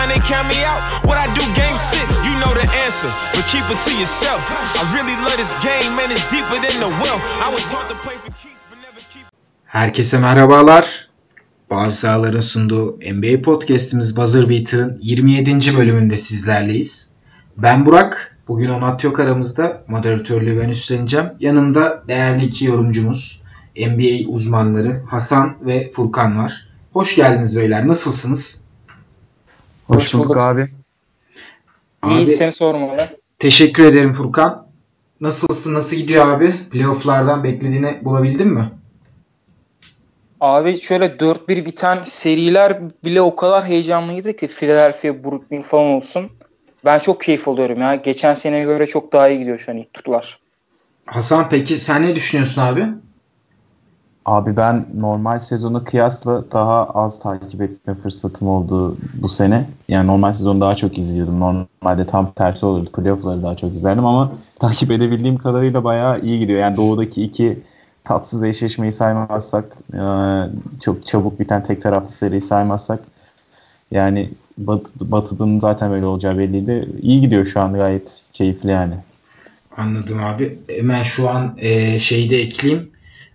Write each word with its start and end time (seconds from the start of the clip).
time 0.00 0.08
they 0.14 0.22
count 0.32 0.48
me 0.48 0.58
out, 0.70 0.80
what 1.08 1.18
I 1.24 1.26
do 1.38 1.44
game 1.62 1.78
six, 1.92 2.06
you 2.26 2.34
know 2.42 2.52
the 2.60 2.66
answer. 2.84 3.10
But 3.34 3.44
keep 3.52 3.66
it 3.72 3.78
to 3.86 3.92
yourself. 4.02 4.40
I 4.80 4.82
really 4.96 5.16
love 5.26 5.36
this 5.42 5.52
game, 5.68 5.90
man, 5.96 6.08
it's 6.14 6.26
deeper 6.34 6.58
than 6.64 6.76
the 6.84 6.90
wealth. 7.02 7.22
I 7.46 7.48
was 7.54 7.62
taught 7.72 7.88
to 7.92 7.96
play 8.04 8.16
for 8.22 8.32
keeps, 8.40 8.60
but 8.70 8.78
never 8.86 9.02
keep... 9.12 9.24
Herkese 9.64 10.18
merhabalar. 10.18 11.08
Bazı 11.70 11.96
sahaların 11.96 12.40
sunduğu 12.40 12.96
NBA 12.96 13.42
podcast'imiz 13.42 14.16
Buzzer 14.16 14.48
Beater'ın 14.50 14.98
27. 15.02 15.76
bölümünde 15.76 16.18
sizlerleyiz. 16.18 17.10
Ben 17.56 17.86
Burak. 17.86 18.36
Bugün 18.48 18.68
Onat 18.68 19.04
yok 19.04 19.20
aramızda. 19.20 19.84
Moderatörlüğü 19.88 20.60
ben 20.60 20.68
üstleneceğim. 20.68 21.26
Yanımda 21.40 22.04
değerli 22.08 22.44
iki 22.44 22.64
yorumcumuz, 22.64 23.40
NBA 23.76 24.28
uzmanları 24.28 25.02
Hasan 25.10 25.56
ve 25.60 25.92
Furkan 25.92 26.38
var. 26.38 26.66
Hoş 26.92 27.16
geldiniz 27.16 27.56
beyler. 27.56 27.88
Nasılsınız? 27.88 28.69
Hoş, 29.90 29.96
Hoş 29.96 30.14
bulduk, 30.14 30.28
bulduk 30.28 30.42
abi. 30.42 30.68
İyi 32.08 32.26
seni 32.26 32.52
sormalı. 32.52 33.08
Teşekkür 33.38 33.84
ederim 33.84 34.12
Furkan. 34.12 34.66
Nasılsın? 35.20 35.74
Nasıl 35.74 35.96
gidiyor 35.96 36.28
abi? 36.28 36.68
Playoff'lardan 36.70 37.44
beklediğini 37.44 37.98
bulabildin 38.02 38.48
mi? 38.48 38.72
Abi 40.40 40.80
şöyle 40.80 41.06
4-1 41.06 41.64
biten 41.64 42.02
seriler 42.02 42.80
bile 43.04 43.20
o 43.22 43.36
kadar 43.36 43.66
heyecanlıydı 43.66 44.36
ki 44.36 44.48
Philadelphia, 44.48 45.24
Brooklyn 45.24 45.62
falan 45.62 45.86
olsun. 45.86 46.30
Ben 46.84 46.98
çok 46.98 47.20
keyif 47.20 47.48
alıyorum 47.48 47.80
ya. 47.80 47.94
Geçen 47.94 48.34
seneye 48.34 48.64
göre 48.64 48.86
çok 48.86 49.12
daha 49.12 49.28
iyi 49.28 49.38
gidiyor 49.38 49.58
şu 49.58 49.72
an 49.72 49.76
ilk 49.76 49.94
turlar. 49.94 50.38
Hasan 51.06 51.48
peki 51.48 51.76
sen 51.76 52.02
ne 52.02 52.14
düşünüyorsun 52.14 52.60
abi? 52.62 52.86
Abi 54.30 54.56
ben 54.56 54.86
normal 54.94 55.40
sezona 55.40 55.84
kıyasla 55.84 56.44
daha 56.52 56.86
az 56.86 57.20
takip 57.20 57.62
etme 57.62 57.94
fırsatım 57.94 58.48
oldu 58.48 58.96
bu 59.14 59.28
sene. 59.28 59.66
Yani 59.88 60.06
normal 60.06 60.32
sezonu 60.32 60.60
daha 60.60 60.74
çok 60.74 60.98
izliyordum. 60.98 61.40
Normalde 61.40 62.06
tam 62.06 62.32
tersi 62.32 62.66
olurdu. 62.66 62.92
Playoff'ları 62.92 63.42
daha 63.42 63.56
çok 63.56 63.72
izlerdim 63.72 64.06
ama 64.06 64.32
takip 64.60 64.90
edebildiğim 64.90 65.38
kadarıyla 65.38 65.84
bayağı 65.84 66.20
iyi 66.20 66.38
gidiyor. 66.38 66.60
Yani 66.60 66.76
doğudaki 66.76 67.24
iki 67.24 67.58
tatsız 68.04 68.44
eşleşmeyi 68.44 68.92
saymazsak, 68.92 69.64
e, 69.94 70.02
çok 70.82 71.06
çabuk 71.06 71.40
biten 71.40 71.62
tek 71.62 71.82
taraflı 71.82 72.10
seriyi 72.10 72.42
saymazsak 72.42 73.00
yani 73.90 74.30
Batı'nın 75.00 75.60
zaten 75.60 75.90
böyle 75.90 76.06
olacağı 76.06 76.38
belliydi. 76.38 76.88
İyi 77.02 77.20
gidiyor 77.20 77.44
şu 77.44 77.60
an 77.60 77.72
gayet 77.72 78.24
keyifli 78.32 78.70
yani. 78.70 78.94
Anladım 79.76 80.24
abi. 80.24 80.58
Hemen 80.68 81.02
şu 81.02 81.30
an 81.30 81.54
e, 81.58 81.98
şeyi 81.98 82.30
de 82.30 82.36
ekleyeyim. 82.36 82.90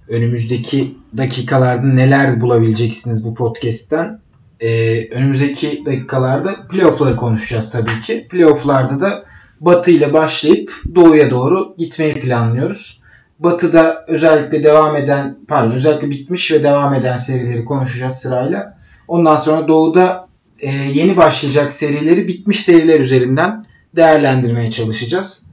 Önümüzdeki 0.09 0.97
dakikalarda 1.17 1.87
neler 1.87 2.41
bulabileceksiniz 2.41 3.25
bu 3.25 3.35
podcast'ten? 3.35 4.19
E, 4.59 4.99
önümüzdeki 5.09 5.83
dakikalarda 5.85 6.67
playoff'ları 6.67 7.15
konuşacağız 7.15 7.71
tabii 7.71 8.01
ki. 8.01 8.27
Playoff'larda 8.29 9.01
da 9.01 9.25
Batı 9.61 9.91
ile 9.91 10.13
başlayıp 10.13 10.73
Doğu'ya 10.95 11.31
doğru 11.31 11.75
gitmeyi 11.77 12.13
planlıyoruz. 12.13 13.01
Batı'da 13.39 14.05
özellikle 14.07 14.63
devam 14.63 14.95
eden, 14.95 15.37
pardon 15.47 15.71
özellikle 15.71 16.09
bitmiş 16.09 16.51
ve 16.51 16.63
devam 16.63 16.93
eden 16.93 17.17
serileri 17.17 17.65
konuşacağız 17.65 18.13
sırayla. 18.13 18.77
Ondan 19.07 19.37
sonra 19.37 19.67
Doğu'da 19.67 20.27
e, 20.59 20.71
yeni 20.71 21.17
başlayacak 21.17 21.73
serileri 21.73 22.27
bitmiş 22.27 22.63
seriler 22.63 22.99
üzerinden 22.99 23.63
değerlendirmeye 23.95 24.71
çalışacağız. 24.71 25.45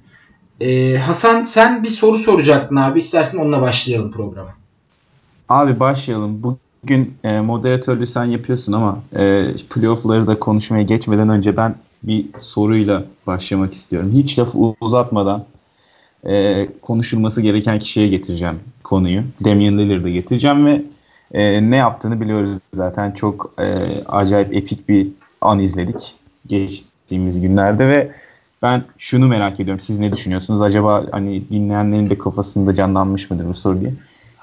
E, 0.62 0.98
Hasan 0.98 1.44
sen 1.44 1.82
bir 1.82 1.88
soru 1.88 2.18
soracaktın 2.18 2.77
abi. 2.77 2.98
İstersen 2.98 3.38
onunla 3.38 3.62
başlayalım 3.62 4.12
programa. 4.12 4.50
Abi 5.48 5.80
başlayalım. 5.80 6.42
Bugün 6.42 7.14
e, 7.24 7.41
moderatörlüğü 7.41 8.06
sen 8.06 8.24
yapıyorsun 8.24 8.72
ama 8.72 8.98
e, 9.16 9.46
playoff'ları 9.70 10.27
da 10.27 10.38
konuşmaya 10.38 10.83
geçmeden 10.83 11.28
önce 11.28 11.56
ben 11.56 11.74
bir 12.02 12.27
soruyla 12.38 13.05
başlamak 13.27 13.74
istiyorum. 13.74 14.12
Hiç 14.14 14.38
laf 14.38 14.55
uzatmadan 14.80 15.44
e, 16.27 16.68
konuşulması 16.83 17.42
gereken 17.42 17.78
kişiye 17.78 18.08
getireceğim 18.08 18.60
konuyu. 18.84 19.23
Damian 19.44 19.79
Lillard'ı 19.79 20.08
getireceğim 20.08 20.67
ve 20.67 20.83
e, 21.33 21.70
ne 21.70 21.77
yaptığını 21.77 22.20
biliyoruz 22.20 22.58
zaten. 22.74 23.11
Çok 23.11 23.55
e, 23.58 23.64
acayip 24.08 24.56
epik 24.56 24.89
bir 24.89 25.08
an 25.40 25.58
izledik 25.58 26.14
geçtiğimiz 26.46 27.40
günlerde 27.40 27.89
ve 27.89 28.12
ben 28.62 28.84
şunu 28.98 29.27
merak 29.27 29.61
ediyorum. 29.61 29.80
Siz 29.80 29.98
ne 29.98 30.12
düşünüyorsunuz? 30.12 30.62
Acaba 30.62 31.05
hani 31.12 31.50
dinleyenlerin 31.50 32.11
de 32.11 32.18
kafasında 32.18 32.74
canlanmış 32.74 33.30
mıdır 33.30 33.48
bu 33.48 33.55
soru 33.55 33.80
diye. 33.80 33.92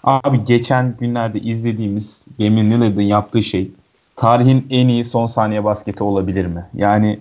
Abi 0.03 0.43
geçen 0.43 0.95
günlerde 0.99 1.39
izlediğimiz 1.39 2.25
Damian 2.39 2.71
Lillard'ın 2.71 3.01
yaptığı 3.01 3.43
şey 3.43 3.71
tarihin 4.15 4.67
en 4.69 4.87
iyi 4.87 5.03
son 5.03 5.27
saniye 5.27 5.63
basketi 5.63 6.03
olabilir 6.03 6.45
mi? 6.45 6.65
Yani 6.73 7.19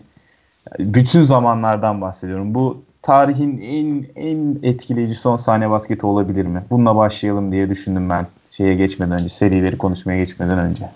bütün 0.78 1.22
zamanlardan 1.22 2.00
bahsediyorum. 2.00 2.54
Bu 2.54 2.82
tarihin 3.02 3.58
en 3.60 4.06
en 4.16 4.58
etkileyici 4.62 5.14
son 5.14 5.36
saniye 5.36 5.70
basketi 5.70 6.06
olabilir 6.06 6.46
mi? 6.46 6.64
Bununla 6.70 6.96
başlayalım 6.96 7.52
diye 7.52 7.70
düşündüm 7.70 8.10
ben 8.10 8.26
şeye 8.50 8.74
geçmeden 8.74 9.12
önce, 9.12 9.28
serileri 9.28 9.78
konuşmaya 9.78 10.18
geçmeden 10.18 10.58
önce. 10.58 10.90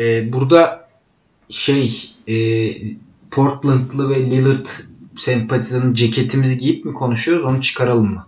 Ee, 0.00 0.32
burada 0.32 0.88
şey 1.48 2.14
e, 2.28 2.34
Portland'lı 3.32 4.10
ve 4.10 4.16
Lillard 4.16 4.66
sempatizanın 5.18 5.94
ceketimizi 5.94 6.58
giyip 6.58 6.84
mi 6.84 6.94
konuşuyoruz 6.94 7.44
onu 7.44 7.62
çıkaralım 7.62 8.14
mı? 8.14 8.26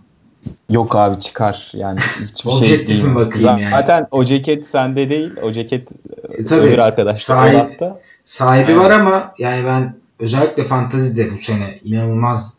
Yok 0.69 0.95
abi 0.95 1.21
çıkar 1.21 1.71
yani 1.73 1.99
hiçbir 2.21 2.51
şey 2.51 2.59
Objektif 2.59 3.03
mi 3.03 3.15
bakayım 3.15 3.47
yani. 3.47 3.69
Zaten 3.69 4.07
o 4.11 4.25
ceket 4.25 4.67
sende 4.67 5.09
değil 5.09 5.31
o 5.43 5.51
ceket 5.51 5.89
e, 6.31 6.45
tabii, 6.45 6.61
öbür 6.61 6.77
arkadaş 6.77 7.15
sahip, 7.15 7.81
sahibi 8.23 8.71
evet. 8.71 8.81
var 8.81 8.91
ama 8.91 9.33
yani 9.39 9.65
ben 9.65 9.95
özellikle 10.19 10.63
fantazide 10.63 11.33
bu 11.33 11.37
sene 11.37 11.79
inanılmaz 11.83 12.57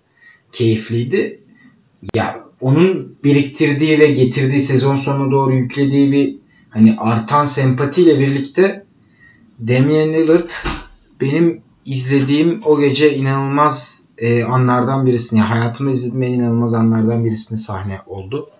keyifliydi. 0.52 1.40
Ya 2.14 2.40
onun 2.60 3.16
biriktirdiği 3.24 3.98
ve 3.98 4.06
getirdiği 4.06 4.60
sezon 4.60 4.96
sonuna 4.96 5.32
doğru 5.32 5.54
yüklediği 5.54 6.12
bir 6.12 6.36
hani 6.70 6.96
artan 6.98 7.44
sempatiyle 7.44 8.18
birlikte 8.18 8.84
Damian 9.68 10.12
Lillard 10.12 10.48
benim 11.20 11.65
izlediğim 11.86 12.60
o 12.64 12.80
gece 12.80 13.16
inanılmaz 13.16 14.02
e, 14.18 14.44
anlardan 14.44 15.06
birisini, 15.06 15.40
hayatımda 15.40 15.90
izlediğim 15.90 16.22
en 16.22 16.32
inanılmaz 16.32 16.74
anlardan 16.74 17.24
birisini 17.24 17.58
sahne 17.58 18.00
oldu. 18.06 18.50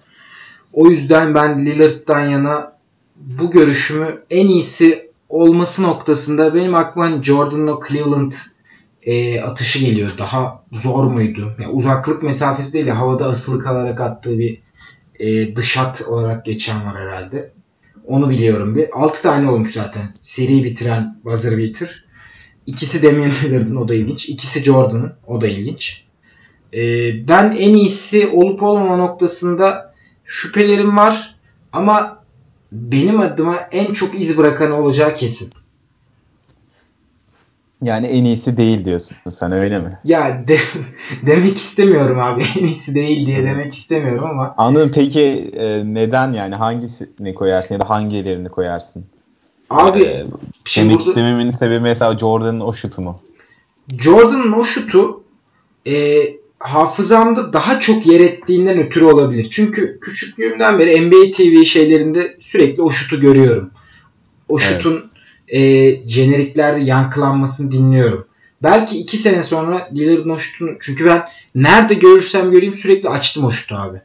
O 0.73 0.91
yüzden 0.91 1.35
ben 1.35 1.67
Lillard'dan 1.67 2.29
yana 2.29 2.73
bu 3.17 3.51
görüşümü 3.51 4.23
en 4.31 4.47
iyisi 4.47 5.11
olması 5.29 5.83
noktasında 5.83 6.55
benim 6.55 6.75
aklıma 6.75 7.07
hani 7.07 7.25
Jordan'la 7.25 7.79
Cleveland 7.89 8.33
e, 9.03 9.41
atışı 9.41 9.79
geliyor. 9.79 10.11
Daha 10.19 10.63
zor 10.73 11.05
muydu? 11.05 11.53
Yani 11.59 11.73
uzaklık 11.73 12.23
mesafesi 12.23 12.73
değil 12.73 12.89
havada 12.89 13.27
asılı 13.29 13.63
kalarak 13.63 14.01
attığı 14.01 14.39
bir 14.39 14.63
e, 15.21 15.57
dışat 15.57 16.03
olarak 16.09 16.45
geçen 16.45 16.87
var 16.87 16.97
herhalde. 16.97 17.53
Onu 18.07 18.31
biliyorum 18.31 18.75
bir. 18.75 18.89
6 18.93 19.23
tane 19.23 19.51
olmuş 19.51 19.73
zaten. 19.73 20.03
Seri 20.21 20.65
bitiren 20.65 21.21
buzzer 21.25 21.59
beater. 21.59 22.06
İkisi 22.67 23.03
Damian 23.03 23.31
Lillard'ın 23.31 23.77
o 23.77 23.89
da 23.89 23.95
ilginç. 23.95 24.29
İkisi 24.29 24.65
Jordan'ın 24.65 25.13
o 25.27 25.41
da 25.41 25.47
ilginç. 25.47 26.05
E, 26.75 26.81
ben 27.29 27.57
en 27.59 27.75
iyisi 27.75 28.27
olup 28.27 28.63
olmama 28.63 28.97
noktasında 28.97 29.95
şüphelerim 30.25 30.97
var. 30.97 31.37
Ama 31.73 32.25
benim 32.73 33.21
adıma 33.21 33.57
en 33.73 33.93
çok 33.93 34.21
iz 34.21 34.39
bırakan 34.39 34.71
olacağı 34.73 35.17
kesin. 35.17 35.53
Yani 37.83 38.07
en 38.07 38.25
iyisi 38.25 38.57
değil 38.57 38.85
diyorsun 38.85 39.17
sen 39.31 39.53
öyle 39.53 39.79
mi? 39.79 39.99
Ya 40.05 40.49
de, 40.49 40.57
demek 41.27 41.57
istemiyorum 41.57 42.19
abi. 42.21 42.43
En 42.59 42.65
iyisi 42.65 42.95
değil 42.95 43.27
diye 43.27 43.45
demek 43.45 43.75
istemiyorum 43.75 44.25
ama. 44.25 44.55
Anladım. 44.57 44.91
Peki 44.95 45.51
e, 45.57 45.83
neden 45.95 46.33
yani 46.33 46.55
hangisini 46.55 47.35
koyarsın 47.35 47.75
ya 47.75 47.81
da 47.81 47.91
hangilerini 47.91 48.49
koyarsın? 48.49 49.05
Abi 49.71 50.03
ee, 50.03 50.27
şimdi 50.65 50.89
demek 50.89 50.99
burada, 50.99 51.11
istememenin 51.11 51.51
sebebi 51.51 51.81
mesela 51.81 52.19
Jordan'ın 52.19 52.61
o 52.61 52.73
şutu 52.73 53.03
mu? 53.03 53.21
Jordan'ın 53.99 54.53
o 54.53 54.65
şutu 54.65 55.23
e, 55.87 56.23
hafızamda 56.59 57.53
daha 57.53 57.81
çok 57.81 58.07
yer 58.07 58.21
ettiğinden 58.21 58.79
ötürü 58.79 59.05
olabilir. 59.05 59.49
Çünkü 59.51 60.01
küçüklüğümden 60.01 60.79
beri 60.79 61.07
NBA 61.07 61.31
TV 61.31 61.65
şeylerinde 61.65 62.37
sürekli 62.41 62.83
o 62.83 62.91
şutu 62.91 63.21
görüyorum. 63.21 63.71
O 64.49 64.59
şutun 64.59 64.93
evet 64.93 65.05
e, 65.49 65.61
jeneriklerde 66.09 66.81
yankılanmasını 66.81 67.73
dinliyorum. 67.73 68.27
Belki 68.63 68.99
iki 68.99 69.19
sene 69.19 69.43
sonra 69.43 69.89
Lillard'ın 69.95 70.31
o 70.31 70.39
şutunu 70.39 70.71
çünkü 70.81 71.07
ben 71.07 71.25
nerede 71.55 71.95
görürsem 71.95 72.51
göreyim 72.51 72.75
sürekli 72.75 73.09
açtım 73.09 73.45
o 73.45 73.51
şutu 73.51 73.75
abi. 73.75 74.01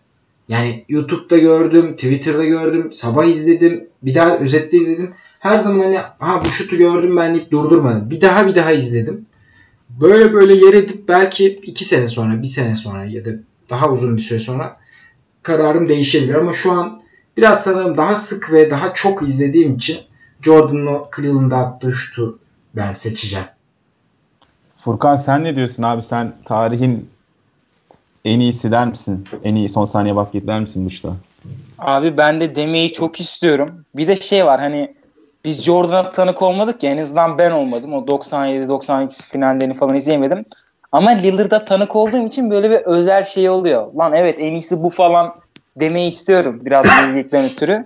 Yani 0.49 0.85
YouTube'da 0.89 1.37
gördüm, 1.37 1.93
Twitter'da 1.93 2.45
gördüm, 2.45 2.93
sabah 2.93 3.25
izledim, 3.25 3.87
bir 4.03 4.15
daha 4.15 4.37
özette 4.37 4.77
izledim. 4.77 5.13
Her 5.41 5.57
zaman 5.57 5.79
hani 5.79 5.97
ha 6.19 6.41
bu 6.45 6.49
şutu 6.49 6.77
gördüm 6.77 7.17
ben 7.17 7.33
deyip 7.33 7.51
durdurmadım. 7.51 8.09
Bir 8.09 8.21
daha 8.21 8.47
bir 8.47 8.55
daha 8.55 8.71
izledim. 8.71 9.25
Böyle 9.89 10.33
böyle 10.33 10.53
yer 10.53 10.73
edip 10.73 11.07
belki 11.07 11.47
iki 11.47 11.85
sene 11.85 12.07
sonra, 12.07 12.41
bir 12.41 12.47
sene 12.47 12.75
sonra 12.75 13.05
ya 13.05 13.25
da 13.25 13.29
daha 13.69 13.91
uzun 13.91 14.17
bir 14.17 14.21
süre 14.21 14.39
sonra 14.39 14.77
kararım 15.43 15.89
değişebilir. 15.89 16.33
Ama 16.33 16.53
şu 16.53 16.71
an 16.71 17.01
biraz 17.37 17.63
sanırım 17.63 17.97
daha 17.97 18.15
sık 18.15 18.53
ve 18.53 18.69
daha 18.69 18.93
çok 18.93 19.21
izlediğim 19.21 19.75
için 19.75 19.97
Jordan'ın 20.41 20.87
o 20.87 21.09
Cleveland'da 21.15 21.57
attığı 21.57 21.93
şutu 21.93 22.39
ben 22.75 22.93
seçeceğim. 22.93 23.47
Furkan 24.83 25.15
sen 25.15 25.43
ne 25.43 25.55
diyorsun 25.55 25.83
abi? 25.83 26.01
Sen 26.01 26.33
tarihin 26.45 27.09
en 28.25 28.39
iyisi 28.39 28.71
der 28.71 28.87
misin? 28.87 29.25
En 29.43 29.55
iyi 29.55 29.69
son 29.69 29.85
saniye 29.85 30.15
basket 30.15 30.47
der 30.47 30.61
misin 30.61 30.85
Duşta? 30.85 31.15
Abi 31.79 32.17
ben 32.17 32.41
de 32.41 32.55
demeyi 32.55 32.93
çok 32.93 33.19
istiyorum. 33.19 33.85
Bir 33.95 34.07
de 34.07 34.15
şey 34.15 34.45
var 34.45 34.59
hani 34.59 35.00
biz 35.45 35.63
Jordan'a 35.63 36.09
tanık 36.11 36.41
olmadık 36.41 36.83
ya 36.83 36.91
en 36.91 36.97
azından 36.97 37.37
ben 37.37 37.51
olmadım. 37.51 37.93
O 37.93 37.97
97-92 37.97 39.31
finallerini 39.31 39.73
falan 39.73 39.95
izleyemedim. 39.95 40.43
Ama 40.91 41.09
Lillard'a 41.09 41.65
tanık 41.65 41.95
olduğum 41.95 42.27
için 42.27 42.49
böyle 42.49 42.69
bir 42.69 42.75
özel 42.75 43.23
şey 43.23 43.49
oluyor. 43.49 43.93
Lan 43.93 44.13
evet 44.13 44.35
en 44.39 44.53
iyisi 44.53 44.83
bu 44.83 44.89
falan 44.89 45.35
demeyi 45.75 46.11
istiyorum 46.11 46.59
biraz 46.65 46.85
gelecekten 47.01 47.45
ötürü. 47.45 47.85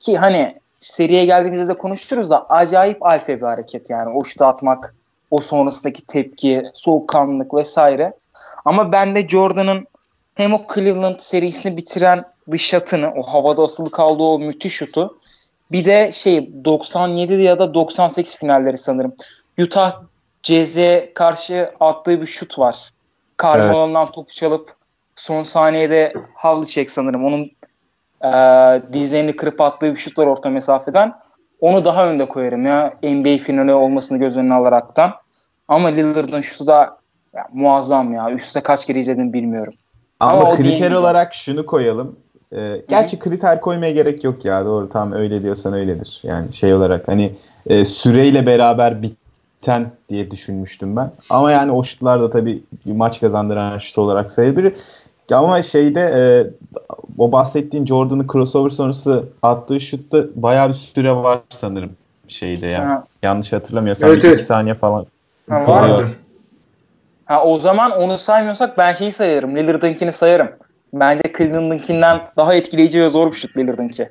Ki 0.00 0.16
hani 0.16 0.56
seriye 0.80 1.24
geldiğimizde 1.24 1.68
de 1.68 1.78
konuşuruz 1.78 2.30
da 2.30 2.46
acayip 2.48 3.06
alfa 3.06 3.32
bir 3.32 3.42
hareket 3.42 3.90
yani. 3.90 4.16
O 4.16 4.24
şutu 4.24 4.44
atmak, 4.44 4.94
o 5.30 5.40
sonrasındaki 5.40 6.06
tepki, 6.06 6.62
soğukkanlılık 6.74 7.54
vesaire. 7.54 8.12
Ama 8.64 8.92
ben 8.92 9.14
de 9.14 9.28
Jordan'ın 9.28 9.86
hem 10.34 10.54
o 10.54 10.60
Cleveland 10.74 11.18
serisini 11.18 11.76
bitiren 11.76 12.24
bir 12.46 12.58
şatını, 12.58 13.12
o 13.16 13.22
havada 13.22 13.62
asılı 13.62 13.90
kaldığı 13.90 14.22
o 14.22 14.38
müthiş 14.38 14.74
şutu 14.74 15.18
bir 15.72 15.84
de 15.84 16.12
şey 16.12 16.64
97 16.64 17.42
ya 17.42 17.58
da 17.58 17.74
98 17.74 18.36
finalleri 18.36 18.78
sanırım. 18.78 19.14
Utah 19.58 19.92
Jazz'e 20.42 21.12
karşı 21.14 21.70
attığı 21.80 22.20
bir 22.20 22.26
şut 22.26 22.58
var. 22.58 22.90
Carmelo'ndan 23.42 24.04
evet. 24.04 24.14
topu 24.14 24.32
çalıp 24.32 24.74
son 25.16 25.42
saniyede 25.42 26.12
Havlicek 26.34 26.90
sanırım. 26.90 27.24
Onun 27.24 27.50
e, 28.24 28.32
dizlerini 28.92 29.36
kırıp 29.36 29.60
attığı 29.60 29.90
bir 29.90 29.96
şut 29.96 30.18
var 30.18 30.26
orta 30.26 30.50
mesafeden. 30.50 31.14
Onu 31.60 31.84
daha 31.84 32.06
önde 32.06 32.28
koyarım 32.28 32.66
ya 32.66 32.94
NBA 33.02 33.38
finali 33.38 33.74
olmasını 33.74 34.18
göz 34.18 34.36
önüne 34.36 34.54
alaraktan. 34.54 35.12
Ama 35.68 35.88
Lillard'ın 35.88 36.40
şutu 36.40 36.66
da 36.66 36.98
ya, 37.34 37.48
muazzam 37.52 38.14
ya. 38.14 38.30
Üste 38.30 38.60
kaç 38.60 38.84
kere 38.84 39.00
izledim 39.00 39.32
bilmiyorum. 39.32 39.74
Ama, 40.20 40.40
Ama 40.40 40.56
kriter 40.56 40.90
olarak 40.90 41.34
şunu 41.34 41.66
koyalım. 41.66 42.16
Ee, 42.54 42.82
gerçi 42.88 43.18
kriter 43.18 43.60
koymaya 43.60 43.92
gerek 43.92 44.24
yok 44.24 44.44
ya. 44.44 44.64
Doğru 44.64 44.88
tam 44.88 45.12
öyle 45.12 45.42
diyorsan 45.42 45.72
öyledir. 45.72 46.20
Yani 46.22 46.52
şey 46.52 46.74
olarak 46.74 47.08
hani 47.08 47.32
e, 47.66 47.84
süreyle 47.84 48.46
beraber 48.46 49.02
biten 49.02 49.90
diye 50.08 50.30
düşünmüştüm 50.30 50.96
ben. 50.96 51.10
Ama 51.30 51.52
yani 51.52 51.72
o 51.72 51.84
şutlar 51.84 52.20
da 52.20 52.30
tabii 52.30 52.62
maç 52.84 53.20
kazandıran 53.20 53.78
şut 53.78 53.98
olarak 53.98 54.32
sayılır. 54.32 54.72
Ama 55.32 55.62
şeyde 55.62 56.00
e, 56.00 56.22
o 57.18 57.32
bahsettiğin 57.32 57.86
Jordan'ın 57.86 58.26
crossover 58.32 58.70
sonrası 58.70 59.24
attığı 59.42 59.80
şutta 59.80 60.24
bayağı 60.34 60.68
bir 60.68 60.74
süre 60.74 61.12
var 61.12 61.40
sanırım 61.50 61.90
şeyde 62.28 62.66
ya. 62.66 62.88
Ha. 62.88 63.04
Yanlış 63.22 63.52
hatırlamıyorsam 63.52 64.08
evet, 64.08 64.18
2 64.18 64.28
evet. 64.28 64.40
saniye 64.40 64.74
falan. 64.74 65.06
Ha, 65.50 65.66
vardı. 65.66 66.10
Ha, 67.24 67.44
o 67.44 67.58
zaman 67.58 67.90
onu 67.90 68.18
saymıyorsak 68.18 68.78
ben 68.78 68.92
şeyi 68.92 69.12
sayarım. 69.12 69.56
Lillard'ınkini 69.56 70.12
sayarım. 70.12 70.48
Bence 70.94 71.22
Cleveland'ınkinden 71.38 72.20
daha 72.36 72.54
etkileyici 72.54 73.00
ve 73.00 73.08
zor 73.08 73.32
bir 73.32 73.36
şut 73.36 73.56
Lillard'ınki. 73.56 74.08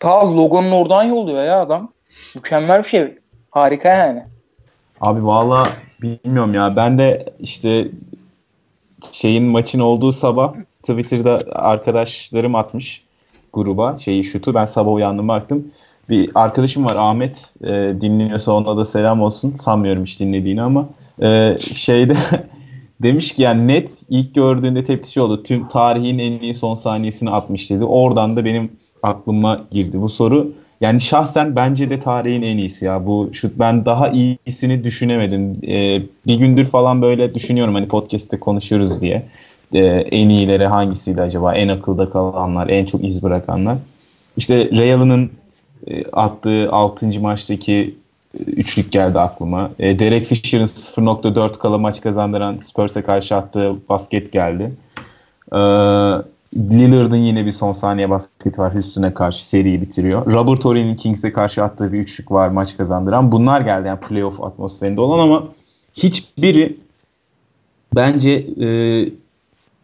Ta 0.00 0.36
logonun 0.36 0.70
oradan 0.70 1.04
yolluyor 1.04 1.44
ya 1.44 1.60
adam. 1.60 1.92
Mükemmel 2.34 2.82
bir 2.82 2.88
şey. 2.88 3.14
Harika 3.50 3.88
yani. 3.88 4.22
Abi 5.00 5.26
valla 5.26 5.68
bilmiyorum 6.02 6.54
ya. 6.54 6.76
Ben 6.76 6.98
de 6.98 7.26
işte 7.40 7.88
şeyin 9.12 9.44
maçın 9.44 9.80
olduğu 9.80 10.12
sabah 10.12 10.54
Twitter'da 10.82 11.44
arkadaşlarım 11.52 12.54
atmış 12.54 13.04
gruba 13.52 13.98
şeyi 13.98 14.24
şutu. 14.24 14.54
Ben 14.54 14.64
sabah 14.66 14.92
uyandım 14.92 15.28
baktım. 15.28 15.72
Bir 16.08 16.30
arkadaşım 16.34 16.84
var 16.84 16.96
Ahmet. 16.96 17.54
E, 17.64 17.94
dinliyorsa 18.00 18.52
ona 18.52 18.76
da 18.76 18.84
selam 18.84 19.22
olsun. 19.22 19.54
Sanmıyorum 19.54 20.04
hiç 20.04 20.20
dinlediğini 20.20 20.62
ama 20.62 20.88
e, 21.22 21.56
şeyde 21.58 22.16
demiş 23.02 23.34
ki 23.34 23.42
yani 23.42 23.68
net 23.68 23.90
ilk 24.10 24.34
gördüğünde 24.34 24.84
tepkisi 24.84 25.20
oldu. 25.20 25.42
Tüm 25.42 25.68
tarihin 25.68 26.18
en 26.18 26.40
iyi 26.40 26.54
son 26.54 26.74
saniyesini 26.74 27.30
atmış 27.30 27.70
dedi. 27.70 27.84
Oradan 27.84 28.36
da 28.36 28.44
benim 28.44 28.70
aklıma 29.02 29.64
girdi 29.70 30.00
bu 30.00 30.08
soru. 30.08 30.52
Yani 30.80 31.00
şahsen 31.00 31.56
bence 31.56 31.90
de 31.90 32.00
tarihin 32.00 32.42
en 32.42 32.58
iyisi 32.58 32.84
ya. 32.84 33.06
Bu 33.06 33.30
şut 33.32 33.52
ben 33.58 33.84
daha 33.84 34.08
iyisini 34.08 34.84
düşünemedim. 34.84 35.58
Ee, 35.68 36.02
bir 36.26 36.34
gündür 36.34 36.64
falan 36.64 37.02
böyle 37.02 37.34
düşünüyorum 37.34 37.74
hani 37.74 37.88
podcast'te 37.88 38.40
konuşuyoruz 38.40 39.00
diye. 39.00 39.22
Ee, 39.74 39.84
en 40.10 40.28
iyileri 40.28 40.66
hangisiydi 40.66 41.22
acaba? 41.22 41.54
En 41.54 41.68
akılda 41.68 42.10
kalanlar, 42.10 42.68
en 42.70 42.84
çok 42.86 43.04
iz 43.04 43.22
bırakanlar. 43.22 43.76
İşte 44.36 44.70
Real'ın 44.70 45.30
e, 45.86 46.04
attığı 46.04 46.72
6. 46.72 47.20
maçtaki 47.20 47.94
üçlük 48.46 48.92
geldi 48.92 49.18
aklıma. 49.18 49.70
E, 49.78 49.98
Derek 49.98 50.26
Fisher'ın 50.26 50.66
0.4 50.66 51.58
kala 51.58 51.78
maç 51.78 52.00
kazandıran 52.00 52.58
Spurs'e 52.58 53.02
karşı 53.02 53.36
attığı 53.36 53.88
basket 53.88 54.32
geldi. 54.32 54.72
E, 55.52 55.58
Lillard'ın 56.56 57.16
yine 57.16 57.46
bir 57.46 57.52
son 57.52 57.72
saniye 57.72 58.10
basketi 58.10 58.60
var 58.60 58.72
üstüne 58.72 59.14
karşı 59.14 59.48
seriyi 59.48 59.80
bitiriyor. 59.80 60.32
Robert 60.32 60.66
Ory'nin 60.66 60.96
Kings'e 60.96 61.32
karşı 61.32 61.64
attığı 61.64 61.92
bir 61.92 61.98
üçlük 61.98 62.32
var 62.32 62.48
maç 62.48 62.76
kazandıran. 62.76 63.32
Bunlar 63.32 63.60
geldi 63.60 63.88
yani 63.88 64.00
playoff 64.00 64.40
atmosferinde 64.40 65.00
olan 65.00 65.18
ama 65.18 65.44
hiçbiri 65.94 66.76
bence 67.94 68.30
e, 68.60 68.66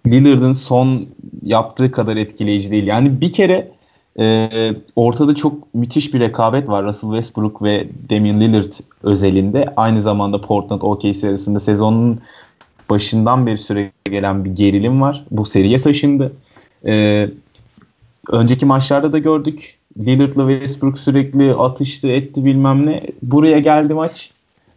Lillard'ın 0.07 0.53
son 0.53 1.07
yaptığı 1.43 1.93
kadar 1.93 2.17
etkileyici 2.17 2.71
değil. 2.71 2.87
Yani 2.87 3.21
bir 3.21 3.33
kere 3.33 3.69
e, 4.19 4.49
ortada 4.97 5.35
çok 5.35 5.75
müthiş 5.75 6.15
bir 6.15 6.21
rekabet 6.21 6.69
var 6.69 6.85
Russell 6.85 7.11
Westbrook 7.11 7.63
ve 7.63 7.89
Damian 8.11 8.41
Lillard 8.41 8.73
özelinde. 9.03 9.73
Aynı 9.77 10.01
zamanda 10.01 10.41
Portland 10.41 10.83
OKC 10.83 11.29
arasında 11.29 11.61
sezonun 11.61 12.21
başından 12.91 13.47
beri 13.47 13.59
süre 13.59 13.93
gelen 14.05 14.45
bir 14.45 14.51
gerilim 14.51 15.01
var. 15.01 15.25
Bu 15.31 15.47
seriye 15.47 15.83
taşındı. 15.83 16.33
E, 16.87 17.29
önceki 18.29 18.67
maçlarda 18.67 19.13
da 19.13 19.19
gördük. 19.19 19.79
Lillard'la 19.99 20.49
Westbrook 20.49 20.99
sürekli 20.99 21.55
atıştı 21.55 22.09
etti 22.09 22.45
bilmem 22.45 22.87
ne. 22.87 23.03
Buraya 23.23 23.59
geldi 23.59 23.95
maç 23.95 24.31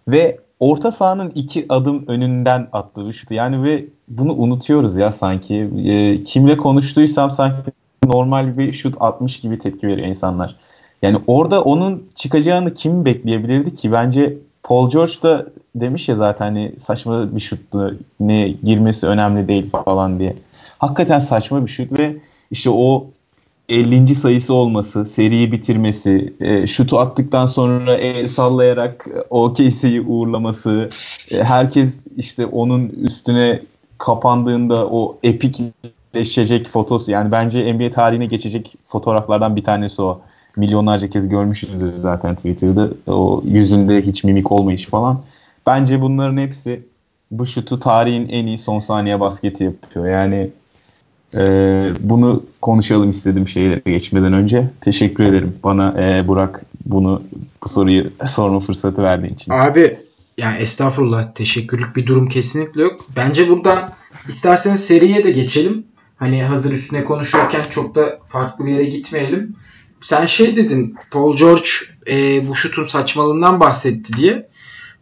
ve 0.07 0.39
orta 0.59 0.91
sahanın 0.91 1.31
iki 1.35 1.65
adım 1.69 2.03
önünden 2.07 2.67
attığı 2.73 3.13
şutu. 3.13 3.33
Yani 3.33 3.63
ve 3.63 3.85
bunu 4.07 4.33
unutuyoruz 4.33 4.97
ya 4.97 5.11
sanki. 5.11 5.69
E, 5.85 6.23
kimle 6.23 6.57
konuştuysam 6.57 7.31
sanki 7.31 7.71
normal 8.07 8.57
bir 8.57 8.73
şut 8.73 8.95
atmış 8.99 9.39
gibi 9.39 9.59
tepki 9.59 9.87
veriyor 9.87 10.07
insanlar. 10.07 10.55
Yani 11.01 11.17
orada 11.27 11.63
onun 11.63 12.03
çıkacağını 12.15 12.73
kim 12.73 13.05
bekleyebilirdi 13.05 13.75
ki? 13.75 13.91
Bence 13.91 14.37
Paul 14.63 14.89
George 14.89 15.13
da 15.23 15.45
demiş 15.75 16.09
ya 16.09 16.15
zaten 16.15 16.45
hani 16.45 16.71
saçma 16.79 17.35
bir 17.35 17.41
şuttu. 17.41 17.97
Ne 18.19 18.47
girmesi 18.47 19.07
önemli 19.07 19.47
değil 19.47 19.69
falan 19.69 20.19
diye. 20.19 20.35
Hakikaten 20.77 21.19
saçma 21.19 21.65
bir 21.65 21.71
şut 21.71 22.00
ve 22.00 22.15
işte 22.51 22.69
o 22.69 23.07
50. 23.69 24.15
sayısı 24.15 24.53
olması, 24.53 25.05
seriyi 25.05 25.51
bitirmesi, 25.51 26.33
e, 26.39 26.67
şutu 26.67 27.00
attıktan 27.00 27.45
sonra 27.45 27.95
el 27.95 28.27
sallayarak 28.27 29.07
OKC'yi 29.29 30.01
uğurlaması, 30.01 30.89
e, 31.31 31.43
herkes 31.43 31.97
işte 32.17 32.45
onun 32.45 32.89
üstüne 32.89 33.62
kapandığında 33.97 34.88
o 34.88 35.17
epik 35.24 35.62
eşleşecek 36.15 36.67
fotosu. 36.67 37.12
Yani 37.12 37.31
bence 37.31 37.74
NBA 37.74 37.91
tarihine 37.91 38.25
geçecek 38.25 38.75
fotoğraflardan 38.88 39.55
bir 39.55 39.63
tanesi 39.63 40.01
o. 40.01 40.22
Milyonlarca 40.57 41.10
kez 41.10 41.29
görmüşüzdür 41.29 41.93
zaten 41.98 42.36
Twitter'da. 42.36 42.89
O 43.07 43.41
yüzünde 43.45 44.01
hiç 44.01 44.24
mimik 44.24 44.51
olmayış 44.51 44.86
falan. 44.86 45.22
Bence 45.67 46.01
bunların 46.01 46.38
hepsi 46.38 46.81
bu 47.31 47.45
şutu 47.45 47.79
tarihin 47.79 48.29
en 48.29 48.48
iyi 48.48 48.57
son 48.57 48.79
saniye 48.79 49.19
basketi 49.19 49.63
yapıyor. 49.63 50.07
Yani 50.07 50.50
e, 51.34 51.41
bunu 52.00 52.43
konuşalım 52.62 53.10
istedim 53.10 53.48
şeylere 53.48 53.81
geçmeden 53.86 54.34
önce. 54.34 54.69
Teşekkür 54.81 55.24
ederim 55.24 55.55
bana 55.63 56.01
e, 56.01 56.27
Burak 56.27 56.65
bunu 56.86 57.22
bu 57.63 57.69
soruyu 57.69 58.05
sorma 58.27 58.60
fırsatı 58.60 59.03
verdiğin 59.03 59.34
için. 59.34 59.51
Abi 59.51 59.98
yani 60.38 60.57
estağfurullah 60.57 61.34
teşekkürlük 61.34 61.95
bir 61.95 62.05
durum 62.05 62.29
kesinlikle 62.29 62.81
yok. 62.81 63.00
Bence 63.15 63.50
buradan 63.50 63.89
isterseniz 64.27 64.86
seriye 64.86 65.24
de 65.24 65.31
geçelim. 65.31 65.84
Hani 66.15 66.43
hazır 66.43 66.72
üstüne 66.72 67.03
konuşurken 67.03 67.62
çok 67.72 67.95
da 67.95 68.19
farklı 68.27 68.65
bir 68.65 68.72
yere 68.72 68.84
gitmeyelim. 68.84 69.55
Sen 70.01 70.25
şey 70.25 70.55
dedin 70.55 70.95
Paul 71.12 71.38
George 71.38 71.69
e, 72.07 72.48
bu 72.48 72.55
şutun 72.55 72.84
saçmalığından 72.84 73.60
bahsetti 73.60 74.13
diye. 74.17 74.48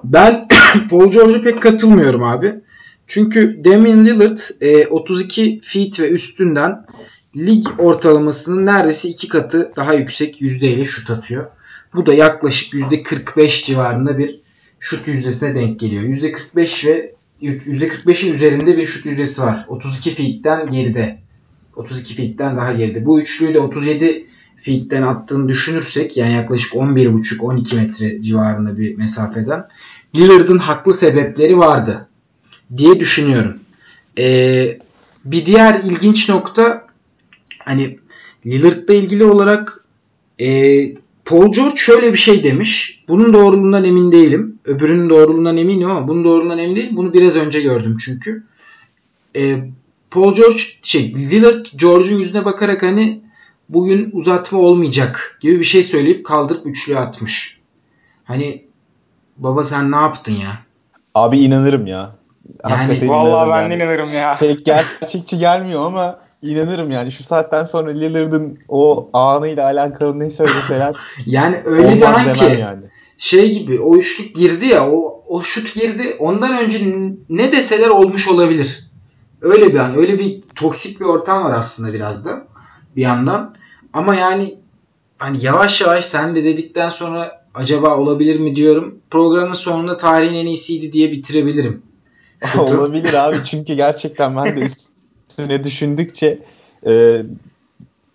Ben 0.04 0.48
Paul 0.90 1.12
George'a 1.12 1.42
pek 1.42 1.62
katılmıyorum 1.62 2.24
abi. 2.24 2.56
Çünkü 3.08 3.64
Damian 3.66 4.06
Lillard 4.06 4.38
e, 4.62 4.88
32 4.88 5.62
feet 5.64 6.00
ve 6.00 6.10
üstünden 6.10 6.86
lig 7.36 7.68
ortalamasının 7.78 8.66
neredeyse 8.66 9.10
iki 9.10 9.28
katı 9.28 9.72
daha 9.76 9.94
yüksek 9.94 10.42
yüzdeyle 10.42 10.86
şut 10.86 11.10
atıyor. 11.10 11.46
Bu 11.96 12.06
da 12.06 12.14
yaklaşık 12.14 12.74
%45 12.74 13.66
civarında 13.66 14.18
bir 14.18 14.40
şut 14.80 15.08
yüzdesine 15.08 15.56
denk 15.56 15.80
geliyor. 15.80 16.04
%45 16.04 16.88
ve 16.88 17.16
%45'in 17.44 18.34
üzerinde 18.34 18.78
bir 18.78 18.86
şut 18.86 19.06
yüzdesi 19.06 19.42
var. 19.42 19.66
32 19.68 20.16
feet'ten 20.16 20.70
geride. 20.70 21.20
32 21.76 22.16
feet'ten 22.16 22.58
daha 22.58 22.74
geride. 22.74 23.06
Bu 23.06 23.22
üçlüyü 23.22 23.54
de 23.54 23.60
37 23.60 24.26
feet'ten 24.64 25.02
attığını 25.02 25.50
düşünürsek 25.50 26.18
yani 26.18 26.34
yaklaşık 26.34 26.74
11,5-12 26.74 27.76
metre 27.76 28.22
civarında 28.22 28.78
bir 28.78 28.98
mesafeden 28.98 29.68
Lillard'ın 30.16 30.58
haklı 30.58 30.94
sebepleri 30.94 31.58
vardı 31.58 32.08
diye 32.78 33.00
düşünüyorum. 33.00 33.60
Ee, 34.20 34.78
bir 35.26 35.46
diğer 35.46 35.84
ilginç 35.84 36.30
nokta 36.30 36.88
hani 37.60 38.00
Lillard'la 38.46 38.94
ilgili 38.94 39.24
olarak 39.24 39.86
e, 40.40 40.48
Paul 41.26 41.52
George 41.52 41.76
şöyle 41.76 42.12
bir 42.12 42.18
şey 42.18 42.44
demiş. 42.44 43.04
Bunun 43.08 43.34
doğruluğundan 43.34 43.84
emin 43.84 44.12
değilim. 44.12 44.60
Öbürünün 44.66 45.10
doğruluğundan 45.10 45.58
eminim 45.58 45.92
ama 45.92 46.08
bunun 46.08 46.24
doğruluğundan 46.24 46.60
emin 46.60 46.76
değilim. 46.76 46.98
Bunu 46.98 47.14
biraz 47.14 47.36
önce 47.36 47.62
gördüm 47.62 47.98
çünkü. 48.00 48.44
E, 49.36 49.58
Paul 50.12 50.36
George 50.36 50.58
şey 50.82 51.14
Lillard 51.14 51.66
George'un 51.76 52.20
yüzüne 52.20 52.46
bakarak 52.46 52.84
hani 52.84 53.22
bugün 53.70 54.10
uzatma 54.14 54.60
olmayacak 54.60 55.38
gibi 55.42 55.60
bir 55.60 55.66
şey 55.66 55.84
söyleyip 55.84 56.26
kaldırıp 56.26 56.66
üçlüye 56.66 57.00
atmış. 57.00 57.60
Hani 58.24 58.64
baba 59.38 59.64
sen 59.64 59.92
ne 59.92 59.96
yaptın 59.96 60.34
ya? 60.34 60.60
Abi 61.16 61.40
inanırım 61.40 61.88
ya. 61.88 62.16
Yani 62.70 63.10
vallahi 63.10 63.50
ben 63.50 63.62
yani. 63.62 63.76
inanırım 63.76 64.14
ya. 64.14 64.36
Pek 64.40 64.66
gerçekçi 64.66 65.38
gelmiyor 65.38 65.86
ama 65.86 66.20
inanırım 66.44 66.92
yani 66.92 67.12
şu 67.12 67.24
saatten 67.24 67.64
sonra 67.64 67.92
Lillard'ın 67.92 68.60
o 68.68 69.10
anıyla 69.14 69.64
alakalı 69.64 70.20
ne 70.20 70.30
söyleseler 70.30 70.96
yani 71.26 71.62
öyle 71.66 71.96
bir 71.96 72.02
an 72.02 72.34
ki 72.34 72.58
yani. 72.60 72.84
şey 73.18 73.60
gibi 73.60 73.80
o 73.80 73.98
üçlük 73.98 74.36
girdi 74.36 74.66
ya 74.66 74.92
o, 74.92 75.24
o 75.28 75.42
şut 75.42 75.76
girdi 75.76 76.16
ondan 76.20 76.58
önce 76.58 76.80
ne 77.30 77.52
deseler 77.52 77.88
olmuş 77.88 78.28
olabilir. 78.28 78.90
Öyle 79.42 79.74
bir 79.74 79.80
an 79.80 79.96
öyle 79.96 80.20
bir 80.20 80.42
toksik 80.56 81.00
bir 81.00 81.06
ortam 81.06 81.44
var 81.44 81.54
aslında 81.54 81.94
biraz 81.94 82.26
da 82.26 82.48
bir 82.96 83.02
yandan 83.02 83.56
ama 83.94 84.16
yani 84.16 84.56
hani 85.18 85.46
yavaş 85.46 85.82
yavaş 85.82 86.06
sen 86.06 86.36
de 86.36 86.44
dedikten 86.44 86.90
sonra 86.90 87.44
acaba 87.56 87.98
olabilir 87.98 88.40
mi 88.40 88.56
diyorum. 88.56 89.00
Programın 89.12 89.54
sonunda 89.54 89.98
tarihin 89.98 90.34
en 90.34 90.46
iyisiydi 90.46 90.94
diye 90.94 91.12
bitirebilirim. 91.12 91.82
olabilir 92.58 93.14
abi 93.14 93.38
çünkü 93.46 93.74
gerçekten 93.74 94.36
ben 94.36 94.62
de 94.62 94.68
üstüne 95.34 95.64
düşündükçe 95.64 96.40
e, 96.86 97.24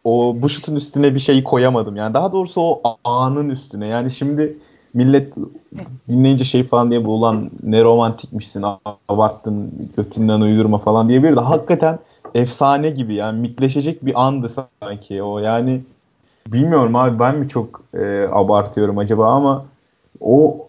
o 0.05 0.37
bu 0.39 0.49
şutun 0.49 0.77
üstüne 0.77 1.15
bir 1.15 1.21
şey 1.21 1.43
koyamadım. 1.43 1.97
Yani 1.97 2.15
daha 2.15 2.33
doğrusu 2.33 2.61
o 2.61 2.83
anın 3.05 3.49
üstüne. 3.49 3.87
Yani 3.87 4.11
şimdi 4.11 4.57
millet 4.95 5.35
dinleyince 6.09 6.45
şey 6.45 6.65
falan 6.65 6.91
diye 6.91 7.01
ulan 7.01 7.51
ne 7.63 7.83
romantikmişsin 7.83 8.65
abarttın 9.09 9.73
götünden 9.97 10.41
uydurma 10.41 10.79
falan 10.79 11.09
diye 11.09 11.23
bir 11.23 11.37
de 11.37 11.41
hakikaten 11.41 11.99
efsane 12.35 12.91
gibi 12.91 13.15
yani 13.15 13.41
mitleşecek 13.41 14.07
bir 14.07 14.27
andı 14.27 14.49
sanki 14.81 15.23
o 15.23 15.39
yani 15.39 15.81
bilmiyorum 16.47 16.97
abi 16.97 17.19
ben 17.19 17.37
mi 17.37 17.49
çok 17.49 17.83
e, 17.95 18.29
abartıyorum 18.33 18.99
acaba 18.99 19.29
ama 19.29 19.65
o 20.21 20.69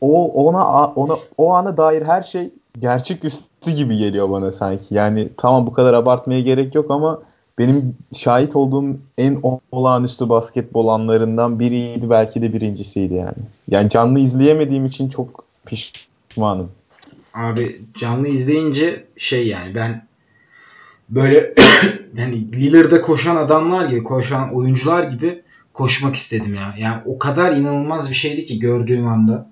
o 0.00 0.46
ona 0.46 0.86
ona 0.86 1.16
o 1.38 1.52
ana 1.52 1.76
dair 1.76 2.02
her 2.02 2.22
şey 2.22 2.50
gerçek 2.78 3.24
üstü 3.24 3.49
gibi 3.66 3.96
geliyor 3.96 4.30
bana 4.30 4.52
sanki. 4.52 4.94
Yani 4.94 5.28
tamam 5.36 5.66
bu 5.66 5.72
kadar 5.72 5.94
abartmaya 5.94 6.40
gerek 6.40 6.74
yok 6.74 6.90
ama 6.90 7.22
benim 7.58 7.96
şahit 8.16 8.56
olduğum 8.56 8.84
en 9.18 9.40
olağanüstü 9.72 10.28
basketbol 10.28 10.88
anlarından 10.88 11.60
biriydi 11.60 12.10
belki 12.10 12.42
de 12.42 12.52
birincisiydi 12.52 13.14
yani. 13.14 13.34
Yani 13.68 13.90
canlı 13.90 14.20
izleyemediğim 14.20 14.86
için 14.86 15.08
çok 15.08 15.44
pişmanım. 15.66 16.70
Abi 17.34 17.76
canlı 17.94 18.28
izleyince 18.28 19.04
şey 19.16 19.46
yani 19.48 19.74
ben 19.74 20.06
böyle 21.10 21.54
yani 22.16 22.52
Lillard'a 22.52 23.02
koşan 23.02 23.36
adamlar 23.36 23.86
gibi 23.86 24.04
koşan 24.04 24.54
oyuncular 24.54 25.04
gibi 25.04 25.42
koşmak 25.72 26.16
istedim 26.16 26.54
ya. 26.54 26.74
Yani 26.78 27.02
o 27.06 27.18
kadar 27.18 27.56
inanılmaz 27.56 28.10
bir 28.10 28.16
şeydi 28.16 28.44
ki 28.44 28.58
gördüğüm 28.58 29.08
anda. 29.08 29.50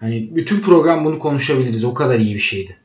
Hani 0.00 0.28
bütün 0.36 0.60
program 0.60 1.04
bunu 1.04 1.18
konuşabiliriz. 1.18 1.84
O 1.84 1.94
kadar 1.94 2.18
iyi 2.18 2.34
bir 2.34 2.40
şeydi. 2.40 2.76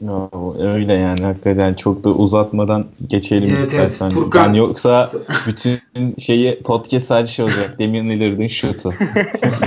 No, 0.00 0.30
öyle 0.58 0.92
yani 0.94 1.20
hakikaten 1.22 1.74
çok 1.74 2.04
da 2.04 2.10
uzatmadan 2.10 2.86
geçelim 3.06 3.50
evet, 3.50 3.62
istersen. 3.62 4.06
Evet, 4.06 4.14
Furkan... 4.14 4.44
Yani 4.44 4.58
yoksa 4.58 5.08
bütün 5.46 6.14
şeyi 6.18 6.62
podcast 6.62 7.06
sadece 7.06 7.32
şey 7.32 7.44
olacak. 7.44 7.78
Damian 7.80 8.10
Lillard'ın 8.10 8.46
şutu. 8.46 8.92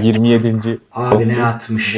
27. 0.02 0.80
Abi 0.92 1.28
ne 1.28 1.46
atmış. 1.46 1.98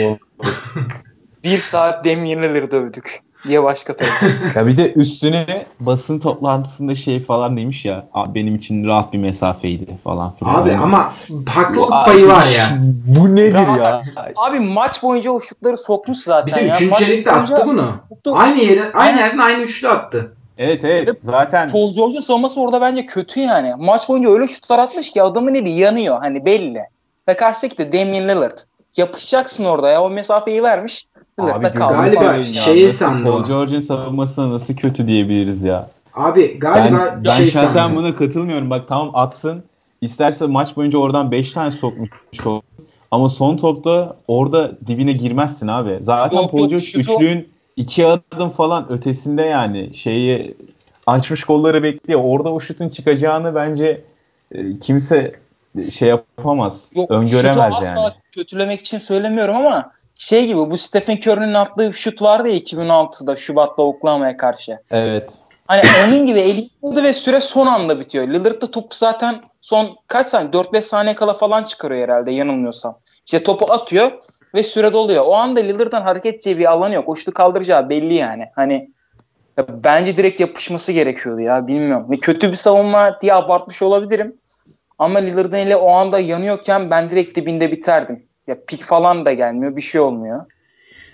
bir 1.44 1.58
saat 1.58 2.06
Damian 2.06 2.44
Lillard'ı 2.44 2.78
övdük 2.78 3.22
diye 3.48 3.64
başka 3.64 3.96
taraf. 3.96 4.56
ya 4.56 4.68
bir 4.68 4.78
de 4.78 4.94
üstüne 4.94 5.66
basın 5.80 6.20
toplantısında 6.20 6.96
şey 6.96 7.20
falan 7.20 7.58
demiş 7.58 7.86
ya 7.86 8.06
benim 8.28 8.56
için 8.56 8.88
rahat 8.88 9.14
bir 9.14 9.18
mesafeydi 9.18 9.98
falan 10.04 10.34
filan. 10.34 10.56
Abi 10.56 10.70
yani. 10.70 10.84
ama 10.84 11.14
haklılık 11.48 12.06
payı 12.06 12.28
var 12.28 12.46
ya. 12.58 12.66
Bu 13.06 13.36
nedir 13.36 13.54
rahat, 13.54 14.06
ya? 14.16 14.24
Abi 14.36 14.60
maç 14.60 15.04
boyunca 15.04 15.32
o 15.32 15.40
şutları 15.40 15.78
sokmuş 15.78 16.18
zaten. 16.18 16.56
Bir 16.56 16.62
de 16.62 16.72
üçüncü 16.72 16.96
çeyrekte 16.96 17.32
attı 17.32 17.64
bunu. 17.66 17.96
Tuttu. 18.10 18.36
Aynı 18.36 18.60
yere 18.60 18.92
aynı 18.94 19.20
yerden 19.20 19.38
aynı 19.38 19.62
üçlü 19.62 19.90
attı. 19.90 20.34
Evet 20.58 20.84
evet 20.84 21.10
zaten. 21.24 21.70
Paul 21.70 21.94
George'un 21.94 22.20
savunması 22.20 22.62
orada 22.62 22.82
bence 22.82 23.06
kötü 23.06 23.40
yani. 23.40 23.74
Maç 23.78 24.10
boyunca 24.10 24.30
öyle 24.30 24.48
şutlar 24.48 24.80
atmış 24.80 25.12
ki 25.12 25.24
adamın 25.24 25.56
eli 25.56 25.70
yanıyor 25.70 26.20
hani 26.22 26.46
belli. 26.46 26.82
Ve 27.28 27.34
karşıdaki 27.34 27.78
de 27.78 27.94
Damian 27.94 28.30
Lillard. 28.30 28.58
Yapışacaksın 28.98 29.66
orada 29.66 29.90
ya 29.90 30.04
o 30.04 30.10
mesafeyi 30.10 30.64
vermiş. 30.64 31.06
Abi 31.38 31.68
galiba 31.68 32.44
şeyi 32.44 32.92
sandı 32.92 33.24
Paul 33.24 33.46
George'un 33.46 33.80
savunması 33.80 34.50
nasıl 34.52 34.76
kötü 34.76 35.08
diyebiliriz 35.08 35.64
ya. 35.64 35.90
Abi 36.14 36.60
galiba 36.60 37.12
ben, 37.16 37.26
ben 37.26 37.38
şey 37.38 37.46
şahsen 37.46 37.74
sandım. 37.74 37.98
buna 37.98 38.16
katılmıyorum. 38.16 38.70
Bak 38.70 38.88
tamam 38.88 39.12
atsın. 39.14 39.64
İsterse 40.02 40.46
maç 40.46 40.78
boyunca 40.78 40.98
oradan 40.98 41.32
5 41.32 41.52
tane 41.52 41.72
sokmuş 41.72 42.10
olur. 42.46 42.62
Ama 43.12 43.30
son 43.30 43.58
topta 43.58 44.16
orada 44.28 44.72
dibine 44.88 45.12
girmezsin 45.12 45.68
abi. 45.68 46.00
Zaten 46.02 46.38
yok, 46.38 46.52
Paul 46.52 46.70
George 46.70 46.86
üçlüğün 46.96 47.48
iki 47.76 48.08
adım 48.08 48.50
falan 48.50 48.92
ötesinde 48.92 49.42
yani 49.42 49.94
şeyi 49.94 50.58
açmış 51.08 51.44
kolları 51.44 51.84
bekliyor. 51.84 52.22
Orada 52.24 52.54
o 52.54 52.60
şutun 52.60 52.90
çıkacağını 52.90 53.56
bence 53.56 54.02
e, 54.52 54.80
kimse 54.80 55.36
şey 55.92 56.10
yapamaz. 56.10 56.90
Yok, 56.96 57.12
öngöremez 57.12 57.74
yani. 57.84 58.00
Asla 58.00 58.16
kötülemek 58.32 58.82
için 58.82 58.98
söylemiyorum 58.98 59.56
ama 59.56 59.92
şey 60.16 60.46
gibi 60.48 60.58
bu 60.58 60.78
Stephen 60.78 61.18
Curry'nin 61.18 61.54
attığı 61.54 61.88
bir 61.88 61.94
şut 61.94 62.22
vardı 62.22 62.50
ya 62.50 62.58
2006'da 62.58 63.36
Şubat'ta 63.36 63.84
Oklahoma'ya 63.84 64.38
karşı. 64.38 64.80
Evet. 64.92 65.44
Hani 65.68 65.82
onun 66.08 66.26
gibi 66.26 66.40
eli 66.40 66.70
ve 66.84 67.14
süre 67.14 67.40
son 67.42 67.68
anda 67.68 68.00
bitiyor. 68.00 68.28
Lillard 68.28 68.62
da 68.62 68.72
topu 68.72 68.96
zaten 68.96 69.42
son 69.62 69.98
kaç 70.08 70.28
saniye 70.28 70.52
4-5 70.52 70.82
saniye 70.82 71.16
kala 71.16 71.34
falan 71.34 71.64
çıkarıyor 71.64 72.04
herhalde 72.04 72.32
yanılmıyorsam. 72.32 72.98
İşte 73.26 73.44
topu 73.44 73.74
atıyor 73.74 74.12
ve 74.56 74.64
süre 74.64 74.94
doluyor. 74.94 75.24
O 75.26 75.36
anda 75.36 75.60
Lillard'ın 75.60 76.02
hareket 76.02 76.34
edeceği 76.34 76.58
bir 76.58 76.72
alanı 76.72 76.94
yok. 76.94 77.10
O 77.10 77.16
şutu 77.16 77.34
kaldıracağı 77.34 77.90
belli 77.90 78.16
yani. 78.16 78.46
Hani 78.56 78.90
ya 79.58 79.66
bence 79.84 80.18
direkt 80.18 80.40
yapışması 80.40 80.92
gerekiyordu 80.92 81.42
ya 81.42 81.68
bilmiyorum. 81.68 82.18
Kötü 82.22 82.50
bir 82.50 82.56
savunma 82.56 83.22
diye 83.22 83.34
abartmış 83.34 83.82
olabilirim. 83.82 84.38
Ama 85.04 85.20
Lillard'ın 85.20 85.58
eli 85.58 85.76
o 85.76 85.92
anda 85.92 86.20
yanıyorken 86.20 86.90
ben 86.90 87.10
direkt 87.10 87.36
dibinde 87.36 87.72
biterdim. 87.72 88.24
Ya 88.48 88.58
pik 88.68 88.84
falan 88.84 89.26
da 89.26 89.34
gelmiyor. 89.34 89.76
Bir 89.76 89.82
şey 89.82 90.02
olmuyor. 90.02 90.46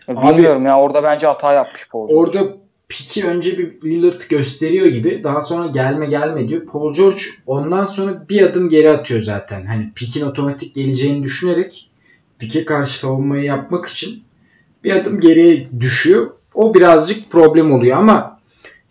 Ya 0.08 0.15
Abi, 0.15 0.34
bilmiyorum 0.34 0.65
ya 0.65 0.79
orada 0.79 1.03
bence 1.03 1.27
hata 1.27 1.53
yapmış 1.53 1.89
Paul 1.89 2.08
George. 2.08 2.39
Orada 2.39 2.58
piki 2.89 3.25
önce 3.25 3.58
bir 3.58 3.81
Lillard 3.84 4.29
gösteriyor 4.29 4.88
gibi. 4.88 5.24
Daha 5.24 5.41
sonra 5.41 5.67
gelme 5.67 6.05
gelme 6.05 6.48
diyor. 6.48 6.65
Paul 6.65 6.93
George 6.93 7.22
ondan 7.46 7.86
sonra 7.86 8.25
bir 8.29 8.41
adım 8.41 8.69
geri 8.69 8.89
atıyor 8.89 9.22
zaten. 9.22 9.65
Hani 9.65 9.91
pikin 9.96 10.25
otomatik 10.25 10.75
geleceğini 10.75 11.24
düşünerek 11.24 11.89
pike 12.39 12.65
karşı 12.65 13.00
savunmayı 13.00 13.43
yapmak 13.43 13.86
için 13.86 14.24
bir 14.84 14.96
adım 14.96 15.19
geriye 15.19 15.67
düşüyor. 15.79 16.31
O 16.53 16.74
birazcık 16.74 17.31
problem 17.31 17.72
oluyor 17.72 17.98
ama 17.98 18.39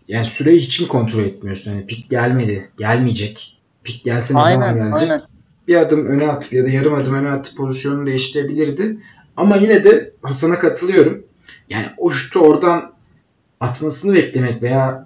yani 0.07 0.25
süreyi 0.25 0.59
hiç 0.59 0.81
mi 0.81 0.87
kontrol 0.87 1.23
etmiyorsun? 1.23 1.71
Hani 1.71 1.85
pik 1.85 2.09
gelmedi, 2.09 2.69
gelmeyecek. 2.77 3.58
Pik 3.89 4.03
gelse 4.03 4.33
ne 4.33 4.39
aynen, 4.39 4.59
zaman 4.59 4.75
gelecek? 4.75 5.11
Aynen 5.11 5.21
bir 5.67 5.75
adım 5.75 6.05
öne 6.05 6.27
atıp 6.27 6.53
ya 6.53 6.63
da 6.63 6.69
yarım 6.69 6.93
adım 6.93 7.13
öne 7.13 7.29
atıp 7.29 7.57
pozisyonunu 7.57 8.05
değiştirebilirdi. 8.05 8.97
Ama 9.37 9.55
yine 9.55 9.83
de 9.83 10.13
Hasan'a 10.21 10.59
katılıyorum. 10.59 11.23
Yani 11.69 11.85
o 11.97 12.11
şutu 12.11 12.39
oradan 12.39 12.91
atmasını 13.59 14.13
beklemek 14.13 14.63
veya 14.63 15.05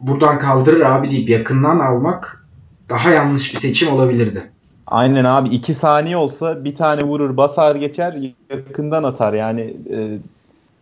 buradan 0.00 0.38
kaldırır 0.38 0.80
abi 0.80 1.10
deyip 1.10 1.28
yakından 1.28 1.78
almak 1.78 2.46
daha 2.88 3.10
yanlış 3.10 3.54
bir 3.54 3.58
seçim 3.58 3.92
olabilirdi. 3.92 4.42
Aynen 4.86 5.24
abi 5.24 5.48
2 5.48 5.74
saniye 5.74 6.16
olsa 6.16 6.64
bir 6.64 6.76
tane 6.76 7.02
vurur 7.02 7.36
basar 7.36 7.76
geçer 7.76 8.32
yakından 8.50 9.04
atar 9.04 9.32
yani 9.32 9.76
e, 9.90 10.18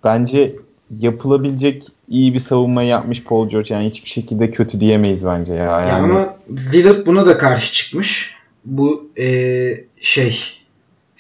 bence 0.05 0.57
yapılabilecek 0.99 1.87
iyi 2.09 2.35
bir 2.35 2.39
savunma 2.39 2.83
yapmış 2.83 3.25
Paul 3.25 3.49
George 3.49 3.75
yani 3.75 3.87
hiçbir 3.87 4.11
şekilde 4.11 4.51
kötü 4.51 4.81
diyemeyiz 4.81 5.27
bence 5.27 5.53
ya. 5.53 5.65
Yani. 5.65 5.89
ya 5.89 5.97
ama 5.97 6.37
Lillard 6.73 7.07
buna 7.07 7.27
da 7.27 7.39
karşı 7.39 7.73
çıkmış 7.73 8.35
bu 8.65 9.11
e, 9.19 9.27
şey 10.01 10.41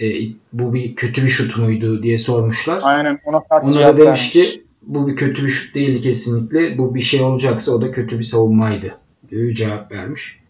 e, 0.01 0.07
bu 0.53 0.75
bir 0.75 0.95
kötü 0.95 1.23
bir 1.23 1.29
şut 1.29 1.59
muydu 1.59 2.03
diye 2.03 2.19
sormuşlar. 2.19 2.81
Aynen 2.83 3.19
ona 3.25 3.41
karşı 3.45 3.67
Ona 3.67 3.89
da 3.89 3.97
demiş 3.97 4.31
ki 4.31 4.65
bu 4.83 5.09
bir 5.09 5.17
kötü 5.17 5.45
bir 5.45 5.49
şut 5.49 5.75
değil 5.75 6.03
kesinlikle. 6.03 6.79
Bu 6.79 6.95
bir 6.95 7.01
şey 7.01 7.21
olacaksa 7.21 7.73
o 7.73 7.83
da 7.83 7.91
kötü 7.91 8.19
bir 8.19 8.25
savunmaydı 8.25 8.99
diye 9.31 9.55
cevap 9.55 9.93
vermiş. 9.93 10.41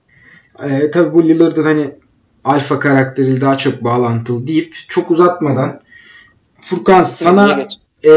E, 0.70 0.90
tabi 0.90 1.14
bu 1.14 1.28
Lillard'ın 1.28 1.62
hani 1.62 1.90
alfa 2.44 2.78
karakteriyle 2.78 3.40
daha 3.40 3.58
çok 3.58 3.84
bağlantılı 3.84 4.46
deyip 4.46 4.76
çok 4.88 5.10
uzatmadan 5.10 5.80
Furkan 6.60 7.04
sana 7.04 7.68
e, 8.05 8.11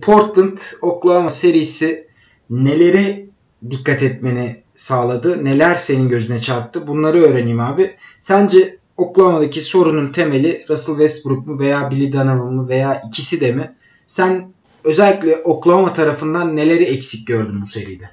Portland 0.00 0.58
Oklahoma 0.82 1.30
serisi 1.30 2.08
neleri 2.50 3.30
dikkat 3.70 4.02
etmeni 4.02 4.62
sağladı? 4.74 5.44
Neler 5.44 5.74
senin 5.74 6.08
gözüne 6.08 6.40
çarptı? 6.40 6.86
Bunları 6.86 7.22
öğreneyim 7.22 7.60
abi. 7.60 7.96
Sence 8.20 8.78
Oklahoma'daki 8.96 9.60
sorunun 9.60 10.12
temeli 10.12 10.64
Russell 10.68 10.94
Westbrook 10.94 11.46
mu 11.46 11.60
veya 11.60 11.90
Billy 11.90 12.12
Donovan 12.12 12.54
mı 12.54 12.68
veya 12.68 13.02
ikisi 13.08 13.40
de 13.40 13.52
mi? 13.52 13.74
Sen 14.06 14.52
özellikle 14.84 15.36
Oklahoma 15.36 15.92
tarafından 15.92 16.56
neleri 16.56 16.84
eksik 16.84 17.26
gördün 17.26 17.62
bu 17.62 17.66
seride? 17.66 18.10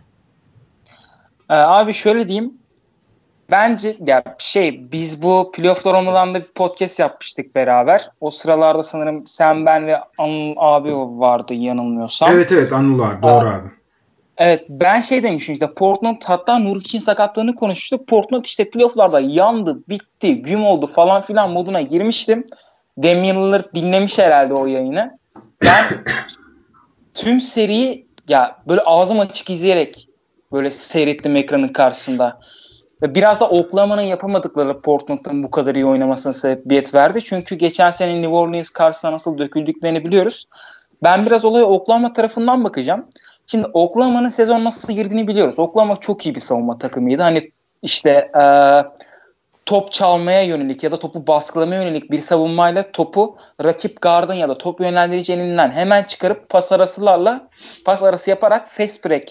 Ee, 1.49 1.53
abi 1.53 1.93
şöyle 1.93 2.27
diyeyim. 2.27 2.53
Bence 3.51 3.95
ya 4.07 4.23
şey 4.37 4.91
biz 4.91 5.21
bu 5.21 5.51
playofflar 5.51 5.93
olmadan 5.93 6.33
da 6.33 6.39
bir 6.39 6.47
podcast 6.47 6.99
yapmıştık 6.99 7.55
beraber. 7.55 8.09
O 8.21 8.29
sıralarda 8.29 8.83
sanırım 8.83 9.27
sen 9.27 9.65
ben 9.65 9.87
ve 9.87 9.99
Anıl 10.17 10.53
abi 10.57 10.95
vardı 10.95 11.53
yanılmıyorsam. 11.53 12.31
Evet 12.31 12.51
evet 12.51 12.73
Anıl 12.73 12.99
var 12.99 13.21
doğru 13.21 13.49
abi. 13.49 13.69
Evet 14.37 14.65
ben 14.69 14.99
şey 14.99 15.23
demişim 15.23 15.53
işte 15.53 15.73
Portland 15.73 16.21
hatta 16.25 16.59
Nur 16.59 16.81
için 16.81 16.99
sakatlığını 16.99 17.55
konuşmuştuk. 17.55 18.07
Portland 18.07 18.45
işte 18.45 18.69
playofflarda 18.69 19.19
yandı, 19.19 19.83
bitti, 19.89 20.41
güm 20.41 20.65
oldu 20.65 20.87
falan 20.87 21.21
filan 21.21 21.49
moduna 21.49 21.81
girmiştim. 21.81 22.45
Damian 23.03 23.37
Lillard 23.37 23.75
dinlemiş 23.75 24.19
herhalde 24.19 24.53
o 24.53 24.65
yayını. 24.65 25.17
Ben 25.63 25.85
tüm 27.13 27.41
seriyi 27.41 28.07
ya 28.27 28.55
böyle 28.67 28.81
ağzım 28.81 29.19
açık 29.19 29.49
izleyerek 29.49 30.07
böyle 30.51 30.71
seyrettim 30.71 31.35
ekranın 31.35 31.67
karşısında. 31.67 32.39
Biraz 33.01 33.39
da 33.39 33.49
Oklahoma'nın 33.49 34.01
yapamadıkları 34.01 34.81
Portland'ın 34.81 35.43
bu 35.43 35.51
kadar 35.51 35.75
iyi 35.75 35.85
oynamasına 35.85 36.33
sebebiyet 36.33 36.93
verdi. 36.93 37.23
Çünkü 37.23 37.55
geçen 37.55 37.91
sene 37.91 38.21
New 38.21 38.35
Orleans 38.35 38.69
karşısında 38.69 39.11
nasıl 39.11 39.37
döküldüklerini 39.37 40.05
biliyoruz. 40.05 40.45
Ben 41.03 41.25
biraz 41.25 41.45
olaya 41.45 41.65
Oklahoma 41.65 42.13
tarafından 42.13 42.63
bakacağım. 42.63 43.05
Şimdi 43.47 43.67
Oklahoma'nın 43.73 44.29
sezon 44.29 44.63
nasıl 44.63 44.93
girdiğini 44.93 45.27
biliyoruz. 45.27 45.59
Oklahoma 45.59 45.95
çok 45.95 46.25
iyi 46.25 46.35
bir 46.35 46.39
savunma 46.39 46.77
takımıydı. 46.77 47.21
Hani 47.21 47.51
işte 47.81 48.31
e, 48.41 48.43
top 49.65 49.91
çalmaya 49.91 50.41
yönelik 50.41 50.83
ya 50.83 50.91
da 50.91 50.99
topu 50.99 51.27
baskılamaya 51.27 51.83
yönelik 51.83 52.11
bir 52.11 52.17
savunmayla 52.17 52.91
topu 52.91 53.37
rakip 53.63 54.01
gardın 54.01 54.33
ya 54.33 54.49
da 54.49 54.57
top 54.57 54.81
yönlendirici 54.81 55.33
elinden 55.33 55.71
hemen 55.71 56.03
çıkarıp 56.03 56.49
pas 56.49 56.71
arasılarla 56.71 57.47
pas 57.85 58.03
arası 58.03 58.29
yaparak 58.29 58.69
fast 58.69 59.05
break 59.05 59.27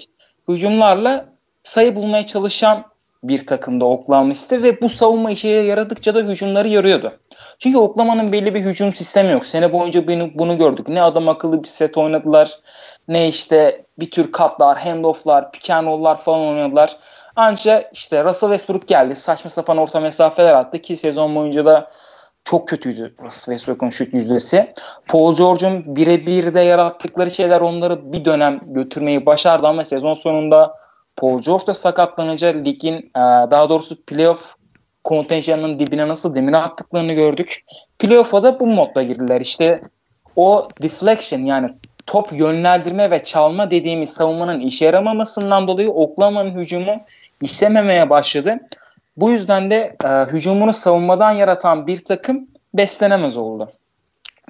hücumlarla 0.48 1.26
sayı 1.62 1.96
bulmaya 1.96 2.26
çalışan 2.26 2.84
bir 3.28 3.46
takımda 3.46 3.84
Oklahoma 3.84 4.34
City 4.34 4.54
ve 4.54 4.80
bu 4.80 4.88
savunma 4.88 5.30
işe 5.30 5.48
yaradıkça 5.48 6.14
da 6.14 6.20
hücumları 6.20 6.68
yarıyordu. 6.68 7.12
Çünkü 7.58 7.78
Oklahoma'nın 7.78 8.32
belli 8.32 8.54
bir 8.54 8.60
hücum 8.60 8.92
sistemi 8.92 9.32
yok. 9.32 9.46
Sene 9.46 9.72
boyunca 9.72 10.06
bunu, 10.06 10.30
bunu 10.34 10.58
gördük. 10.58 10.88
Ne 10.88 11.02
adam 11.02 11.28
akıllı 11.28 11.62
bir 11.62 11.68
set 11.68 11.98
oynadılar 11.98 12.58
ne 13.08 13.28
işte 13.28 13.84
bir 13.98 14.10
tür 14.10 14.32
katlar, 14.32 14.78
handofflar, 14.78 15.52
pick 15.52 15.66
falan 16.24 16.40
oynadılar. 16.40 16.96
Ancak 17.36 17.96
işte 17.96 18.24
Russell 18.24 18.48
Westbrook 18.48 18.88
geldi. 18.88 19.16
Saçma 19.16 19.50
sapan 19.50 19.78
orta 19.78 20.00
mesafeler 20.00 20.52
attı 20.52 20.78
ki 20.78 20.96
sezon 20.96 21.34
boyunca 21.34 21.64
da 21.64 21.90
çok 22.44 22.68
kötüydü 22.68 23.14
Russell 23.22 23.54
Westbrook'un 23.54 23.90
şut 23.90 24.14
yüzdesi. 24.14 24.72
Paul 25.08 25.36
George'un 25.36 25.96
birebir 25.96 26.54
de 26.54 26.60
yarattıkları 26.60 27.30
şeyler 27.30 27.60
onları 27.60 28.12
bir 28.12 28.24
dönem 28.24 28.60
götürmeyi 28.66 29.26
başardı 29.26 29.66
ama 29.66 29.84
sezon 29.84 30.14
sonunda 30.14 30.76
Paul 31.16 31.40
George 31.40 31.66
da 31.66 31.74
sakatlanınca 31.74 32.48
ligin 32.48 32.94
e, 32.94 33.20
daha 33.50 33.68
doğrusu 33.68 34.04
playoff 34.04 34.54
kontenjanının 35.04 35.78
dibine 35.78 36.08
nasıl 36.08 36.34
demir 36.34 36.52
attıklarını 36.52 37.12
gördük. 37.12 37.64
Playoff'a 37.98 38.42
da 38.42 38.60
bu 38.60 38.66
modla 38.66 39.02
girdiler. 39.02 39.40
İşte 39.40 39.80
o 40.36 40.68
deflection 40.82 41.40
yani 41.40 41.70
top 42.06 42.32
yönlendirme 42.32 43.10
ve 43.10 43.22
çalma 43.22 43.70
dediğimiz 43.70 44.10
savunmanın 44.10 44.60
işe 44.60 44.84
yaramamasından 44.84 45.68
dolayı 45.68 45.90
Oklahoma'nın 45.90 46.58
hücumu 46.58 47.00
işlememeye 47.42 48.10
başladı. 48.10 48.58
Bu 49.16 49.30
yüzden 49.30 49.70
de 49.70 49.96
e, 50.04 50.08
hücumunu 50.08 50.72
savunmadan 50.72 51.30
yaratan 51.30 51.86
bir 51.86 52.04
takım 52.04 52.48
beslenemez 52.74 53.36
oldu. 53.36 53.72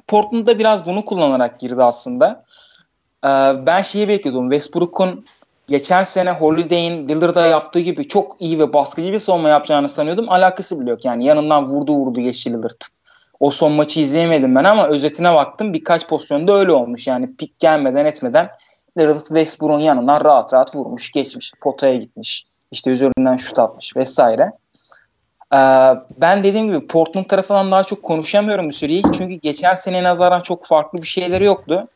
Portland'da 0.09 0.59
biraz 0.59 0.87
bunu 0.87 1.05
kullanarak 1.05 1.61
girdi 1.61 1.83
aslında. 1.83 2.45
E, 3.25 3.29
ben 3.67 3.83
şeyi 3.83 4.09
bekliyordum. 4.09 4.51
Westbrook'un 4.51 5.25
geçen 5.69 6.05
sene 6.05 6.31
Holiday'in 6.31 7.09
Lillard'a 7.09 7.47
yaptığı 7.47 7.81
gibi 7.81 8.09
çok 8.09 8.37
iyi 8.41 8.59
ve 8.59 8.73
baskıcı 8.73 9.13
bir 9.13 9.19
savunma 9.19 9.49
yapacağını 9.49 9.89
sanıyordum. 9.89 10.29
Alakası 10.29 10.81
bile 10.81 10.91
yok. 10.91 11.05
Yani 11.05 11.25
yanından 11.25 11.65
vurdu 11.65 11.95
vurdu 11.95 12.21
geçti 12.21 12.51
Lillard. 12.53 12.81
O 13.41 13.51
son 13.51 13.73
maçı 13.73 14.01
izleyemedim 14.01 14.55
ben 14.55 14.65
ama 14.65 14.89
özetine 14.89 15.35
baktım. 15.35 15.73
Birkaç 15.73 16.09
pozisyonda 16.09 16.53
öyle 16.53 16.73
olmuş. 16.73 17.07
Yani 17.07 17.37
pik 17.37 17.59
gelmeden 17.59 18.05
etmeden 18.05 18.51
Lillard 18.99 19.27
Westbrook'un 19.27 19.81
yanından 19.81 20.25
rahat 20.25 20.53
rahat 20.55 20.77
vurmuş. 20.77 21.13
Geçmiş. 21.13 21.53
Potaya 21.61 21.97
gitmiş. 21.97 22.47
İşte 22.71 22.91
üzerinden 22.91 23.37
şut 23.37 23.59
atmış 23.59 23.97
vesaire. 23.97 24.53
Ee, 25.55 25.57
ben 26.21 26.45
dediğim 26.45 26.67
gibi 26.67 26.87
Portland 26.87 27.25
tarafından 27.25 27.71
daha 27.71 27.83
çok 27.83 28.03
konuşamıyorum 28.03 28.69
bu 28.69 28.73
süreyi. 28.73 29.03
Çünkü 29.03 29.35
geçen 29.35 29.75
sene 29.75 30.03
nazaran 30.03 30.41
çok 30.41 30.67
farklı 30.67 30.99
bir 30.99 31.07
şeyleri 31.07 31.45
yoktu. 31.45 31.89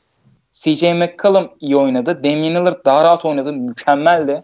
CJ 0.59 0.83
McCollum 0.83 1.51
iyi 1.61 1.77
oynadı. 1.77 2.25
Damian 2.25 2.55
Lillard 2.55 2.85
daha 2.85 3.05
rahat 3.05 3.25
oynadı. 3.25 3.53
Mükemmeldi. 3.53 4.43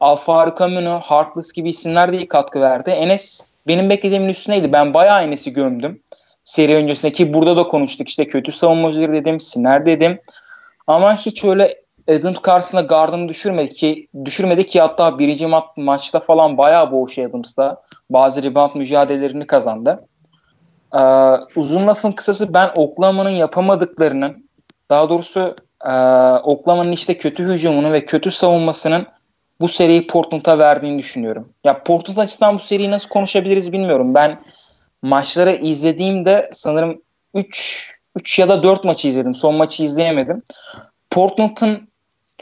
Alfaro 0.00 0.54
Camino, 0.58 1.00
Harkless 1.00 1.52
gibi 1.52 1.68
isimler 1.68 2.12
de 2.12 2.16
iyi 2.16 2.28
katkı 2.28 2.60
verdi. 2.60 2.90
Enes 2.90 3.46
benim 3.66 3.90
beklediğimin 3.90 4.28
üstüneydi. 4.28 4.72
Ben 4.72 4.94
bayağı 4.94 5.22
Enes'i 5.22 5.52
gömdüm. 5.52 6.02
Seri 6.44 6.74
öncesinde 6.74 7.12
ki 7.12 7.34
burada 7.34 7.56
da 7.56 7.62
konuştuk. 7.62 8.08
İşte 8.08 8.26
kötü 8.26 8.52
savunmacıları 8.52 9.12
dedim, 9.12 9.40
Siner 9.40 9.86
dedim. 9.86 10.18
Ama 10.86 11.16
hiç 11.16 11.44
öyle 11.44 11.76
Adams 12.08 12.38
karşısında 12.38 12.80
gardını 12.80 13.28
düşürmedi 13.28 13.74
ki 13.74 14.08
düşürmedi 14.24 14.66
ki 14.66 14.80
hatta 14.80 15.18
birinci 15.18 15.44
ma- 15.44 15.80
maçta 15.82 16.20
falan 16.20 16.58
bayağı 16.58 16.92
boğuşu 16.92 17.22
Adams'da. 17.22 17.82
Bazı 18.10 18.42
rebound 18.42 18.70
mücadelelerini 18.74 19.46
kazandı. 19.46 19.98
Ee, 20.94 20.98
uzun 21.56 21.86
lafın 21.86 22.12
kısası 22.12 22.54
ben 22.54 22.70
Oklahoma'nın 22.74 23.30
yapamadıklarının 23.30 24.45
daha 24.90 25.10
doğrusu 25.10 25.56
e, 25.84 25.92
Oklahoma'nın 26.42 26.92
işte 26.92 27.18
kötü 27.18 27.44
hücumunu 27.44 27.92
ve 27.92 28.04
kötü 28.04 28.30
savunmasının 28.30 29.06
bu 29.60 29.68
seriyi 29.68 30.06
Portland'a 30.06 30.58
verdiğini 30.58 30.98
düşünüyorum. 30.98 31.48
Ya 31.64 31.82
Portland 31.82 32.18
açısından 32.18 32.54
bu 32.54 32.60
seriyi 32.60 32.90
nasıl 32.90 33.08
konuşabiliriz 33.08 33.72
bilmiyorum. 33.72 34.14
Ben 34.14 34.38
maçları 35.02 35.56
izlediğimde 35.56 36.50
sanırım 36.52 37.02
3 37.34 37.96
3 38.16 38.38
ya 38.38 38.48
da 38.48 38.62
4 38.62 38.84
maçı 38.84 39.08
izledim. 39.08 39.34
Son 39.34 39.54
maçı 39.54 39.82
izleyemedim. 39.82 40.42
Portland'ın 41.10 41.88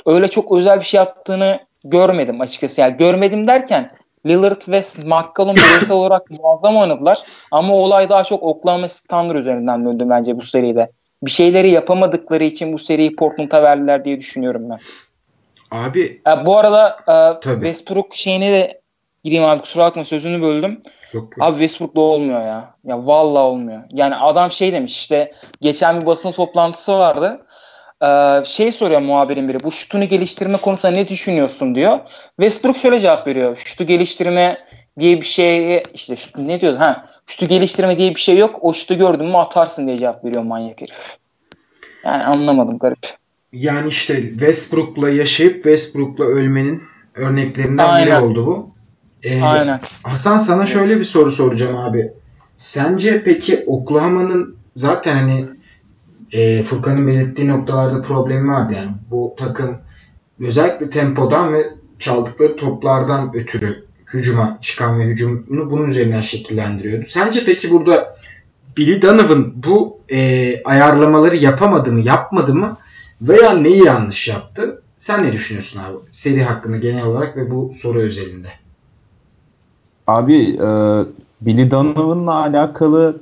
öyle 0.07 0.29
çok 0.29 0.53
özel 0.53 0.81
bir 0.81 0.85
şey 0.85 0.99
yaptığını 0.99 1.61
görmedim 1.85 2.41
açıkçası. 2.41 2.81
Yani 2.81 2.97
görmedim 2.97 3.49
derken 3.49 3.91
Lillard 4.27 4.63
ve 4.69 4.83
McCollum 5.05 5.57
bireysel 5.57 5.97
olarak 5.97 6.31
muazzam 6.31 6.77
oynadılar. 6.77 7.23
Ama 7.51 7.75
olay 7.75 8.09
daha 8.09 8.25
çok 8.25 8.43
Oklahoma 8.43 8.87
Thunder 8.87 9.35
üzerinden 9.35 9.85
döndü 9.85 10.05
bence 10.09 10.37
bu 10.37 10.43
seride. 10.43 10.91
Bir 11.27 11.31
şeyleri 11.31 11.71
yapamadıkları 11.71 12.45
için 12.45 12.73
bu 12.73 12.79
seriyi 12.79 13.17
Portland'a 13.17 13.63
verdiler 13.63 14.05
diye 14.05 14.19
düşünüyorum 14.19 14.71
ben. 14.71 14.79
Abi. 15.71 16.21
E, 16.27 16.47
bu 16.47 16.59
arada 16.59 16.97
e, 17.09 17.41
Westbrook 17.43 18.15
şeyine 18.15 18.53
de 18.53 18.81
gireyim 19.25 19.45
abi 19.45 19.61
kusura 19.61 19.85
bakma 19.85 20.05
sözünü 20.05 20.43
böldüm. 20.43 20.81
Yok, 21.13 21.23
yok. 21.23 21.33
Abi 21.41 21.53
Westbrook'la 21.53 22.01
olmuyor 22.01 22.41
ya. 22.41 22.75
Ya 22.85 23.07
vallahi 23.07 23.43
olmuyor. 23.43 23.83
Yani 23.91 24.17
adam 24.17 24.51
şey 24.51 24.73
demiş 24.73 24.97
işte 24.97 25.33
geçen 25.61 26.01
bir 26.01 26.07
basın 26.07 26.33
toplantısı 26.33 26.93
vardı. 26.93 27.47
Ee, 28.03 28.43
şey 28.45 28.73
soruyor 28.73 29.01
muhabirin 29.01 29.49
biri 29.49 29.63
bu 29.63 29.73
şutunu 29.73 30.05
geliştirme 30.05 30.57
konusunda 30.57 30.95
ne 30.95 31.09
düşünüyorsun 31.09 31.75
diyor. 31.75 31.99
Westbrook 32.41 32.77
şöyle 32.77 33.01
cevap 33.01 33.27
veriyor. 33.27 33.57
Şutu 33.57 33.85
geliştirme 33.85 34.65
diye 34.99 35.17
bir 35.21 35.27
şey 35.27 35.83
işte 35.95 36.17
şut, 36.17 36.39
ne 36.39 36.61
diyordu 36.61 36.81
ha 36.81 37.07
şutu 37.27 37.47
geliştirme 37.47 37.99
diye 37.99 38.11
bir 38.15 38.21
şey 38.21 38.39
yok. 38.39 38.59
O 38.61 38.73
şutu 38.73 38.95
gördün 38.99 39.27
mü 39.27 39.37
atarsın 39.37 39.87
diye 39.87 39.99
cevap 39.99 40.25
veriyor 40.25 40.43
manyak 40.43 40.81
herif. 40.81 41.17
Yani 42.05 42.25
anlamadım 42.25 42.79
garip. 42.79 43.15
Yani 43.53 43.89
işte 43.89 44.23
Westbrook'la 44.31 45.11
yaşayıp 45.11 45.55
Westbrook'la 45.55 46.25
ölmenin 46.25 46.83
örneklerinden 47.15 47.89
Aynen. 47.89 48.07
biri 48.07 48.19
oldu 48.19 48.47
bu. 48.47 48.71
Ee, 49.23 49.43
Aynen. 49.43 49.81
Hasan 50.03 50.39
sana 50.39 50.67
şöyle 50.67 50.99
bir 50.99 51.05
soru 51.05 51.31
soracağım 51.31 51.77
abi. 51.77 52.13
Sence 52.57 53.23
peki 53.25 53.65
Oklahoma'nın 53.67 54.57
zaten 54.77 55.17
hani 55.17 55.47
e, 56.33 56.63
Furkan'ın 56.63 57.07
belirttiği 57.07 57.49
noktalarda 57.49 58.03
problemi 58.03 58.49
vardı 58.49 58.75
yani. 58.77 58.91
Bu 59.11 59.35
takım 59.39 59.79
özellikle 60.41 60.91
tempodan 60.91 61.55
ve 61.55 61.71
çaldıkları 61.99 62.57
toplardan 62.57 63.31
ötürü 63.35 63.85
hücuma 64.15 64.59
çıkan 64.61 64.99
ve 64.99 65.05
hücumunu 65.05 65.71
bunun 65.71 65.87
üzerinden 65.87 66.21
şekillendiriyordu. 66.21 67.07
Sence 67.09 67.45
peki 67.47 67.71
burada 67.71 68.17
Billy 68.77 69.03
Donovan 69.03 69.53
bu 69.57 69.99
e, 70.09 70.63
ayarlamaları 70.63 71.37
yapamadı 71.37 71.93
mı, 71.93 72.01
yapmadı 72.01 72.55
mı 72.55 72.77
veya 73.23 73.51
neyi 73.51 73.85
yanlış 73.85 74.29
yaptı? 74.29 74.83
Sen 74.99 75.25
ne 75.25 75.33
düşünüyorsun 75.33 75.81
abi 75.81 75.97
seri 76.13 76.45
hakkında 76.45 76.77
genel 76.77 77.05
olarak 77.05 77.37
ve 77.37 77.51
bu 77.51 77.73
soru 77.77 77.99
özelinde? 77.99 78.49
Abi 80.07 80.43
e, 80.55 80.69
Billy 81.41 81.71
Donovan'la 81.71 82.35
alakalı 82.35 83.21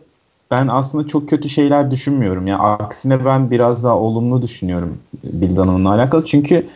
ben 0.51 0.69
aslında 0.69 1.09
çok 1.09 1.29
kötü 1.29 1.49
şeyler 1.49 1.91
düşünmüyorum. 1.91 2.47
Yani 2.47 2.63
aksine 2.63 3.25
ben 3.25 3.51
biraz 3.51 3.85
daha 3.85 3.99
olumlu 3.99 4.43
düşünüyorum 4.43 4.99
Bill 5.25 5.57
Donovan'la 5.57 5.91
alakalı. 5.95 6.25
Çünkü 6.27 6.67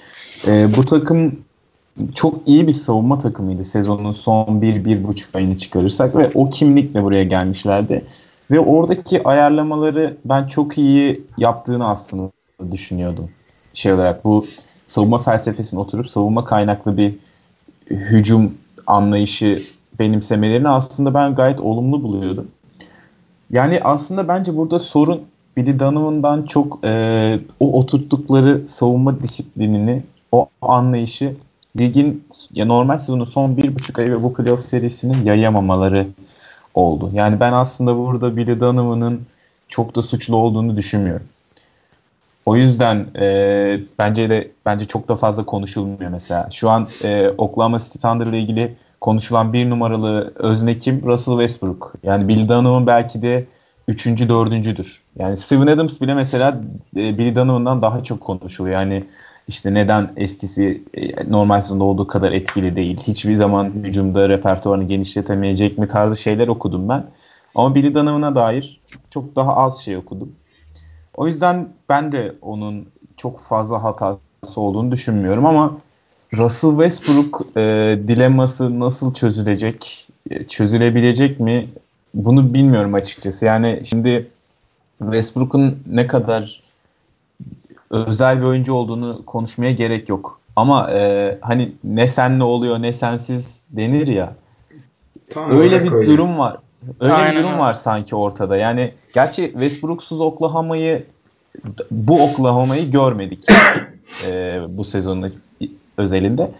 e, 0.48 0.68
bu 0.76 0.85
takım 0.85 1.38
çok 2.14 2.48
iyi 2.48 2.66
bir 2.66 2.72
savunma 2.72 3.18
takımıydı 3.18 3.64
sezonun 3.64 4.12
son 4.12 4.62
bir, 4.62 4.85
bir 4.85 5.04
buçuk 5.04 5.35
ayını 5.37 5.59
çıkarırsak 5.59 6.16
ve 6.16 6.30
o 6.35 6.50
kimlikle 6.50 7.02
buraya 7.02 7.24
gelmişlerdi. 7.24 8.04
Ve 8.50 8.61
oradaki 8.61 9.28
ayarlamaları 9.28 10.16
ben 10.24 10.46
çok 10.46 10.78
iyi 10.78 11.22
yaptığını 11.38 11.88
aslında 11.88 12.30
düşünüyordum. 12.72 13.28
Şey 13.74 13.92
olarak 13.92 14.24
bu 14.24 14.46
savunma 14.87 15.18
felsefesini 15.18 15.80
oturup 15.80 16.11
savunma 16.11 16.44
kaynaklı 16.44 16.96
bir 16.96 17.14
hücum 17.90 18.54
anlayışı 18.87 19.62
benimsemelerini 19.98 20.68
aslında 20.68 21.14
ben 21.14 21.35
gayet 21.35 21.61
olumlu 21.61 22.02
buluyordum. 22.02 22.48
Yani 23.50 23.80
aslında 23.82 24.28
bence 24.28 24.56
burada 24.56 24.78
sorun 24.78 25.20
Billy 25.56 25.78
Donovan'dan 25.78 26.42
çok 26.42 26.78
e, 26.85 27.38
o 27.61 27.78
oturttukları 27.78 28.62
savunma 28.68 29.20
disiplinini, 29.20 30.02
o 30.32 30.48
anlayışı 30.62 31.35
ligin 31.78 32.24
ya 32.52 32.66
normal 32.66 32.98
sezonun 32.98 33.24
son 33.24 33.56
bir 33.56 33.74
buçuk 33.74 33.98
ayı 33.98 34.10
ve 34.10 34.22
bu 34.22 34.34
playoff 34.34 34.64
serisinin 34.64 35.24
yayamamaları 35.24 36.06
oldu. 36.74 37.10
Yani 37.14 37.40
ben 37.40 37.52
aslında 37.52 37.96
burada 37.96 38.36
Billy 38.36 38.60
Donovan'ın 38.60 39.20
çok 39.68 39.96
da 39.96 40.02
suçlu 40.02 40.36
olduğunu 40.36 40.76
düşünmüyorum. 40.76 41.26
O 42.46 42.56
yüzden 42.56 43.06
e, 43.18 43.80
bence 43.98 44.30
de 44.30 44.50
bence 44.66 44.84
çok 44.84 45.08
da 45.08 45.16
fazla 45.16 45.44
konuşulmuyor 45.46 46.10
mesela. 46.10 46.48
Şu 46.52 46.70
an 46.70 46.88
e, 47.04 47.28
Oklahoma 47.38 47.78
City 47.78 47.98
Thunder 47.98 48.26
ile 48.26 48.40
ilgili 48.40 48.74
konuşulan 49.00 49.52
bir 49.52 49.70
numaralı 49.70 50.32
özne 50.36 50.78
kim? 50.78 51.02
Russell 51.06 51.34
Westbrook. 51.34 51.94
Yani 52.02 52.28
Billy 52.28 52.48
Donovan 52.48 52.86
belki 52.86 53.22
de 53.22 53.44
üçüncü, 53.88 54.28
dördüncüdür. 54.28 55.02
Yani 55.18 55.36
Steven 55.36 55.66
Adams 55.66 56.00
bile 56.00 56.14
mesela 56.14 56.60
e, 56.96 57.18
Billy 57.18 57.36
Donovan'dan 57.36 57.82
daha 57.82 58.04
çok 58.04 58.20
konuşuluyor. 58.20 58.74
Yani 58.74 59.04
işte 59.48 59.74
neden 59.74 60.12
eskisi 60.16 60.82
e, 60.94 61.30
normal 61.30 61.61
sezonda 61.61 61.85
olduğu 61.85 62.06
kadar 62.06 62.32
etkili 62.32 62.76
değil. 62.76 63.00
Hiçbir 63.06 63.37
zaman 63.37 63.64
hücumda 63.64 64.28
repertuarını 64.28 64.85
genişletemeyecek 64.85 65.78
mi 65.78 65.88
tarzı 65.88 66.16
şeyler 66.16 66.48
okudum 66.48 66.88
ben. 66.88 67.06
Ama 67.54 67.74
Billy 67.74 67.94
Donovan'a 67.94 68.35
dair 68.35 68.80
çok 69.11 69.37
daha 69.37 69.56
az 69.56 69.78
şey 69.78 69.96
okudum. 69.96 70.32
O 71.16 71.26
yüzden 71.26 71.68
ben 71.88 72.12
de 72.12 72.35
onun 72.42 72.87
çok 73.16 73.40
fazla 73.40 73.85
hatası 73.85 74.20
olduğunu 74.56 74.92
düşünmüyorum 74.92 75.46
ama 75.46 75.76
Russell 76.35 76.70
Westbrook 76.70 77.46
e, 77.56 77.62
dilemması 78.09 78.80
nasıl 78.80 79.14
çözülecek, 79.14 80.09
e, 80.30 80.44
çözülebilecek 80.44 81.40
mi 81.40 81.68
bunu 82.14 82.54
bilmiyorum 82.54 82.94
açıkçası. 82.94 83.44
Yani 83.44 83.82
şimdi 83.85 84.30
Westbrook'un 84.98 85.78
ne 85.87 86.06
kadar 86.06 86.62
özel 87.90 88.40
bir 88.40 88.46
oyuncu 88.46 88.75
olduğunu 88.75 89.22
konuşmaya 89.27 89.72
gerek 89.72 90.09
yok. 90.09 90.40
Ama 90.57 90.90
e, 90.90 91.38
hani 91.40 91.72
ne 91.85 92.09
sen 92.09 92.38
ne 92.38 92.44
oluyor 92.44 92.83
ne 92.83 92.92
sensiz 92.92 93.61
denir 93.70 94.07
ya. 94.07 94.35
Tam 95.31 95.51
öyle 95.51 95.85
bir 95.85 95.92
öyle. 95.92 96.09
durum 96.09 96.38
var. 96.38 96.57
Öyle 97.01 97.12
Aynen. 97.12 97.33
bir 97.33 97.42
durum 97.42 97.59
var 97.59 97.75
sanki 97.75 98.16
ortada. 98.16 98.57
Yani 98.57 98.92
gerçi 99.14 99.42
Westbrook'suz 99.53 100.20
Oklahoma'yı 100.20 101.05
bu 101.90 102.22
Oklahoma'yı 102.22 102.90
görmedik 102.90 103.44
e, 104.27 104.61
bu 104.68 104.85
sezonun 104.85 105.33
özelinde. 105.99 106.51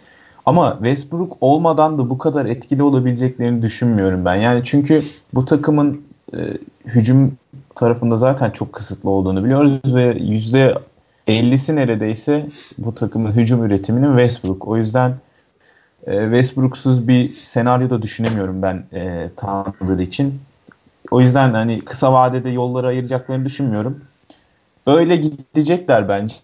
Ama 0.47 0.73
Westbrook 0.73 1.37
olmadan 1.41 1.99
da 1.99 2.11
bu 2.11 2.19
kadar 2.19 2.47
etkili 2.47 2.83
olabileceklerini 2.83 3.63
düşünmüyorum 3.63 4.25
ben. 4.25 4.35
Yani 4.35 4.63
çünkü 4.65 5.03
bu 5.35 5.45
takımın 5.45 6.03
e, 6.35 6.39
hücum 6.85 7.33
tarafında 7.75 8.17
zaten 8.17 8.51
çok 8.51 8.73
kısıtlı 8.73 9.11
olduğunu 9.11 9.45
biliyoruz 9.45 9.95
ve 9.95 10.17
yüzde 10.21 10.75
50'si 11.27 11.77
neredeyse 11.77 12.47
bu 12.79 12.95
takımın 12.95 13.33
hücum 13.33 13.65
üretiminin 13.65 14.09
Westbrook. 14.09 14.69
O 14.69 14.77
yüzden 14.77 15.15
e, 16.07 16.23
Westbrook'suz 16.23 17.09
bir 17.09 17.29
senaryo 17.31 17.91
da 17.91 18.03
düşünemiyorum 18.03 18.63
ben 18.63 18.85
e, 18.93 19.31
Thunder 19.37 19.99
için. 19.99 20.41
O 21.11 21.21
yüzden 21.21 21.53
hani 21.53 21.81
kısa 21.81 22.13
vadede 22.13 22.51
yolları 22.51 22.87
ayıracaklarını 22.87 23.45
düşünmüyorum. 23.45 24.01
Öyle 24.87 25.17
gidecekler 25.17 26.09
bence. 26.09 26.35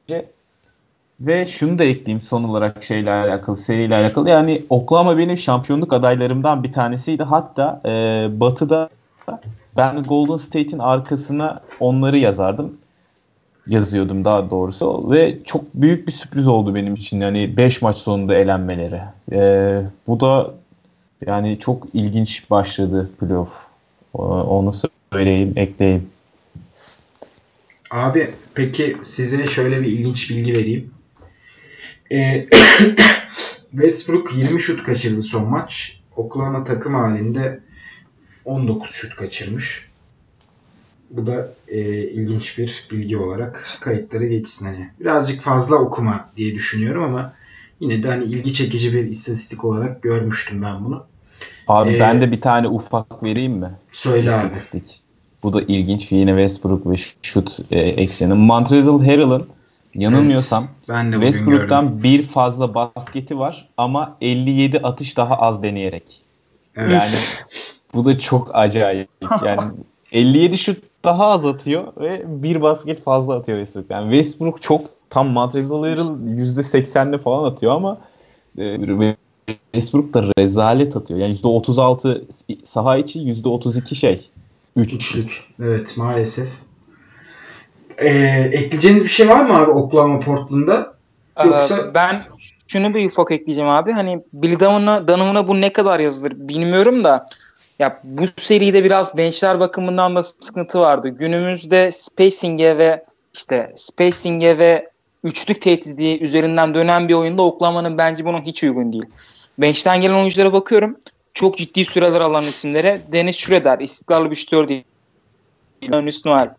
Ve 1.21 1.47
şunu 1.47 1.79
da 1.79 1.85
ekleyeyim 1.85 2.23
son 2.23 2.45
olarak 2.45 2.83
şeyle 2.83 3.13
alakalı, 3.13 3.57
seriyle 3.57 3.97
alakalı. 3.97 4.31
Yani 4.31 4.63
Oklahoma 4.71 5.19
benim 5.19 5.39
şampiyonluk 5.39 5.93
adaylarımdan 5.93 6.63
bir 6.63 6.73
tanesiydi. 6.73 7.23
Hatta 7.23 7.81
e, 7.87 8.27
Batı'da 8.41 8.89
ben 9.77 10.03
Golden 10.03 10.37
State'in 10.37 10.79
arkasına 10.79 11.61
onları 11.81 12.19
yazardım. 12.19 12.73
Yazıyordum 13.67 14.25
daha 14.25 14.51
doğrusu. 14.51 15.11
Ve 15.11 15.39
çok 15.45 15.75
büyük 15.75 16.07
bir 16.07 16.13
sürpriz 16.13 16.49
oldu 16.49 16.75
benim 16.75 16.95
için. 16.95 17.21
Yani 17.21 17.57
5 17.57 17.83
maç 17.83 17.97
sonunda 17.97 18.35
elenmeleri. 18.35 19.01
E, 19.33 19.83
bu 20.07 20.21
da 20.21 20.55
yani 21.27 21.59
çok 21.59 21.87
ilginç 21.93 22.51
başladı 22.51 23.11
playoff. 23.21 23.49
Onu 24.15 24.75
söyleyeyim, 25.13 25.53
ekleyeyim. 25.57 26.11
Abi 27.91 28.31
peki 28.55 28.97
size 29.03 29.47
şöyle 29.47 29.81
bir 29.81 29.87
ilginç 29.87 30.31
bilgi 30.31 30.53
vereyim. 30.53 30.91
Ee, 32.13 32.47
Westbrook 33.71 34.37
20 34.37 34.63
şut 34.63 34.85
kaçırdı 34.85 35.23
son 35.23 35.49
maç. 35.49 36.01
Oklahoma 36.17 36.65
takım 36.65 36.95
halinde 36.95 37.61
19 38.45 38.91
şut 38.91 39.17
kaçırmış. 39.17 39.92
Bu 41.13 41.27
da 41.27 41.49
e, 41.69 41.79
ilginç 42.09 42.59
bir 42.59 42.87
bilgi 42.91 43.17
olarak 43.17 43.67
kayıtlara 43.81 44.27
geçsin. 44.27 44.67
Hani 44.67 44.89
birazcık 45.01 45.41
fazla 45.41 45.77
okuma 45.77 46.29
diye 46.37 46.55
düşünüyorum 46.55 47.05
ama 47.05 47.33
yine 47.81 48.03
de 48.03 48.09
hani 48.09 48.25
ilgi 48.25 48.53
çekici 48.53 48.95
bir 48.95 49.05
istatistik 49.05 49.65
olarak 49.65 50.03
görmüştüm 50.03 50.63
ben 50.63 50.85
bunu. 50.85 51.05
Abi 51.69 51.91
ee, 51.91 52.01
ben 52.01 52.21
de 52.21 52.33
bir 52.33 52.41
tane 52.41 52.69
ufak 52.69 53.23
vereyim 53.23 53.53
mi? 53.53 53.71
Söyle 53.93 54.35
abi. 54.35 54.55
Bu 55.43 55.53
da 55.53 55.63
ilginç. 55.63 56.13
Yine 56.13 56.31
Westbrook 56.31 56.87
ve 56.87 56.97
şut 57.23 57.59
e, 57.71 57.81
ekseni. 57.81 58.35
Montrezl 58.35 59.01
Harrell'ın 59.01 59.47
yanılmıyorsam 59.95 60.65
evet, 60.79 60.89
ben 60.89 61.13
de 61.13 61.17
Westbrook'tan 61.17 62.03
bir 62.03 62.23
fazla 62.23 62.75
basketi 62.75 63.39
var 63.39 63.69
ama 63.77 64.17
57 64.21 64.79
atış 64.79 65.17
daha 65.17 65.37
az 65.37 65.63
deneyerek. 65.63 66.23
Evet. 66.77 66.93
Yani 66.93 67.15
bu 67.95 68.05
da 68.05 68.19
çok 68.19 68.51
acayip. 68.55 69.09
Yani 69.45 69.61
57 70.13 70.59
şut 70.59 70.92
daha 71.05 71.27
az 71.27 71.47
atıyor 71.47 71.85
ve 72.01 72.23
bir 72.27 72.63
basket 72.63 73.03
fazla 73.03 73.35
atıyor 73.35 73.59
Westbrook. 73.59 73.91
Yani 73.91 74.13
Westbrook 74.13 74.63
çok 74.63 74.81
tam 75.11 75.37
Harrell 75.37 75.99
%80'le 75.99 77.19
falan 77.19 77.51
atıyor 77.51 77.73
ama 77.73 77.99
e, 78.59 78.79
Westbrook 79.73 80.15
da 80.15 80.25
rezalet 80.39 80.97
atıyor. 80.97 81.21
Yani 81.21 81.37
%36 81.37 82.23
saha 82.65 82.97
içi 82.97 83.19
%32 83.19 83.95
şey 83.95 84.31
Üç. 84.77 84.93
Üçlük. 84.93 85.45
Evet 85.63 85.97
maalesef. 85.97 86.49
Ee, 87.99 88.09
ekleyeceğiniz 88.53 89.05
bir 89.05 89.09
şey 89.09 89.29
var 89.29 89.45
mı 89.45 89.59
abi 89.59 89.71
Oklahoma 89.71 90.21
Portland'da? 90.21 90.95
Ee, 91.37 91.47
Yoksa... 91.47 91.95
Ben 91.95 92.25
şunu 92.67 92.95
bir 92.95 93.07
ufak 93.07 93.31
ekleyeceğim 93.31 93.71
abi. 93.71 93.93
Hani 93.93 94.23
Billy 94.33 94.61
Donovan'a 94.61 95.49
bu 95.49 95.61
ne 95.61 95.73
kadar 95.73 96.01
yazılır 96.01 96.33
bilmiyorum 96.37 97.05
da 97.05 97.27
ya 97.83 98.01
bu 98.05 98.27
seride 98.37 98.85
biraz 98.85 99.17
benchler 99.17 99.61
bakımından 99.61 100.17
da 100.17 100.23
sıkıntı 100.23 100.81
vardı. 100.81 101.09
Günümüzde 101.09 101.93
spacing'e 101.93 102.79
ve 102.79 103.05
işte 103.35 103.73
spacing'e 103.77 104.59
ve 104.59 104.91
üçlük 105.25 105.61
tehdidi 105.61 106.25
üzerinden 106.25 106.75
dönen 106.75 107.09
bir 107.09 107.15
oyunda 107.15 107.43
Oklahoma'nın 107.43 107.99
bence 107.99 108.25
buna 108.25 108.41
hiç 108.41 108.65
uygun 108.65 108.93
değil. 108.93 109.05
Bench'ten 109.59 110.01
gelen 110.01 110.15
oyunculara 110.15 110.53
bakıyorum 110.53 110.97
çok 111.35 111.59
ciddi 111.59 111.85
süreler 111.85 112.21
alan 112.21 112.45
isimlere 112.45 113.01
Deniz 113.13 113.37
Şüreder, 113.37 113.79
istikrarlı 113.79 114.31
bir 114.31 114.37
şütör 114.37 114.69
değil. 114.69 114.85
Noel, 116.25 116.55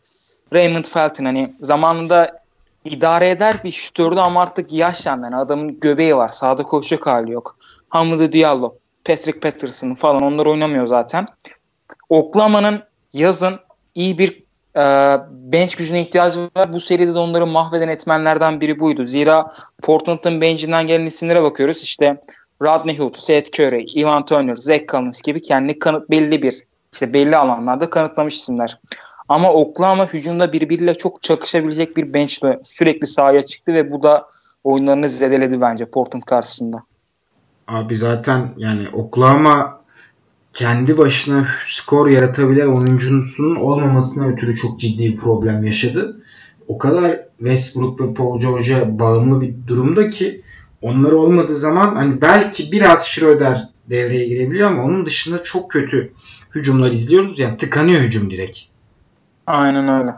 Raymond 0.53 0.85
Felton 0.85 1.25
hani 1.25 1.53
zamanında 1.61 2.43
idare 2.85 3.29
eder 3.29 3.63
bir 3.63 3.71
şütördü 3.71 4.19
ama 4.19 4.41
artık 4.41 4.73
yaşlandı. 4.73 5.23
Yani 5.25 5.35
adamın 5.35 5.79
göbeği 5.79 6.15
var. 6.15 6.27
Sağda 6.27 6.63
koşacak 6.63 7.07
hali 7.07 7.31
yok. 7.31 7.57
Hamidou 7.89 8.31
Diallo, 8.31 8.75
Patrick 9.05 9.39
Patterson 9.39 9.95
falan 9.95 10.21
onlar 10.21 10.45
oynamıyor 10.45 10.85
zaten. 10.85 11.27
Oklahoma'nın 12.09 12.83
yazın 13.13 13.59
iyi 13.95 14.17
bir 14.17 14.43
e, 14.75 14.83
bench 15.31 15.75
gücüne 15.75 16.01
ihtiyacı 16.01 16.39
var. 16.57 16.73
Bu 16.73 16.79
seride 16.79 17.13
de 17.13 17.19
onları 17.19 17.47
mahveden 17.47 17.87
etmenlerden 17.87 18.61
biri 18.61 18.79
buydu. 18.79 19.03
Zira 19.03 19.51
Portland'ın 19.83 20.41
bench'inden 20.41 20.87
gelen 20.87 21.05
isimlere 21.05 21.43
bakıyoruz. 21.43 21.83
İşte 21.83 22.21
Rodney 22.61 22.99
Hood, 22.99 23.15
Seth 23.15 23.59
Curry, 23.59 23.85
Ivan 24.01 24.25
Turner, 24.25 24.55
Zach 24.55 24.87
Collins 24.87 25.21
gibi 25.21 25.41
kendi 25.41 25.79
kanıt 25.79 26.09
belli 26.09 26.43
bir 26.43 26.63
işte 26.93 27.13
belli 27.13 27.37
alanlarda 27.37 27.89
kanıtlamış 27.89 28.37
isimler. 28.37 28.77
Ama 29.29 29.53
Oklahoma 29.53 30.05
hücumda 30.05 30.53
birbiriyle 30.53 30.95
çok 30.95 31.21
çakışabilecek 31.21 31.97
bir 31.97 32.13
bench'le 32.13 32.43
sürekli 32.63 33.07
sahaya 33.07 33.43
çıktı 33.43 33.73
ve 33.73 33.91
bu 33.91 34.03
da 34.03 34.27
oyunlarını 34.63 35.09
zedeledi 35.09 35.61
bence 35.61 35.85
Portland 35.85 36.23
karşısında. 36.23 36.83
Abi 37.67 37.95
zaten 37.95 38.53
yani 38.57 38.89
Oklahoma 38.89 39.81
kendi 40.53 40.97
başına 40.97 41.47
skor 41.61 42.07
yaratabilen 42.07 42.67
oyuncusunun 42.67 43.55
olmamasına 43.55 44.27
ötürü 44.27 44.55
çok 44.55 44.79
ciddi 44.79 45.11
bir 45.11 45.17
problem 45.17 45.63
yaşadı. 45.63 46.21
O 46.67 46.77
kadar 46.77 47.19
Westbrook 47.37 48.01
ve 48.01 48.13
Paul 48.13 48.39
George'a 48.39 48.99
bağımlı 48.99 49.41
bir 49.41 49.53
durumda 49.67 50.07
ki 50.07 50.41
onlar 50.81 51.11
olmadığı 51.11 51.55
zaman 51.55 51.95
hani 51.95 52.21
belki 52.21 52.71
biraz 52.71 53.07
Schroeder 53.07 53.69
devreye 53.89 54.27
girebiliyor 54.27 54.71
ama 54.71 54.83
onun 54.83 55.05
dışında 55.05 55.43
çok 55.43 55.71
kötü 55.71 56.13
hücumlar 56.55 56.91
izliyoruz. 56.91 57.39
Yani 57.39 57.57
tıkanıyor 57.57 58.01
hücum 58.01 58.31
direkt. 58.31 58.59
Aynen 59.47 60.01
öyle. 60.01 60.11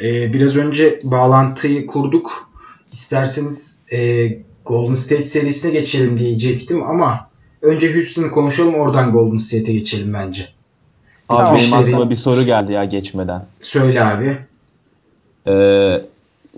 Ee, 0.00 0.32
biraz 0.32 0.56
önce 0.56 1.00
bağlantıyı 1.04 1.86
kurduk. 1.86 2.50
İsterseniz 2.92 3.78
e, 3.92 4.28
Golden 4.66 4.94
State 4.94 5.24
serisine 5.24 5.70
geçelim 5.70 6.18
diyecektim 6.18 6.82
ama 6.82 7.28
önce 7.62 7.94
Houston'ı 7.94 8.30
konuşalım 8.30 8.74
oradan 8.74 9.12
Golden 9.12 9.36
State'e 9.36 9.74
geçelim 9.74 10.14
bence. 10.14 10.48
Abi 11.28 11.44
tamam. 11.44 11.60
benim 11.60 11.72
aklıma 11.72 12.10
bir 12.10 12.14
soru 12.14 12.42
geldi 12.44 12.72
ya 12.72 12.84
geçmeden. 12.84 13.44
Söyle 13.60 14.04
abi. 14.04 14.36
Ee, 15.48 16.02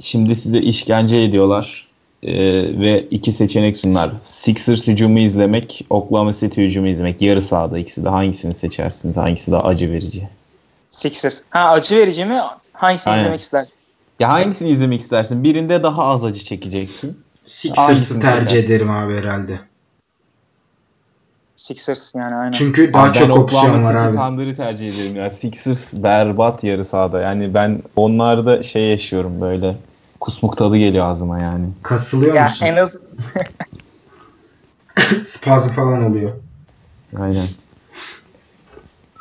şimdi 0.01 0.35
size 0.35 0.59
işkence 0.59 1.18
ediyorlar 1.18 1.88
ee, 2.23 2.33
ve 2.81 3.07
iki 3.11 3.33
seçenek 3.33 3.77
sunar. 3.77 4.11
Sixers 4.25 4.87
hücumu 4.87 5.18
izlemek, 5.18 5.87
Oklahoma 5.90 6.33
City 6.33 6.62
hücumu 6.62 6.88
izlemek. 6.88 7.23
Yarı 7.23 7.42
sahada 7.42 7.79
ikisi 7.79 8.05
de 8.05 8.09
hangisini 8.09 8.55
seçersiniz? 8.55 9.16
Hangisi 9.16 9.53
daha 9.53 9.62
acı 9.62 9.92
verici? 9.92 10.29
Sixers. 10.90 11.42
Ha 11.51 11.68
acı 11.68 11.97
verici 11.97 12.25
mi? 12.25 12.40
Hangisini 12.73 13.12
Aynen. 13.12 13.23
izlemek 13.23 13.40
istersin? 13.40 13.75
Ya 14.21 14.29
hangisini 14.29 14.68
izlemek 14.68 15.01
istersin? 15.01 15.44
Birinde 15.44 15.83
daha 15.83 16.05
az 16.05 16.25
acı 16.25 16.44
çekeceksin. 16.44 17.18
Sixers'ı 17.48 18.20
tercih 18.20 18.58
ederim 18.58 18.90
abi 18.90 19.16
herhalde. 19.16 19.61
Sixers 21.56 22.14
yani 22.14 22.34
aynen. 22.34 22.52
Çünkü 22.52 22.92
daha 22.92 23.04
abi 23.04 23.18
çok 23.18 23.38
opsiyon 23.38 23.84
var 23.84 23.94
abi. 23.94 24.16
Thunder'ı 24.16 24.56
tercih 24.56 24.94
ederim 24.94 25.16
ya. 25.16 25.30
Sixers 25.30 25.94
berbat 25.94 26.64
yarı 26.64 26.84
sahada. 26.84 27.20
Yani 27.20 27.54
ben 27.54 27.82
onlarda 27.96 28.62
şey 28.62 28.82
yaşıyorum 28.82 29.40
böyle. 29.40 29.76
Kusmuk 30.20 30.56
tadı 30.56 30.76
geliyor 30.76 31.06
ağzıma 31.06 31.38
yani. 31.38 31.66
Kasılıyor 31.82 32.34
ya 32.34 32.42
musun? 32.42 32.66
En 32.66 32.76
az 32.76 32.96
Spazm 35.22 35.74
falan 35.74 36.04
oluyor. 36.04 36.32
Aynen. 37.20 37.46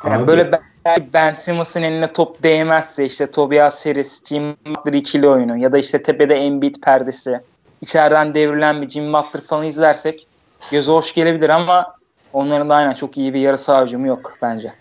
Yani 0.06 0.26
böyle 0.26 0.50
Ben 1.14 1.34
Simmons'ın 1.34 1.82
eline 1.82 2.12
top 2.12 2.42
değmezse 2.42 3.04
işte 3.04 3.30
Tobias 3.30 3.86
Harris, 3.86 4.24
Jim 4.24 4.56
Butler 4.66 4.92
ikili 4.92 5.28
oyunu 5.28 5.56
ya 5.56 5.72
da 5.72 5.78
işte 5.78 6.02
tepede 6.02 6.34
Embiid 6.34 6.74
perdesi 6.82 7.40
içeriden 7.82 8.34
devrilen 8.34 8.82
bir 8.82 8.88
Jim 8.88 9.12
Butler 9.12 9.42
falan 9.42 9.64
izlersek 9.64 10.26
göze 10.70 10.92
hoş 10.92 11.14
gelebilir 11.14 11.48
ama 11.48 11.94
onların 12.32 12.68
da 12.68 12.74
aynen 12.74 12.94
çok 12.94 13.18
iyi 13.18 13.34
bir 13.34 13.40
yarı 13.40 13.58
saha 13.58 13.84
hücumu 13.84 14.06
yok 14.06 14.34
bence. 14.42 14.72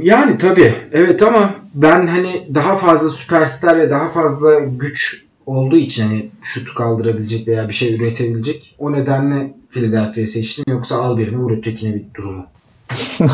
Yani 0.00 0.38
tabii 0.38 0.74
evet 0.92 1.22
ama 1.22 1.54
ben 1.74 2.06
hani 2.06 2.46
daha 2.54 2.76
fazla 2.76 3.08
süperstar 3.08 3.78
ve 3.78 3.90
daha 3.90 4.08
fazla 4.08 4.58
güç 4.58 5.24
olduğu 5.46 5.76
için 5.76 6.02
hani 6.06 6.30
şut 6.42 6.74
kaldırabilecek 6.74 7.48
veya 7.48 7.68
bir 7.68 7.74
şey 7.74 7.94
üretebilecek. 7.94 8.74
O 8.78 8.92
nedenle 8.92 9.54
Philadelphia 9.70 10.26
seçtim. 10.26 10.64
Yoksa 10.68 10.96
al 10.96 11.18
birini 11.18 11.36
vur 11.36 11.58
ötekine 11.58 11.94
bir 11.94 12.04
durumu. 12.14 12.46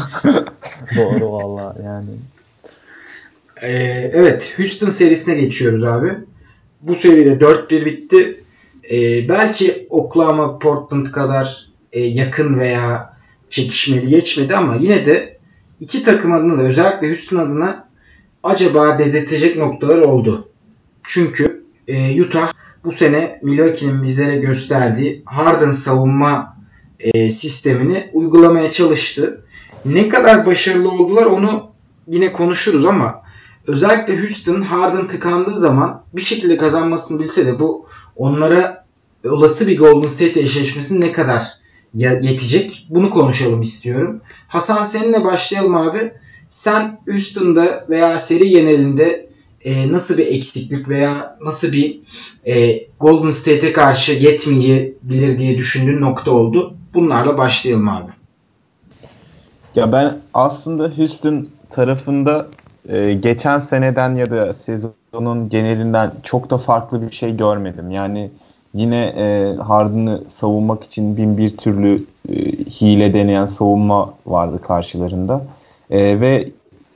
Doğru 0.97 1.33
valla 1.33 1.77
yani. 1.85 2.11
Ee, 3.63 4.11
evet 4.15 4.55
Houston 4.57 4.91
serisine 4.91 5.35
geçiyoruz 5.35 5.85
abi. 5.85 6.13
Bu 6.83 6.95
seride 6.95 7.45
4-1 7.45 7.85
bitti. 7.85 8.41
Ee, 8.91 9.29
belki 9.29 9.87
Oklahoma 9.91 10.59
Portland 10.59 11.07
kadar 11.07 11.67
e, 11.93 12.01
yakın 12.01 12.59
veya 12.59 13.17
çekişmeli 13.51 14.07
geçmedi 14.07 14.57
ama 14.57 14.77
yine 14.77 15.07
de 15.07 15.39
iki 15.81 16.05
takım 16.05 16.33
adına 16.33 16.59
da 16.59 16.63
özellikle 16.63 17.09
Houston 17.09 17.37
adına 17.37 17.89
acaba 18.43 18.99
dedirtecek 18.99 19.57
noktalar 19.57 19.99
oldu. 19.99 20.49
Çünkü 21.03 21.65
e, 21.89 22.23
Utah 22.23 22.53
bu 22.85 22.93
sene 22.93 23.41
Milwaukee'nin 23.43 24.03
bizlere 24.03 24.37
gösterdiği 24.37 25.23
Harden 25.25 25.73
savunma 25.73 26.57
e, 27.01 27.31
sistemini 27.31 28.11
uygulamaya 28.13 28.73
çalıştı. 28.73 29.45
Ne 29.85 30.09
kadar 30.09 30.47
başarılı 30.47 30.91
oldular 30.91 31.27
onu 31.27 31.71
yine 32.09 32.33
konuşuruz 32.33 32.85
ama 32.85 33.23
özellikle 33.67 34.21
Houston 34.21 34.63
Harden 34.63 35.09
tıkandığı 35.09 35.59
zaman 35.59 36.03
bir 36.13 36.21
şekilde 36.21 36.57
kazanmasını 36.57 37.21
bilse 37.21 37.47
de 37.47 37.59
bu 37.59 37.87
onlara 38.17 38.76
olası 39.25 39.67
bir 39.67 39.79
Golden 39.79 40.07
State 40.07 40.41
eşleşmesi 40.41 41.01
ne 41.01 41.13
kadar 41.13 41.53
yetecek 41.95 42.87
bunu 42.91 43.11
konuşalım 43.11 43.63
istiyorum. 43.63 44.21
Hasan 44.49 44.85
seninle 44.85 45.25
başlayalım 45.25 45.75
abi. 45.75 46.13
Sen 46.49 47.01
Houston'da 47.09 47.87
veya 47.91 48.21
seri 48.21 48.51
genelinde 48.51 49.27
e, 49.65 49.93
nasıl 49.93 50.19
bir 50.19 50.27
eksiklik 50.27 50.89
veya 50.89 51.39
nasıl 51.41 51.73
bir 51.73 52.01
e, 52.47 52.87
Golden 53.01 53.31
State'e 53.31 53.73
karşı 53.73 54.13
yetmeyebilir 54.13 55.39
diye 55.39 55.59
düşündüğün 55.59 56.01
nokta 56.01 56.31
oldu. 56.31 56.75
Bunlarla 56.95 57.39
başlayalım 57.39 57.89
abi. 57.89 58.11
Ya 59.75 59.93
ben 59.93 60.19
aslında 60.35 60.93
Houston 60.97 61.49
tarafında 61.71 62.49
e, 62.89 63.13
geçen 63.13 63.59
seneden 63.59 64.15
ya 64.15 64.31
da 64.31 64.53
sezonun 64.53 65.49
genelinden 65.49 66.13
çok 66.23 66.51
da 66.51 66.59
farklı 66.59 67.03
bir 67.03 67.11
şey 67.11 67.37
görmedim. 67.37 67.91
Yani 67.91 68.31
yine 68.77 69.15
e, 69.17 69.57
Harden'ı 69.57 70.23
savunmak 70.29 70.85
için 70.85 71.17
bin 71.17 71.39
bir 71.39 71.57
türlü 71.57 72.05
e, 72.29 72.35
hile 72.53 73.15
deneyen 73.15 73.47
savunma 73.47 74.15
vardı 74.27 74.61
karşılarında. 74.63 75.45
E, 75.91 76.21
ve 76.21 76.49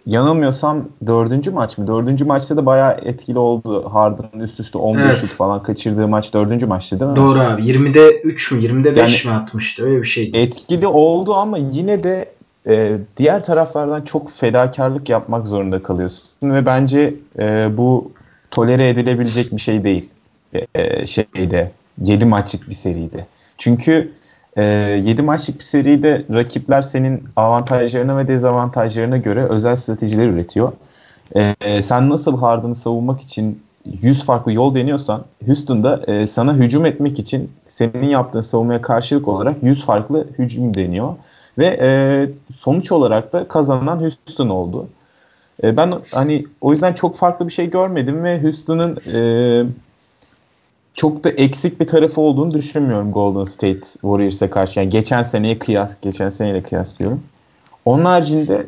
yanılmıyorsam 0.07 0.85
dördüncü 1.07 1.51
maç 1.51 1.79
mı? 1.79 1.87
Dördüncü 1.87 2.25
maçta 2.25 2.57
da 2.57 2.67
bayağı 2.67 2.99
etkili 3.03 3.39
oldu. 3.39 3.89
Harden'ın 3.93 4.41
üst 4.41 4.61
üste 4.61 4.79
15 4.79 5.05
evet. 5.05 5.17
şut 5.17 5.31
falan 5.31 5.63
kaçırdığı 5.63 6.09
maç 6.09 6.35
dördüncü 6.35 6.67
maçtı 6.67 7.01
değil 7.01 7.11
mi? 7.11 7.17
Doğru 7.17 7.41
abi. 7.41 7.63
20'de 7.63 8.21
3 8.21 8.53
mü 8.53 8.61
20'de 8.61 8.97
5 8.97 9.25
yani, 9.25 9.35
mi 9.35 9.41
atmıştı? 9.41 9.85
Öyle 9.85 9.99
bir 9.99 10.07
şeydi. 10.07 10.39
Etkili 10.39 10.87
oldu 10.87 11.35
ama 11.35 11.59
yine 11.59 12.03
de 12.05 12.27
e, 12.69 12.97
diğer 13.17 13.45
taraflardan 13.45 14.03
çok 14.03 14.33
fedakarlık 14.33 15.09
yapmak 15.09 15.49
zorunda 15.49 15.83
kalıyorsun 15.83 16.29
ve 16.43 16.67
bence 16.67 17.15
e, 17.39 17.69
bu 17.77 18.13
tolere 18.51 18.89
edilebilecek 18.89 19.57
bir 19.57 19.61
şey 19.61 19.85
değil 19.85 20.11
e, 20.75 21.07
şeyde 21.07 21.71
7 22.01 22.25
maçlık 22.25 22.69
bir 22.69 22.75
seride. 22.75 23.27
Çünkü 23.59 24.13
e, 24.57 24.63
7 25.05 25.23
maçlık 25.23 25.59
bir 25.59 25.65
seride 25.65 26.25
rakipler 26.31 26.83
senin 26.83 27.25
avantajlarına 27.37 28.19
ve 28.19 28.29
dezavantajlarına 28.29 29.17
göre 29.17 29.45
özel 29.45 29.77
stratejiler 29.77 30.29
üretiyor. 30.29 30.73
E, 31.37 31.83
sen 31.83 32.11
nasıl 32.11 32.39
Harden'ı 32.39 32.75
savunmak 32.75 33.21
için 33.21 33.63
100 34.03 34.25
farklı 34.25 34.53
yol 34.53 34.75
deniyorsan 34.75 35.25
Houston'da 35.47 36.03
e, 36.07 36.27
sana 36.27 36.55
hücum 36.55 36.87
etmek 36.87 37.19
için 37.19 37.51
senin 37.67 38.07
yaptığın 38.07 38.41
savunmaya 38.41 38.83
karşılık 38.83 39.29
olarak 39.29 39.57
100 39.63 39.85
farklı 39.85 40.27
hücum 40.39 40.75
deniyor. 40.75 41.15
Ve 41.59 42.31
sonuç 42.57 42.93
olarak 42.93 43.33
da 43.33 43.49
kazanan 43.49 44.01
Houston 44.01 44.49
oldu. 44.49 44.89
Ben 45.63 45.95
hani 46.13 46.47
o 46.61 46.73
yüzden 46.73 46.93
çok 46.93 47.17
farklı 47.17 47.49
bir 47.49 47.53
şey 47.53 47.71
görmedim 47.71 48.25
ve 48.25 48.43
Houston'ın 48.43 48.99
çok 51.01 51.25
da 51.25 51.31
eksik 51.31 51.81
bir 51.81 51.87
tarafı 51.87 52.21
olduğunu 52.21 52.55
düşünmüyorum 52.55 53.13
Golden 53.13 53.45
State 53.45 53.81
Warriors'a 53.81 54.51
karşı. 54.51 54.81
Yani 54.81 54.91
geçen 54.91 55.23
seneye 55.23 55.59
kıyas, 55.59 55.91
geçen 56.03 56.31
seneyle 56.31 56.63
kıyaslıyorum. 56.63 57.23
Onun 57.85 58.05
haricinde 58.05 58.67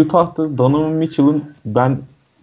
Utah'ta 0.00 0.58
Donovan 0.58 0.92
Mitchell'ın 0.92 1.44
ben 1.66 1.98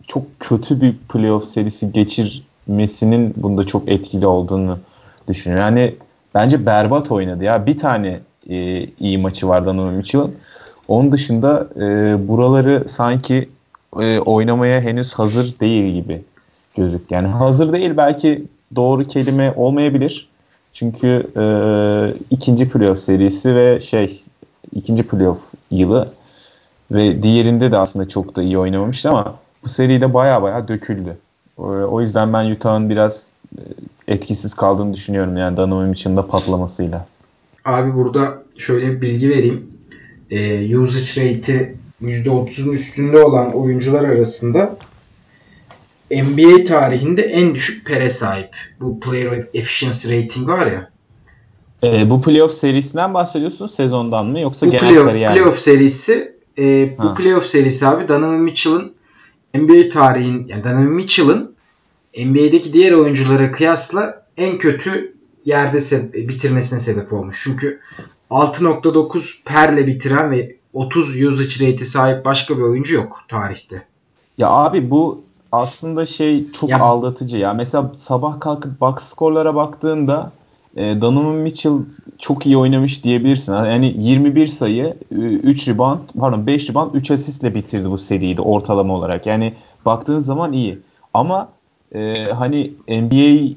çok 0.07 0.23
kötü 0.39 0.81
bir 0.81 0.95
playoff 1.09 1.45
serisi 1.45 1.91
geçirmesinin 1.91 3.33
bunda 3.37 3.67
çok 3.67 3.89
etkili 3.89 4.27
olduğunu 4.27 4.79
düşünüyorum. 5.27 5.65
Yani 5.65 5.95
bence 6.35 6.65
berbat 6.65 7.11
oynadı 7.11 7.43
ya. 7.43 7.65
Bir 7.65 7.77
tane 7.77 8.19
e, 8.49 8.83
iyi 8.99 9.17
maçı 9.17 9.47
var 9.47 9.65
Donovan 9.65 9.93
Mitchell'ın. 9.93 10.35
Onun 10.87 11.11
dışında 11.11 11.67
e, 11.75 12.15
buraları 12.27 12.89
sanki 12.89 13.49
e, 13.99 14.19
oynamaya 14.19 14.81
henüz 14.81 15.13
hazır 15.13 15.59
değil 15.59 15.93
gibi 15.93 16.21
gözük. 16.75 17.11
Yani 17.11 17.27
hazır 17.27 17.73
değil 17.73 17.97
belki 17.97 18.45
doğru 18.75 19.03
kelime 19.03 19.53
olmayabilir. 19.55 20.29
Çünkü 20.73 21.27
e, 21.37 21.43
ikinci 22.29 22.69
playoff 22.69 22.99
serisi 22.99 23.55
ve 23.55 23.79
şey 23.79 24.23
ikinci 24.75 25.03
playoff 25.03 25.39
yılı 25.71 26.13
ve 26.91 27.23
diğerinde 27.23 27.71
de 27.71 27.77
aslında 27.77 28.07
çok 28.07 28.35
da 28.35 28.43
iyi 28.43 28.57
oynamamıştı 28.57 29.09
ama 29.09 29.35
bu 29.63 29.69
seride 29.69 30.13
baya 30.13 30.41
baya 30.41 30.67
döküldü. 30.67 31.17
O 31.57 32.01
yüzden 32.01 32.33
ben 32.33 32.51
Utah'ın 32.51 32.89
biraz 32.89 33.27
e, 33.57 33.61
etkisiz 34.07 34.53
kaldığını 34.53 34.93
düşünüyorum 34.93 35.37
yani 35.37 35.57
Donovan 35.57 35.89
Mitchell'ın 35.89 36.17
da 36.17 36.27
patlamasıyla. 36.27 37.05
Abi 37.65 37.95
burada 37.95 38.43
şöyle 38.57 38.91
bir 38.91 39.01
bilgi 39.01 39.29
vereyim. 39.29 39.67
E, 40.31 40.77
usage 40.77 41.29
rate'i 41.29 41.75
%30'un 42.01 42.73
üstünde 42.73 43.23
olan 43.23 43.53
oyuncular 43.53 44.03
arasında 44.03 44.77
NBA 46.11 46.63
tarihinde 46.63 47.21
en 47.21 47.55
düşük 47.55 47.85
pere 47.85 48.09
sahip. 48.09 48.49
Bu 48.79 48.99
player 48.99 49.47
efficiency 49.53 50.17
rating 50.17 50.47
var 50.47 50.67
ya. 50.67 50.89
E, 51.83 52.09
bu 52.09 52.21
playoff 52.21 52.53
serisinden 52.53 53.13
bahsediyorsun 53.13 53.67
sezondan 53.67 54.25
mı 54.25 54.39
yoksa 54.39 54.67
bu 54.67 54.71
genel 54.71 54.89
playoff, 54.89 55.07
kariyer 55.07 55.33
playoff 55.33 55.59
serisi 55.59 56.35
e, 56.57 56.97
bu 56.97 57.03
ha. 57.03 57.13
playoff 57.13 57.45
serisi 57.45 57.87
abi 57.87 58.07
Donovan 58.07 58.41
Mitchell'ın 58.41 58.93
NBA 59.55 59.89
tarihin 59.89 60.47
yani 60.47 60.63
Donovan 60.63 60.83
Mitchell'ın 60.83 61.55
NBA'deki 62.17 62.73
diğer 62.73 62.91
oyunculara 62.91 63.51
kıyasla 63.51 64.25
en 64.37 64.57
kötü 64.57 65.13
yerde 65.45 65.77
se- 65.77 66.27
bitirmesine 66.27 66.79
sebep 66.79 67.13
olmuş. 67.13 67.41
Çünkü 67.43 67.79
6.9 68.31 69.43
perle 69.45 69.87
bitiren 69.87 70.31
ve 70.31 70.55
30 70.73 71.21
usage 71.21 71.67
rate'i 71.67 71.85
sahip 71.85 72.25
başka 72.25 72.57
bir 72.57 72.61
oyuncu 72.61 72.95
yok 72.95 73.23
tarihte. 73.27 73.85
Ya 74.37 74.49
abi 74.49 74.89
bu 74.89 75.23
aslında 75.51 76.05
şey 76.05 76.51
çok 76.51 76.69
ya, 76.69 76.79
aldatıcı 76.79 77.37
ya. 77.37 77.53
Mesela 77.53 77.91
sabah 77.95 78.39
kalkıp 78.39 78.81
box 78.81 79.03
skorlara 79.03 79.55
baktığında 79.55 80.31
e, 80.75 81.01
Donovan 81.01 81.35
Mitchell 81.35 81.73
çok 82.19 82.45
iyi 82.45 82.57
oynamış 82.57 83.03
diyebilirsin. 83.03 83.53
Yani 83.53 83.95
21 83.97 84.47
sayı, 84.47 84.95
3 85.11 85.67
rebound, 85.67 85.99
pardon 86.19 86.47
5 86.47 86.69
rebound, 86.69 86.93
3 86.93 87.11
asistle 87.11 87.55
bitirdi 87.55 87.91
bu 87.91 87.97
seriyi 87.97 88.37
de 88.37 88.41
ortalama 88.41 88.93
olarak. 88.93 89.25
Yani 89.25 89.53
baktığın 89.85 90.19
zaman 90.19 90.53
iyi. 90.53 90.79
Ama 91.13 91.49
e, 91.95 92.25
hani 92.25 92.71
NBA 92.87 93.55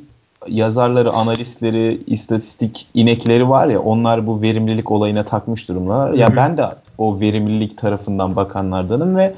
yazarları, 0.48 1.12
analistleri, 1.12 2.00
istatistik 2.06 2.86
inekleri 2.94 3.48
var 3.48 3.66
ya 3.66 3.80
onlar 3.80 4.26
bu 4.26 4.42
verimlilik 4.42 4.90
olayına 4.90 5.24
takmış 5.24 5.68
durumlar. 5.68 6.12
Ya 6.12 6.36
ben 6.36 6.56
de 6.56 6.66
o 6.98 7.20
verimlilik 7.20 7.78
tarafından 7.78 8.36
bakanlardanım 8.36 9.16
ve 9.16 9.34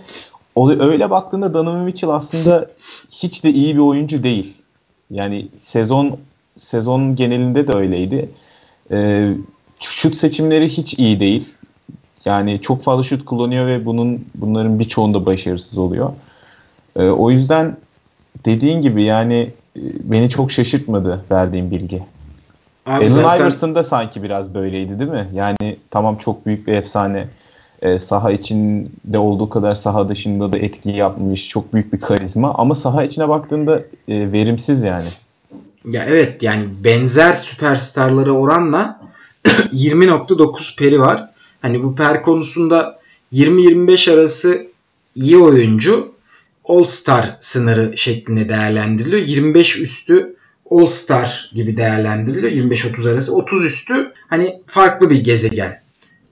öyle 0.56 1.10
baktığında 1.10 1.54
Donovan 1.54 1.78
Mitchell 1.78 2.10
aslında 2.10 2.70
hiç 3.10 3.44
de 3.44 3.50
iyi 3.50 3.74
bir 3.74 3.80
oyuncu 3.80 4.22
değil. 4.22 4.56
Yani 5.10 5.48
sezon 5.62 6.18
sezon 6.56 7.16
genelinde 7.16 7.68
de 7.68 7.76
öyleydi. 7.76 8.30
Ee, 8.90 9.32
şut 9.80 10.16
seçimleri 10.16 10.68
hiç 10.68 10.98
iyi 10.98 11.20
değil. 11.20 11.54
Yani 12.24 12.60
çok 12.60 12.82
fazla 12.82 13.02
şut 13.02 13.24
kullanıyor 13.24 13.66
ve 13.66 13.86
bunun 13.86 14.24
bunların 14.34 14.78
birçoğunda 14.78 15.26
başarısız 15.26 15.78
oluyor. 15.78 16.12
Ee, 16.96 17.02
o 17.02 17.30
yüzden 17.30 17.76
dediğin 18.44 18.80
gibi 18.80 19.02
yani 19.02 19.50
e, 19.76 19.80
beni 20.04 20.30
çok 20.30 20.52
şaşırtmadı 20.52 21.24
verdiğim 21.30 21.70
bilgi. 21.70 22.02
Abi 22.86 23.04
Allen 23.04 23.08
zaten... 23.08 23.42
Iverson 23.42 23.74
da 23.74 23.84
sanki 23.84 24.22
biraz 24.22 24.54
böyleydi 24.54 24.98
değil 24.98 25.10
mi? 25.10 25.28
Yani 25.34 25.76
tamam 25.90 26.16
çok 26.16 26.46
büyük 26.46 26.66
bir 26.66 26.72
efsane. 26.72 27.28
E, 27.82 27.98
saha 27.98 28.30
içinde 28.32 29.18
olduğu 29.18 29.48
kadar 29.48 29.74
saha 29.74 30.08
dışında 30.08 30.52
da 30.52 30.58
etki 30.58 30.90
yapmış. 30.90 31.48
Çok 31.48 31.74
büyük 31.74 31.92
bir 31.92 32.00
karizma. 32.00 32.54
Ama 32.54 32.74
saha 32.74 33.04
içine 33.04 33.28
baktığında 33.28 33.78
e, 34.08 34.32
verimsiz 34.32 34.82
yani. 34.82 35.08
Ya 35.90 36.04
evet 36.08 36.42
yani 36.42 36.64
benzer 36.84 37.32
süperstarlara 37.32 38.30
oranla 38.30 39.00
20.9 39.44 40.76
peri 40.76 41.00
var. 41.00 41.30
Hani 41.62 41.82
bu 41.82 41.94
per 41.94 42.22
konusunda 42.22 42.98
20-25 43.32 44.12
arası 44.12 44.66
iyi 45.14 45.38
oyuncu 45.38 46.12
All 46.64 46.84
Star 46.84 47.36
sınırı 47.40 47.98
şeklinde 47.98 48.48
değerlendiriliyor. 48.48 49.22
25 49.22 49.80
üstü 49.80 50.36
All 50.70 50.86
Star 50.86 51.50
gibi 51.54 51.76
değerlendiriliyor. 51.76 52.52
25-30 52.52 53.12
arası. 53.12 53.34
30 53.34 53.64
üstü 53.64 54.12
hani 54.28 54.60
farklı 54.66 55.10
bir 55.10 55.24
gezegen 55.24 55.82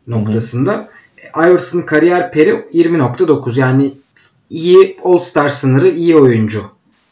noktasında. 0.07 0.89
Iverson'ın 1.37 1.83
kariyer 1.83 2.33
peri 2.33 2.51
20.9 2.51 3.61
yani 3.61 3.95
iyi 4.51 4.97
All 5.05 5.19
Star 5.19 5.49
sınırı 5.49 5.89
iyi 5.89 6.17
oyuncu 6.17 6.65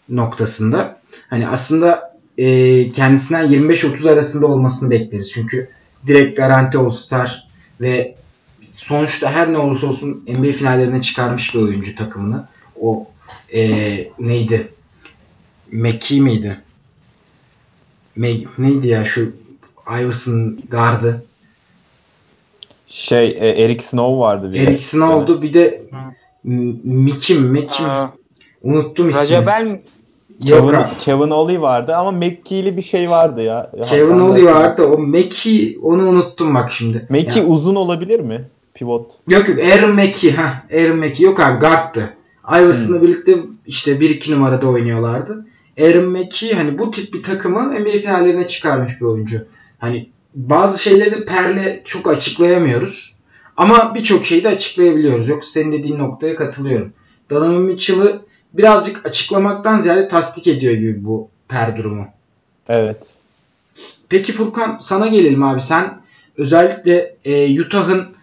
noktasında. 0.09 1.01
Hani 1.31 1.49
aslında 1.49 2.13
e, 2.39 2.91
kendisinden 2.91 3.47
25-30 3.47 4.13
arasında 4.13 4.47
olmasını 4.47 4.91
bekleriz. 4.91 5.33
Çünkü 5.33 5.69
direkt 6.07 6.37
garanti 6.37 6.79
All 6.79 6.91
Star 6.91 7.49
ve 7.81 8.15
sonuçta 8.71 9.33
her 9.33 9.53
ne 9.53 9.59
olursa 9.59 9.87
olsun 9.87 10.25
NBA 10.29 10.53
finallerine 10.53 11.03
çıkarmış 11.03 11.55
bir 11.55 11.61
oyuncu 11.61 11.97
takımını. 11.97 12.49
O 12.81 13.07
e, 13.55 13.63
neydi? 14.19 14.73
McKee 15.73 16.21
miydi? 16.21 16.61
Meg, 18.17 18.47
neydi 18.59 18.89
ya 18.89 19.05
şu 19.05 19.33
Iverson 19.91 20.61
gardı? 20.69 21.25
Şey 22.93 23.29
e, 23.29 23.49
Eric 23.49 23.85
Snow 23.85 24.19
vardı 24.21 24.53
bir. 24.53 24.69
Eric 24.69 24.81
Snow'du 24.81 25.43
bir 25.43 25.55
de 25.55 25.83
Mikim 26.85 27.43
Mikim 27.43 27.87
unuttum 28.63 29.09
ismini. 29.09 29.25
Rajabel 29.25 29.81
Kevin, 30.49 30.77
Kevin 30.99 31.31
Ollie 31.31 31.61
vardı 31.61 31.97
ama 31.97 32.11
McKee'li 32.11 32.77
bir 32.77 32.83
şey 32.83 33.11
vardı 33.11 33.43
ya. 33.43 33.73
Kevin 33.85 34.19
Ollie 34.19 34.45
vardı. 34.45 34.83
O 34.83 34.99
McKee 34.99 35.77
onu 35.83 36.09
unuttum 36.09 36.55
bak 36.55 36.73
şimdi. 36.73 37.07
McKee 37.11 37.41
yani. 37.41 37.49
uzun 37.49 37.75
olabilir 37.75 38.21
mi? 38.21 38.45
Pivot. 38.75 39.11
Yok 39.29 39.49
yok 39.49 39.59
Aaron 39.59 39.95
McKee. 39.95 40.31
ha 40.31 40.65
Aaron 40.73 40.99
McKee 40.99 41.27
yok 41.27 41.41
abi 41.41 41.61
guard'tı. 41.61 42.15
Iverson'la 42.49 43.01
hmm. 43.01 43.09
birlikte 43.09 43.39
işte 43.67 43.93
1-2 43.93 44.33
numarada 44.33 44.67
oynuyorlardı. 44.67 45.47
Aaron 45.81 46.11
McKee 46.11 46.55
hani 46.55 46.79
bu 46.79 46.91
tip 46.91 47.15
bir 47.15 47.23
takımı 47.23 47.81
NBA 47.81 47.91
finallerine 47.91 48.47
çıkarmış 48.47 49.01
bir 49.01 49.07
oyuncu. 49.07 49.39
Hani 49.79 50.09
bazı 50.35 50.83
şeyleri 50.83 51.25
perle 51.25 51.83
çok 51.85 52.09
açıklayamıyoruz. 52.09 53.15
Ama 53.57 53.95
birçok 53.95 54.27
şeyi 54.27 54.45
de 54.45 54.49
açıklayabiliyoruz. 54.49 55.29
Yoksa 55.29 55.51
senin 55.51 55.73
dediğin 55.73 55.99
noktaya 55.99 56.37
katılıyorum. 56.37 56.93
Donovan 57.31 57.63
Mitchell'ı 57.63 58.23
birazcık 58.55 59.07
açıklamaktan 59.07 59.79
ziyade 59.79 60.09
tasdik 60.09 60.47
ediyor 60.47 60.75
gibi 60.75 61.05
bu 61.05 61.29
per 61.49 61.77
durumu. 61.77 62.07
Evet. 62.69 62.97
Peki 64.09 64.33
Furkan 64.33 64.79
sana 64.81 65.07
gelelim 65.07 65.43
abi. 65.43 65.61
Sen 65.61 66.01
özellikle 66.37 67.17
e, 67.25 67.61
Utah'ın 67.61 68.17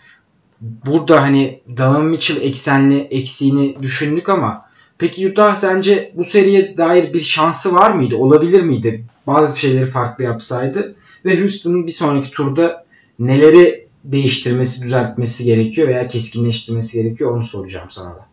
burada 0.61 1.21
hani 1.21 1.59
Donovan 1.77 2.05
Mitchell 2.05 2.41
eksenli 2.41 2.99
eksiğini 2.99 3.75
düşündük 3.81 4.29
ama 4.29 4.65
peki 4.97 5.31
Utah 5.31 5.55
sence 5.55 6.11
bu 6.15 6.23
seriye 6.23 6.77
dair 6.77 7.13
bir 7.13 7.19
şansı 7.19 7.75
var 7.75 7.91
mıydı? 7.91 8.15
Olabilir 8.15 8.63
miydi? 8.63 9.03
Bazı 9.27 9.59
şeyleri 9.59 9.85
farklı 9.89 10.23
yapsaydı 10.23 10.95
ve 11.25 11.39
Houston'ın 11.39 11.87
bir 11.87 11.91
sonraki 11.91 12.31
turda 12.31 12.85
neleri 13.19 13.87
değiştirmesi, 14.03 14.83
düzeltmesi 14.83 15.43
gerekiyor 15.43 15.87
veya 15.87 16.07
keskinleştirmesi 16.07 17.03
gerekiyor 17.03 17.35
onu 17.35 17.43
soracağım 17.43 17.87
sana 17.91 18.09
da. 18.09 18.25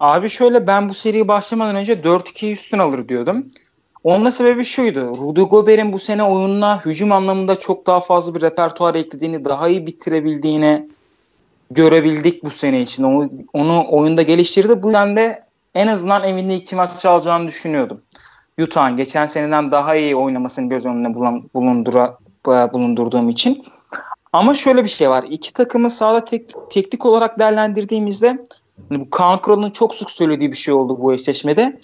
Abi 0.00 0.28
şöyle 0.28 0.66
ben 0.66 0.88
bu 0.88 0.94
seriye 0.94 1.28
başlamadan 1.28 1.76
önce 1.76 1.92
4-2 1.92 2.48
Houston 2.48 2.78
alır 2.78 3.08
diyordum. 3.08 3.46
Onun 4.04 4.24
da 4.24 4.32
sebebi 4.32 4.64
şuydu. 4.64 5.00
Rudy 5.00 5.40
Gobert'in 5.40 5.92
bu 5.92 5.98
sene 5.98 6.22
oyununa 6.22 6.84
hücum 6.84 7.12
anlamında 7.12 7.56
çok 7.56 7.86
daha 7.86 8.00
fazla 8.00 8.34
bir 8.34 8.42
repertuar 8.42 8.94
eklediğini, 8.94 9.44
daha 9.44 9.68
iyi 9.68 9.86
bitirebildiğini 9.86 10.88
görebildik 11.70 12.44
bu 12.44 12.50
sene 12.50 12.82
için. 12.82 13.02
Onu, 13.02 13.30
onu 13.52 13.84
oyunda 13.90 14.22
geliştirdi. 14.22 14.82
Bu 14.82 14.86
yüzden 14.86 15.16
de 15.16 15.44
en 15.74 15.86
azından 15.86 16.24
evinde 16.24 16.56
iki 16.56 16.76
maç 16.76 17.06
alacağını 17.06 17.48
düşünüyordum. 17.48 18.00
Utah'ın 18.60 18.96
geçen 18.96 19.26
seneden 19.26 19.70
daha 19.70 19.94
iyi 19.94 20.16
oynamasını 20.16 20.68
göz 20.68 20.86
önüne 20.86 21.14
bulundura, 21.54 22.18
bulundurduğum 22.46 23.28
için. 23.28 23.64
Ama 24.32 24.54
şöyle 24.54 24.84
bir 24.84 24.88
şey 24.88 25.10
var. 25.10 25.24
İki 25.30 25.52
takımı 25.52 25.90
sahada 25.90 26.24
tek, 26.24 26.50
teknik 26.70 27.06
olarak 27.06 27.38
değerlendirdiğimizde 27.38 28.44
hani 28.88 29.00
bu 29.00 29.10
Kaan 29.10 29.38
Kural'ın 29.38 29.70
çok 29.70 29.94
sık 29.94 30.10
söylediği 30.10 30.52
bir 30.52 30.56
şey 30.56 30.74
oldu 30.74 30.98
bu 31.00 31.12
eşleşmede. 31.12 31.80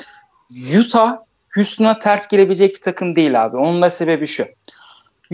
Utah 0.80 1.16
Houston'a 1.54 1.98
ters 1.98 2.28
gelebilecek 2.28 2.74
bir 2.74 2.80
takım 2.80 3.14
değil 3.14 3.44
abi. 3.44 3.56
Onun 3.56 3.82
da 3.82 3.90
sebebi 3.90 4.26
şu. 4.26 4.44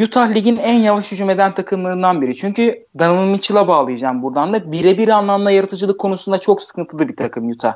Utah 0.01 0.35
ligin 0.35 0.57
en 0.57 0.75
yavaş 0.75 1.13
hücum 1.13 1.31
eden 1.31 1.53
takımlarından 1.53 2.23
biri. 2.23 2.37
Çünkü 2.37 2.87
Donovan 2.99 3.29
Mitchell'a 3.29 3.69
bağlayacağım 3.69 4.23
buradan 4.23 4.55
da. 4.55 4.73
Birebir 4.73 5.09
anlamda 5.09 5.51
yaratıcılık 5.51 6.01
konusunda 6.01 6.39
çok 6.39 6.63
sıkıntılı 6.63 7.09
bir 7.09 7.17
takım 7.17 7.51
Utah. 7.51 7.75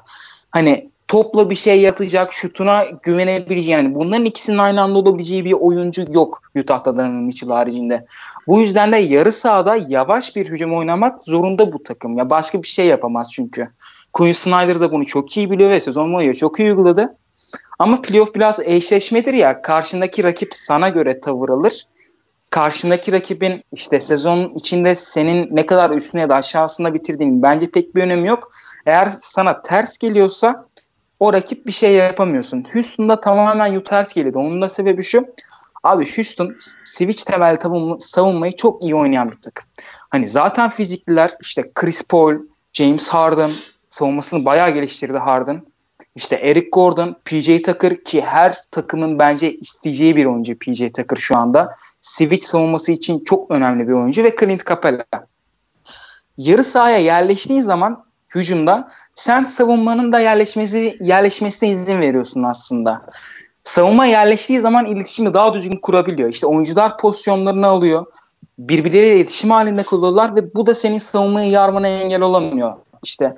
Hani 0.50 0.89
topla 1.10 1.50
bir 1.50 1.54
şey 1.54 1.80
yatacak, 1.80 2.32
şutuna 2.32 2.84
güvenebileceği 3.02 3.70
yani 3.70 3.94
bunların 3.94 4.24
ikisinin 4.24 4.58
aynı 4.58 4.82
anda 4.82 4.98
olabileceği 4.98 5.44
bir 5.44 5.52
oyuncu 5.52 6.04
yok 6.12 6.42
Utah'ta 6.56 6.96
Donovan 6.96 7.12
Mitchell 7.12 7.50
haricinde. 7.50 8.06
Bu 8.46 8.60
yüzden 8.60 8.92
de 8.92 8.96
yarı 8.96 9.32
sahada 9.32 9.76
yavaş 9.88 10.36
bir 10.36 10.48
hücum 10.48 10.74
oynamak 10.74 11.24
zorunda 11.24 11.72
bu 11.72 11.82
takım. 11.82 12.18
Ya 12.18 12.30
başka 12.30 12.62
bir 12.62 12.68
şey 12.68 12.86
yapamaz 12.86 13.28
çünkü. 13.32 13.68
Quinn 14.12 14.32
Snyder 14.32 14.80
da 14.80 14.92
bunu 14.92 15.06
çok 15.06 15.36
iyi 15.36 15.50
biliyor 15.50 15.70
ve 15.70 15.80
sezon 15.80 16.14
boyunca 16.14 16.38
çok 16.38 16.60
iyi 16.60 16.70
uyguladı. 16.70 17.16
Ama 17.78 18.02
playoff 18.02 18.34
biraz 18.34 18.60
eşleşmedir 18.60 19.34
ya. 19.34 19.62
Karşındaki 19.62 20.24
rakip 20.24 20.54
sana 20.54 20.88
göre 20.88 21.20
tavır 21.20 21.48
alır. 21.48 21.86
Karşındaki 22.50 23.12
rakibin 23.12 23.64
işte 23.72 24.00
sezon 24.00 24.52
içinde 24.54 24.94
senin 24.94 25.56
ne 25.56 25.66
kadar 25.66 25.90
üstüne 25.90 26.20
ya 26.20 26.28
da 26.28 26.34
aşağısında 26.34 26.94
bitirdiğin 26.94 27.42
bence 27.42 27.70
pek 27.70 27.94
bir 27.94 28.02
önemi 28.02 28.28
yok. 28.28 28.50
Eğer 28.86 29.08
sana 29.20 29.62
ters 29.62 29.98
geliyorsa 29.98 30.66
o 31.20 31.32
rakip 31.32 31.66
bir 31.66 31.72
şey 31.72 31.92
yapamıyorsun. 31.92 32.66
Houston'da 32.72 33.20
tamamen 33.20 33.74
Utah 33.74 34.14
geliyordu. 34.14 34.38
Onun 34.38 34.62
da 34.62 34.68
sebebi 34.68 35.02
şu. 35.02 35.26
Abi 35.82 36.16
Houston 36.16 36.56
switch 36.84 37.24
temel 37.24 37.56
savunmayı 38.00 38.56
çok 38.56 38.82
iyi 38.82 38.94
oynayan 38.94 39.30
bir 39.30 39.36
takım. 39.36 39.68
Hani 40.10 40.28
zaten 40.28 40.70
fizikliler 40.70 41.30
işte 41.40 41.70
Chris 41.74 42.02
Paul, 42.02 42.34
James 42.72 43.08
Harden 43.08 43.50
savunmasını 43.90 44.44
bayağı 44.44 44.70
geliştirdi 44.70 45.18
Harden. 45.18 45.62
İşte 46.16 46.36
Eric 46.36 46.68
Gordon, 46.72 47.16
PJ 47.24 47.62
Tucker 47.62 48.04
ki 48.04 48.20
her 48.20 48.62
takımın 48.70 49.18
bence 49.18 49.52
isteyeceği 49.52 50.16
bir 50.16 50.24
oyuncu 50.24 50.58
PJ 50.58 50.78
Tucker 50.78 51.16
şu 51.16 51.36
anda. 51.36 51.76
Switch 52.00 52.46
savunması 52.46 52.92
için 52.92 53.24
çok 53.24 53.50
önemli 53.50 53.88
bir 53.88 53.92
oyuncu 53.92 54.24
ve 54.24 54.36
Clint 54.40 54.66
Capella. 54.66 55.04
Yarı 56.36 56.64
sahaya 56.64 56.98
yerleştiğin 56.98 57.60
zaman 57.60 58.04
hücumda 58.34 58.90
sen 59.14 59.44
savunmanın 59.44 60.12
da 60.12 60.20
yerleşmesi 60.20 60.96
yerleşmesine 61.00 61.70
izin 61.70 62.00
veriyorsun 62.00 62.42
aslında. 62.42 63.02
Savunma 63.64 64.06
yerleştiği 64.06 64.60
zaman 64.60 64.86
iletişimi 64.86 65.34
daha 65.34 65.54
düzgün 65.54 65.76
kurabiliyor. 65.76 66.28
İşte 66.28 66.46
oyuncular 66.46 66.98
pozisyonlarını 66.98 67.66
alıyor. 67.66 68.06
Birbirleriyle 68.58 69.16
iletişim 69.16 69.50
halinde 69.50 69.82
kalıyorlar 69.82 70.36
ve 70.36 70.54
bu 70.54 70.66
da 70.66 70.74
senin 70.74 70.98
savunmayı 70.98 71.50
yarmana 71.50 71.88
engel 71.88 72.20
olamıyor. 72.20 72.72
İşte 73.02 73.36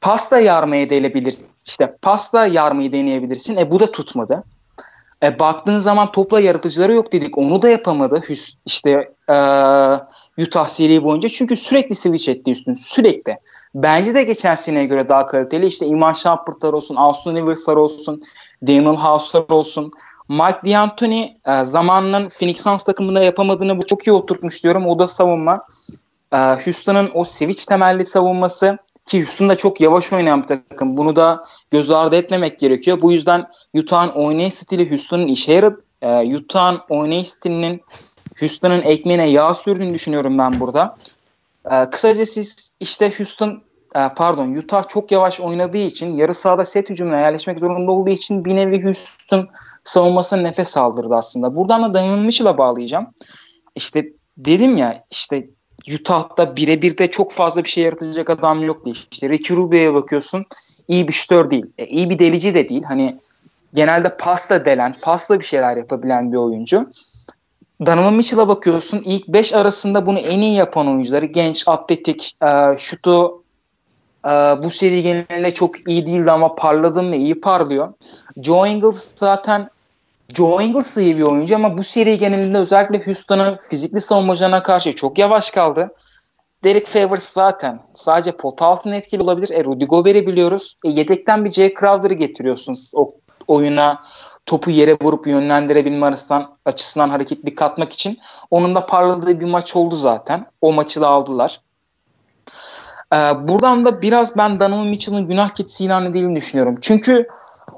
pasta 0.00 0.38
yarmayı 0.38 0.90
deneyebilir. 0.90 1.36
İşte 1.66 1.96
pasta 2.02 2.46
yarmayı 2.46 2.92
deneyebilirsin. 2.92 3.56
E 3.56 3.70
bu 3.70 3.80
da 3.80 3.92
tutmadı. 3.92 4.44
E, 5.22 5.38
baktığın 5.38 5.78
zaman 5.78 6.12
topla 6.12 6.40
yaratıcıları 6.40 6.92
yok 6.92 7.12
dedik. 7.12 7.38
Onu 7.38 7.62
da 7.62 7.68
yapamadı. 7.68 8.20
Hüs, 8.28 8.54
işte 8.66 8.90
e, 9.30 9.36
Utah 10.42 10.68
seri 10.68 11.04
boyunca. 11.04 11.28
Çünkü 11.28 11.56
sürekli 11.56 11.94
switch 11.94 12.28
etti 12.28 12.50
üstün. 12.50 12.74
Sürekli. 12.74 13.38
Bence 13.74 14.14
de 14.14 14.22
geçen 14.22 14.54
seneye 14.54 14.86
göre 14.86 15.08
daha 15.08 15.26
kaliteli. 15.26 15.66
İşte 15.66 15.86
Iman 15.86 16.12
Shumpert'lar 16.12 16.72
olsun, 16.72 16.96
Austin 16.96 17.36
Rivers'lar 17.36 17.76
olsun, 17.76 18.22
Daniel 18.66 18.96
House'lar 18.96 19.50
olsun. 19.50 19.92
Mike 20.28 20.72
D'Antoni 20.72 21.40
e, 21.46 21.64
zamanının 21.64 22.28
Phoenix 22.28 22.62
Suns 22.62 22.84
takımında 22.84 23.22
yapamadığını 23.22 23.78
bu 23.78 23.86
çok 23.86 24.06
iyi 24.06 24.12
oturtmuş 24.12 24.64
diyorum. 24.64 24.86
O 24.86 24.98
da 24.98 25.06
savunma. 25.06 25.64
E, 26.32 26.36
Houston'ın 26.36 27.10
o 27.14 27.24
switch 27.24 27.64
temelli 27.66 28.06
savunması 28.06 28.78
ki 29.06 29.20
Houston 29.20 29.48
da 29.48 29.54
çok 29.54 29.80
yavaş 29.80 30.12
oynayan 30.12 30.42
bir 30.42 30.46
takım. 30.46 30.96
Bunu 30.96 31.16
da 31.16 31.44
göz 31.70 31.90
ardı 31.90 32.16
etmemek 32.16 32.58
gerekiyor. 32.58 33.02
Bu 33.02 33.12
yüzden 33.12 33.46
Utah'ın 33.74 34.08
oynayış 34.08 34.54
stili 34.54 34.90
Houston'ın 34.90 35.26
işe 35.26 35.52
yarıp 35.52 35.84
e, 36.02 36.36
Utah'ın 36.36 36.80
oynayış 36.88 37.28
stilinin 37.28 37.82
Houston'ın 38.40 38.82
ekmeğine 38.82 39.26
yağ 39.30 39.54
sürdüğünü 39.54 39.94
düşünüyorum 39.94 40.38
ben 40.38 40.60
burada. 40.60 40.96
E, 41.70 41.90
kısaca 41.90 42.26
siz 42.26 42.70
işte 42.80 43.12
Houston 43.18 43.62
e, 43.96 44.08
pardon 44.16 44.54
Utah 44.54 44.88
çok 44.88 45.12
yavaş 45.12 45.40
oynadığı 45.40 45.78
için 45.78 46.16
yarı 46.16 46.34
sahada 46.34 46.64
set 46.64 46.90
hücumuna 46.90 47.20
yerleşmek 47.20 47.60
zorunda 47.60 47.92
olduğu 47.92 48.10
için 48.10 48.44
bir 48.44 48.56
nevi 48.56 48.84
Houston 48.84 49.48
savunmasına 49.84 50.40
nefes 50.40 50.76
aldırdı 50.76 51.14
aslında. 51.14 51.54
Buradan 51.54 51.82
da 51.82 51.94
Donovan 51.94 52.18
Mitchell'a 52.18 52.58
bağlayacağım. 52.58 53.06
İşte 53.74 54.12
dedim 54.36 54.76
ya 54.76 55.04
işte 55.10 55.48
Utah'da 55.94 56.56
birebir 56.56 56.98
de 56.98 57.06
çok 57.10 57.32
fazla 57.32 57.64
bir 57.64 57.68
şey 57.68 57.84
yaratacak 57.84 58.30
adam 58.30 58.62
yok 58.62 58.84
diye. 58.84 58.94
İşte 59.10 59.28
Ricky 59.28 59.58
Rubio'ya 59.58 59.94
bakıyorsun 59.94 60.44
iyi 60.88 61.08
bir 61.08 61.12
şütör 61.12 61.50
değil. 61.50 61.66
E, 61.78 61.86
iyi 61.86 62.10
bir 62.10 62.18
delici 62.18 62.54
de 62.54 62.68
değil. 62.68 62.82
Hani 62.82 63.18
genelde 63.74 64.16
pasta 64.16 64.64
delen, 64.64 64.96
pasta 65.02 65.40
bir 65.40 65.44
şeyler 65.44 65.76
yapabilen 65.76 66.32
bir 66.32 66.36
oyuncu. 66.36 66.90
Donovan 67.86 68.14
Mitchell'a 68.14 68.48
bakıyorsun 68.48 69.02
ilk 69.04 69.28
5 69.28 69.54
arasında 69.54 70.06
bunu 70.06 70.18
en 70.18 70.40
iyi 70.40 70.56
yapan 70.56 70.88
oyuncuları 70.88 71.26
genç, 71.26 71.68
atletik, 71.68 72.36
e, 72.42 72.76
şutu 72.78 73.42
e, 74.26 74.30
bu 74.30 74.70
seri 74.70 75.02
genelinde 75.02 75.54
çok 75.54 75.88
iyi 75.88 76.06
değildi 76.06 76.30
ama 76.30 76.54
parladım 76.54 77.12
ve 77.12 77.16
iyi 77.16 77.40
parlıyor. 77.40 77.92
Joe 78.42 78.66
Ingles 78.66 79.12
zaten 79.16 79.70
Joe 80.34 80.62
Ingles 80.62 80.96
iyi 80.96 81.16
bir 81.16 81.22
oyuncu 81.22 81.56
ama 81.56 81.78
bu 81.78 81.84
seri 81.84 82.18
genelinde 82.18 82.58
özellikle 82.58 83.06
Houston'ın 83.06 83.58
fizikli 83.68 84.00
savunmacılarına 84.00 84.62
karşı 84.62 84.92
çok 84.92 85.18
yavaş 85.18 85.50
kaldı. 85.50 85.94
Derek 86.64 86.86
Favors 86.86 87.32
zaten 87.32 87.80
sadece 87.94 88.32
pot 88.32 88.62
altında 88.62 88.94
etkili 88.94 89.22
olabilir. 89.22 89.50
E, 89.54 89.64
Rudy 89.64 89.84
Gobert'i 89.84 90.26
biliyoruz. 90.26 90.74
E, 90.84 90.90
yedekten 90.90 91.44
bir 91.44 91.50
Jay 91.50 91.74
Crowder'ı 91.80 92.14
getiriyorsunuz 92.14 92.92
o 92.94 93.14
oyuna 93.48 94.02
topu 94.46 94.70
yere 94.70 94.96
vurup 95.02 95.26
yönlendirebilme 95.26 96.06
açısından, 96.06 96.56
açısından 96.64 97.08
hareketli 97.08 97.54
katmak 97.54 97.92
için. 97.92 98.18
Onun 98.50 98.74
da 98.74 98.86
parladığı 98.86 99.40
bir 99.40 99.46
maç 99.46 99.76
oldu 99.76 99.96
zaten. 99.96 100.46
O 100.60 100.72
maçı 100.72 101.00
da 101.00 101.08
aldılar. 101.08 101.60
Ee, 103.12 103.16
buradan 103.48 103.84
da 103.84 104.02
biraz 104.02 104.36
ben 104.36 104.60
Donovan 104.60 104.86
Mitchell'ın 104.86 105.28
günah 105.28 105.48
keçisi 105.48 105.84
ilan 105.84 106.04
edildiğini 106.04 106.36
düşünüyorum. 106.36 106.78
Çünkü 106.80 107.28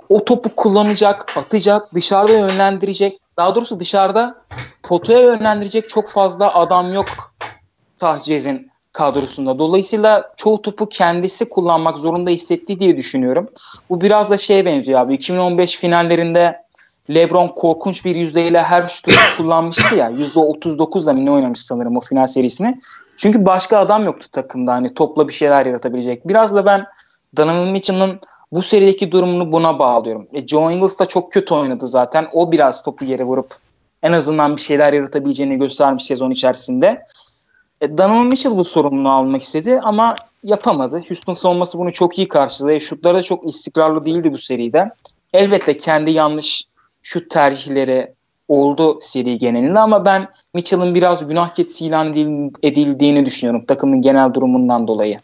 o 0.08 0.24
topu 0.24 0.54
kullanacak, 0.54 1.36
atacak, 1.36 1.94
dışarıda 1.94 2.32
yönlendirecek. 2.32 3.20
Daha 3.36 3.54
doğrusu 3.54 3.80
dışarıda 3.80 4.42
potaya 4.82 5.20
yönlendirecek 5.20 5.88
çok 5.88 6.08
fazla 6.08 6.54
adam 6.54 6.92
yok 6.92 7.06
Tahcez'in 7.98 8.70
kadrosunda. 8.96 9.58
Dolayısıyla 9.58 10.32
çoğu 10.36 10.62
topu 10.62 10.88
kendisi 10.88 11.48
kullanmak 11.48 11.96
zorunda 11.98 12.30
hissetti 12.30 12.80
diye 12.80 12.98
düşünüyorum. 12.98 13.48
Bu 13.90 14.00
biraz 14.00 14.30
da 14.30 14.36
şeye 14.36 14.66
benziyor 14.66 15.00
abi. 15.00 15.14
2015 15.14 15.76
finallerinde 15.76 16.66
LeBron 17.10 17.48
korkunç 17.48 18.04
bir 18.04 18.16
yüzdeyle 18.16 18.62
her 18.62 18.82
şutu 18.82 19.10
kullanmıştı 19.36 19.96
ya. 19.96 20.10
%39'la 20.10 21.12
ne 21.12 21.30
oynamış 21.30 21.60
sanırım 21.60 21.96
o 21.96 22.00
final 22.00 22.26
serisini. 22.26 22.78
Çünkü 23.16 23.46
başka 23.46 23.78
adam 23.78 24.04
yoktu 24.04 24.26
takımda 24.32 24.72
hani 24.72 24.94
topla 24.94 25.28
bir 25.28 25.32
şeyler 25.32 25.66
yaratabilecek. 25.66 26.28
Biraz 26.28 26.54
da 26.54 26.66
ben 26.66 26.86
Donovan 27.36 27.68
Mitchell'ın 27.68 28.20
bu 28.52 28.62
serideki 28.62 29.12
durumunu 29.12 29.52
buna 29.52 29.78
bağlıyorum. 29.78 30.28
E, 30.32 30.46
Joe 30.46 30.70
Ingles 30.70 30.98
da 30.98 31.06
çok 31.06 31.32
kötü 31.32 31.54
oynadı 31.54 31.86
zaten. 31.86 32.26
O 32.32 32.52
biraz 32.52 32.82
topu 32.82 33.04
yere 33.04 33.24
vurup 33.24 33.54
en 34.02 34.12
azından 34.12 34.56
bir 34.56 34.60
şeyler 34.60 34.92
yaratabileceğini 34.92 35.58
göstermiş 35.58 36.04
sezon 36.04 36.30
içerisinde. 36.30 37.04
E, 37.80 37.98
Donovan 37.98 38.26
Mitchell 38.26 38.56
bu 38.56 38.64
sorumluluğu 38.64 39.10
almak 39.10 39.42
istedi 39.42 39.80
ama 39.82 40.14
yapamadı. 40.44 41.00
Houston 41.08 41.32
savunması 41.32 41.78
bunu 41.78 41.92
çok 41.92 42.18
iyi 42.18 42.28
karşıladı. 42.28 42.72
E, 42.72 42.80
şutları 42.80 43.16
da 43.16 43.22
çok 43.22 43.46
istikrarlı 43.46 44.04
değildi 44.04 44.32
bu 44.32 44.38
seride. 44.38 44.90
Elbette 45.32 45.76
kendi 45.76 46.10
yanlış 46.10 46.64
şut 47.02 47.30
tercihleri 47.30 48.12
oldu 48.48 48.98
seri 49.00 49.38
genelinde 49.38 49.78
ama 49.78 50.04
ben 50.04 50.28
Mitchell'ın 50.54 50.94
biraz 50.94 51.28
günah 51.28 51.54
keçisi 51.54 51.86
ilan 51.86 52.12
edildiğini 52.62 53.26
düşünüyorum 53.26 53.64
takımın 53.64 54.02
genel 54.02 54.34
durumundan 54.34 54.88
dolayı. 54.88 55.18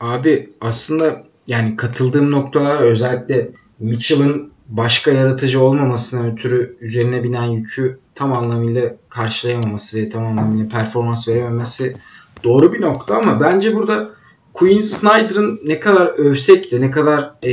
Abi 0.00 0.50
aslında 0.60 1.22
yani 1.46 1.76
katıldığım 1.76 2.30
noktalar 2.30 2.80
özellikle 2.82 3.48
Mitchell'ın 3.78 4.51
başka 4.68 5.10
yaratıcı 5.10 5.62
olmamasına 5.62 6.26
ötürü 6.26 6.76
üzerine 6.80 7.24
binen 7.24 7.44
yükü 7.44 7.98
tam 8.14 8.32
anlamıyla 8.32 8.96
karşılayamaması 9.08 9.98
ve 9.98 10.08
tam 10.08 10.26
anlamıyla 10.26 10.68
performans 10.68 11.28
verememesi 11.28 11.96
doğru 12.44 12.72
bir 12.72 12.80
nokta 12.80 13.16
ama 13.16 13.40
bence 13.40 13.74
burada 13.74 14.10
Quinn 14.52 14.80
Snyder'ın 14.80 15.60
ne 15.64 15.80
kadar 15.80 16.06
övsek 16.06 16.72
de 16.72 16.80
ne 16.80 16.90
kadar 16.90 17.34
e, 17.42 17.52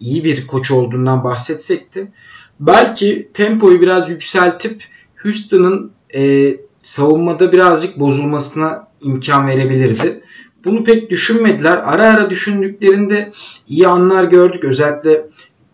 iyi 0.00 0.24
bir 0.24 0.46
koç 0.46 0.70
olduğundan 0.70 1.24
bahsetsek 1.24 1.94
de 1.94 2.08
belki 2.60 3.30
tempoyu 3.34 3.80
biraz 3.80 4.10
yükseltip 4.10 4.84
Houston'ın 5.22 5.92
e, 6.14 6.56
savunmada 6.82 7.52
birazcık 7.52 7.98
bozulmasına 7.98 8.88
imkan 9.02 9.48
verebilirdi. 9.48 10.20
Bunu 10.64 10.84
pek 10.84 11.10
düşünmediler. 11.10 11.76
Ara 11.76 12.08
ara 12.08 12.30
düşündüklerinde 12.30 13.32
iyi 13.68 13.88
anlar 13.88 14.24
gördük. 14.24 14.64
Özellikle 14.64 15.26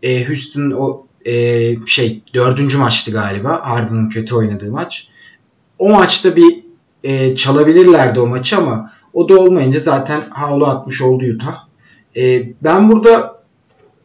e, 0.07 0.29
Houston 0.29 0.71
o 0.71 1.07
e, 1.25 1.75
şey 1.87 2.23
dördüncü 2.35 2.79
maçtı 2.79 3.11
galiba. 3.11 3.61
Harden'ın 3.65 4.09
kötü 4.09 4.35
oynadığı 4.35 4.73
maç. 4.73 5.09
O 5.79 5.91
maçta 5.91 6.37
bir 6.37 6.65
e, 7.05 7.35
çalabilirlerdi 7.35 8.21
o 8.21 8.27
maçı 8.27 8.57
ama 8.57 8.93
o 9.13 9.29
da 9.29 9.41
olmayınca 9.41 9.79
zaten 9.79 10.21
havlu 10.31 10.67
atmış 10.67 11.03
oldu 11.03 11.25
Utah. 11.25 11.65
E, 12.17 12.53
ben 12.63 12.93
burada 12.93 13.43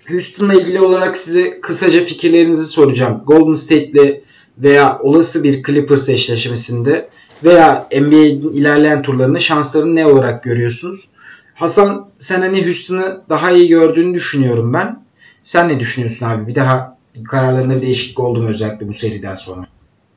Houston'la 0.08 0.54
ilgili 0.54 0.82
olarak 0.82 1.18
size 1.18 1.62
kısaca 1.62 2.06
fikirlerinizi 2.06 2.66
soracağım. 2.66 3.24
Golden 3.26 3.54
State'le 3.54 4.22
veya 4.58 5.00
olası 5.00 5.44
bir 5.44 5.64
Clippers 5.64 6.10
eşleşmesinde 6.10 7.10
veya 7.44 7.88
NBA'in 8.02 8.52
ilerleyen 8.52 9.02
turlarında 9.02 9.40
şanslarını 9.40 9.96
ne 9.96 10.06
olarak 10.06 10.44
görüyorsunuz? 10.44 11.10
Hasan 11.54 12.10
sen 12.18 12.42
hani 12.42 12.66
Houston'ı 12.66 13.22
daha 13.30 13.52
iyi 13.52 13.68
gördüğünü 13.68 14.14
düşünüyorum 14.14 14.74
ben. 14.74 15.01
Sen 15.44 15.70
ne 15.70 15.80
düşünüyorsun 15.80 16.26
abi? 16.26 16.48
Bir 16.48 16.56
daha 16.56 16.98
kararlarında 17.24 17.76
bir 17.76 17.82
değişiklik 17.82 18.20
oldu 18.20 18.42
mu 18.42 18.50
özellikle 18.50 18.88
bu 18.88 18.94
seriden 18.94 19.36
sonra? 19.36 19.66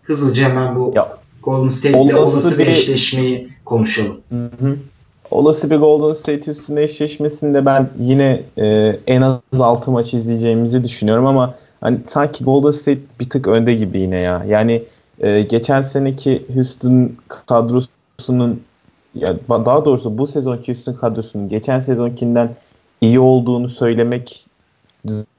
Hızlıca 0.02 0.48
hemen 0.48 0.76
bu 0.76 0.92
ya, 0.96 1.08
Golden 1.42 1.68
State'le 1.68 1.96
olası, 1.96 2.18
olası 2.18 2.58
bir 2.58 2.66
eşleşmeyi 2.66 3.48
konuşalım. 3.64 4.20
Hı 4.30 4.50
hı. 4.60 4.76
Olası 5.30 5.70
bir 5.70 5.76
Golden 5.76 6.14
State 6.14 6.46
Houston 6.46 6.76
eşleşmesinde 6.76 7.66
ben 7.66 7.88
yine 8.00 8.42
e, 8.58 8.96
en 9.06 9.20
az 9.20 9.40
6 9.60 9.90
maç 9.90 10.14
izleyeceğimizi 10.14 10.84
düşünüyorum 10.84 11.26
ama 11.26 11.54
hani 11.80 11.98
sanki 12.08 12.44
Golden 12.44 12.70
State 12.70 13.00
bir 13.20 13.30
tık 13.30 13.46
önde 13.46 13.74
gibi 13.74 13.98
yine 13.98 14.16
ya. 14.16 14.44
Yani 14.48 14.82
e, 15.20 15.42
geçen 15.42 15.82
seneki 15.82 16.42
Houston 16.54 17.12
kadrosunun 17.28 18.62
ya 19.14 19.36
daha 19.48 19.84
doğrusu 19.84 20.18
bu 20.18 20.26
sezonki 20.26 20.72
Houston 20.72 20.92
kadrosunun 20.92 21.48
geçen 21.48 21.80
sezonkinden 21.80 22.48
iyi 23.00 23.20
olduğunu 23.20 23.68
söylemek 23.68 24.46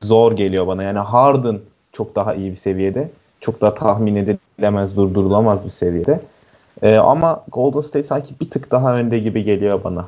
zor 0.03 0.32
geliyor 0.32 0.68
bana. 0.68 0.84
Yani 0.84 0.99
Harden 0.99 1.59
çok 1.91 2.16
daha 2.16 2.34
iyi 2.34 2.51
bir 2.51 2.57
seviyede. 2.57 3.11
Çok 3.41 3.61
daha 3.61 3.74
tahmin 3.74 4.16
edilemez, 4.16 4.97
durdurulamaz 4.97 5.66
bir 5.66 5.70
seviyede. 5.70 6.22
Ee, 6.82 6.95
ama 6.95 7.43
Golden 7.51 7.80
State 7.80 8.07
sanki 8.07 8.34
bir 8.41 8.49
tık 8.49 8.72
daha 8.72 8.97
önde 8.97 9.20
gibi 9.20 9.43
geliyor 9.43 9.84
bana. 9.84 10.07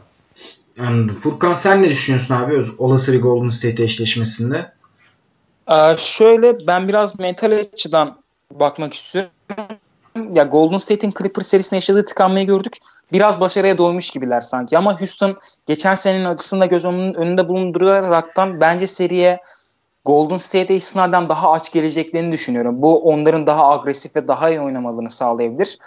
Anladım. 0.80 1.20
Furkan 1.20 1.54
sen 1.54 1.84
ne 1.84 1.90
düşünüyorsun 1.90 2.34
abi 2.34 2.64
olası 2.78 3.14
bir 3.14 3.22
Golden 3.22 3.48
State 3.48 3.84
eşleşmesinde? 3.84 4.72
Ee, 5.72 5.96
şöyle 5.98 6.68
ben 6.68 6.88
biraz 6.88 7.20
mental 7.20 7.52
açıdan 7.52 8.18
bakmak 8.54 8.94
istiyorum. 8.94 9.32
Ya 10.34 10.44
Golden 10.44 10.78
State'in 10.78 11.14
Clippers 11.18 11.48
serisinde 11.48 11.76
yaşadığı 11.76 12.06
tıkanmayı 12.06 12.48
gördük. 12.48 12.78
Biraz 13.14 13.40
başarıya 13.40 13.78
doymuş 13.78 14.10
gibiler 14.10 14.42
sanki. 14.42 14.78
Ama 14.78 15.00
Houston 15.00 15.38
geçen 15.66 15.96
senenin 15.96 16.26
acısını 16.26 16.62
da 16.62 16.66
göz 16.66 16.86
önünde 16.86 17.50
bulunduraraktan 17.50 18.62
bence 18.62 18.88
seriye 18.88 19.42
Golden 20.06 20.38
State'e 20.38 20.76
istinaden 20.76 21.30
daha 21.30 21.52
aç 21.52 21.72
geleceklerini 21.72 22.32
düşünüyorum. 22.32 22.82
Bu 22.82 23.04
onların 23.04 23.48
daha 23.48 23.70
agresif 23.70 24.16
ve 24.16 24.28
daha 24.28 24.50
iyi 24.50 24.62
oynamalarını 24.62 25.12
sağlayabilir. 25.12 25.78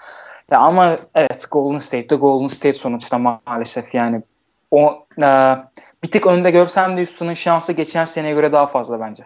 Ya 0.50 0.58
ama 0.58 0.98
evet 1.14 1.46
Golden 1.50 1.78
State 1.78 2.10
de 2.10 2.14
Golden 2.14 2.46
State 2.46 2.72
sonuçta 2.72 3.18
maalesef 3.18 3.94
yani 3.94 4.22
o 4.70 5.06
e, 5.22 5.56
bir 6.04 6.10
tık 6.10 6.26
önde 6.26 6.50
görsem 6.50 6.96
de 6.96 7.00
Houston'ın 7.00 7.34
şansı 7.34 7.72
geçen 7.72 8.04
seneye 8.04 8.34
göre 8.34 8.52
daha 8.52 8.66
fazla 8.66 9.00
bence. 9.00 9.24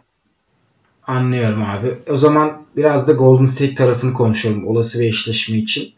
Anlıyorum 1.07 1.63
abi. 1.63 2.13
O 2.13 2.17
zaman 2.17 2.63
biraz 2.77 3.09
da 3.09 3.13
Golden 3.13 3.45
State 3.45 3.75
tarafını 3.75 4.15
konuşalım 4.15 4.69
olası 4.69 5.01
bir 5.01 5.09
eşleşme 5.09 5.57
için. 5.57 5.95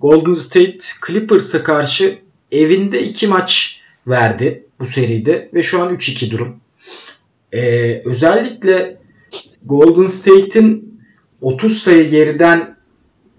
Golden 0.00 0.32
State 0.32 0.78
Clippers'a 1.06 1.64
karşı 1.64 2.18
evinde 2.52 3.02
iki 3.02 3.26
maç 3.26 3.80
verdi 4.06 4.64
bu 4.80 4.86
seride 4.86 5.50
ve 5.54 5.62
şu 5.62 5.82
an 5.82 5.94
3-2 5.94 6.30
durum. 6.30 6.56
Ee, 7.52 8.02
özellikle 8.04 8.96
Golden 9.64 10.06
State'in 10.06 11.00
30 11.40 11.82
sayı 11.82 12.10
geriden 12.10 12.76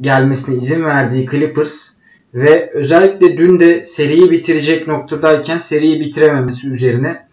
gelmesine 0.01 0.57
izin 0.57 0.84
verdiği 0.84 1.28
Clippers 1.32 1.93
ve 2.34 2.72
özellikle 2.74 3.38
dün 3.38 3.60
de 3.60 3.84
seriyi 3.84 4.32
bitirecek 4.32 4.88
noktadayken 4.88 5.57
seriyi 5.57 5.99
bitirememesi 5.99 6.68
üzerine 6.68 7.28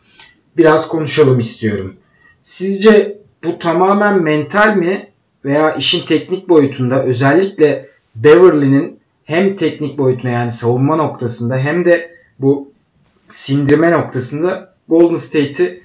biraz 0.57 0.89
konuşalım 0.89 1.39
istiyorum. 1.39 1.97
Sizce 2.41 3.19
bu 3.45 3.59
tamamen 3.59 4.23
mental 4.23 4.77
mi 4.77 5.09
veya 5.45 5.75
işin 5.75 6.07
teknik 6.07 6.49
boyutunda 6.49 7.05
özellikle 7.05 7.89
Beverly'nin 8.15 8.96
hem 9.27 9.57
teknik 9.57 9.99
boyutuna 9.99 10.31
yani 10.31 10.51
savunma 10.51 10.97
noktasında 10.97 11.57
hem 11.57 11.85
de 11.85 12.17
bu 12.39 12.73
sindirme 13.29 13.91
noktasında 13.91 14.75
Golden 14.89 15.17
State'i 15.17 15.83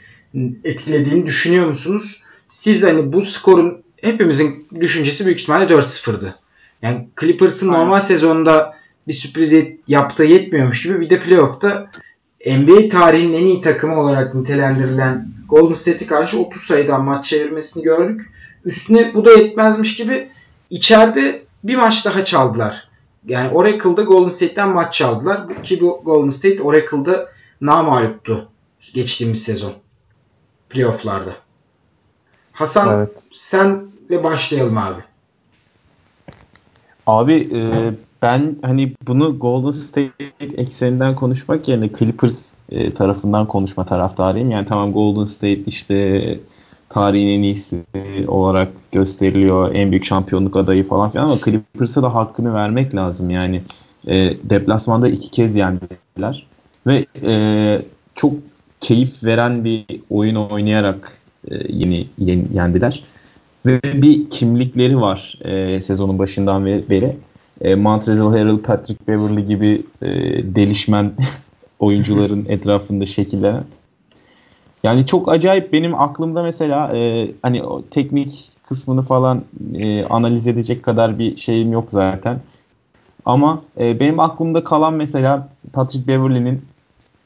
etkilediğini 0.63 1.25
düşünüyor 1.25 1.67
musunuz? 1.67 2.23
Siz 2.47 2.83
hani 2.83 3.13
bu 3.13 3.21
skorun 3.21 3.83
hepimizin 4.01 4.67
düşüncesi 4.79 5.25
büyük 5.25 5.39
ihtimalle 5.39 5.73
4-0'dı. 5.73 6.35
Yani 6.81 7.07
Clippers'ın 7.19 7.71
normal 7.71 8.01
sezonda 8.01 8.77
bir 9.07 9.13
sürpriz 9.13 9.53
yaptığı 9.87 10.23
yetmiyormuş 10.23 10.83
gibi 10.83 10.99
bir 10.99 11.09
de 11.09 11.19
playoff'ta 11.19 11.91
NBA 12.45 12.89
tarihinin 12.89 13.33
en 13.33 13.45
iyi 13.45 13.61
takımı 13.61 13.99
olarak 13.99 14.35
nitelendirilen 14.35 15.27
Golden 15.49 15.73
State'e 15.73 16.07
karşı 16.07 16.39
30 16.39 16.61
sayıdan 16.61 17.03
maç 17.03 17.25
çevirmesini 17.25 17.83
gördük. 17.83 18.21
Üstüne 18.65 19.13
bu 19.13 19.25
da 19.25 19.31
yetmezmiş 19.31 19.95
gibi 19.95 20.29
içeride 20.69 21.41
bir 21.63 21.75
maç 21.75 22.05
daha 22.05 22.25
çaldılar. 22.25 22.90
Yani 23.27 23.49
Oracle'da 23.49 24.03
Golden 24.03 24.29
State'ten 24.29 24.69
maç 24.69 24.93
çaldılar. 24.93 25.63
Ki 25.63 25.81
bu 25.81 26.01
Golden 26.05 26.29
State 26.29 26.61
Oracle'da 26.61 27.29
namaluptu 27.61 28.47
geçtiğimiz 28.93 29.43
sezon. 29.43 29.73
Playoff'larda. 30.69 31.31
Hasan 32.51 32.97
evet. 32.97 33.11
senle 33.33 34.23
başlayalım 34.23 34.77
abi. 34.77 35.01
Abi 37.07 37.49
e, 37.53 37.91
ben 38.21 38.55
hani 38.61 38.93
bunu 39.07 39.39
Golden 39.39 39.71
State 39.71 40.11
ekseninden 40.39 41.15
konuşmak 41.15 41.67
yerine 41.67 41.89
Clippers 41.99 42.47
e, 42.69 42.93
tarafından 42.93 43.47
konuşma 43.47 43.85
taraftarıyım. 43.85 44.51
Yani 44.51 44.65
tamam 44.65 44.93
Golden 44.93 45.25
State 45.25 45.63
işte 45.65 46.39
tarihin 46.93 47.27
en 47.27 47.43
iyisi 47.43 47.83
olarak 48.27 48.69
gösteriliyor. 48.91 49.75
En 49.75 49.91
büyük 49.91 50.05
şampiyonluk 50.05 50.55
adayı 50.55 50.87
falan 50.87 51.11
filan 51.11 51.23
ama 51.23 51.37
Clippers'a 51.45 52.03
da 52.03 52.15
hakkını 52.15 52.53
vermek 52.53 52.95
lazım. 52.95 53.29
Yani 53.29 53.61
e, 54.07 54.33
deplasmanda 54.43 55.09
iki 55.09 55.31
kez 55.31 55.55
yendiler. 55.55 56.45
Ve 56.87 57.05
e, 57.25 57.81
çok 58.15 58.33
keyif 58.79 59.23
veren 59.23 59.63
bir 59.63 59.85
oyun 60.09 60.35
oynayarak 60.35 61.17
e, 61.51 61.55
yeni, 61.73 62.07
yeni 62.17 62.45
yendiler. 62.53 63.03
Ve 63.65 63.81
bir 63.83 64.29
kimlikleri 64.29 65.01
var 65.01 65.37
e, 65.41 65.81
sezonun 65.81 66.19
başından 66.19 66.65
beri. 66.65 67.15
E, 67.61 67.75
Montrezl 67.75 68.21
Harrell, 68.21 68.57
Patrick 68.57 69.07
Beverly 69.07 69.45
gibi 69.45 69.81
e, 70.01 70.09
delişmen 70.55 71.11
oyuncuların 71.79 72.45
etrafında 72.49 73.05
şekillenen. 73.05 73.63
Yani 74.83 75.05
çok 75.05 75.31
acayip 75.31 75.73
benim 75.73 76.01
aklımda 76.01 76.43
mesela 76.43 76.97
e, 76.97 77.31
hani 77.41 77.63
o 77.63 77.81
teknik 77.91 78.51
kısmını 78.69 79.01
falan 79.01 79.43
e, 79.75 80.05
analiz 80.05 80.47
edecek 80.47 80.83
kadar 80.83 81.19
bir 81.19 81.37
şeyim 81.37 81.71
yok 81.71 81.87
zaten. 81.91 82.39
Ama 83.25 83.61
e, 83.79 83.99
benim 83.99 84.19
aklımda 84.19 84.63
kalan 84.63 84.93
mesela 84.93 85.49
Patrick 85.73 86.07
Beverly'nin 86.07 86.61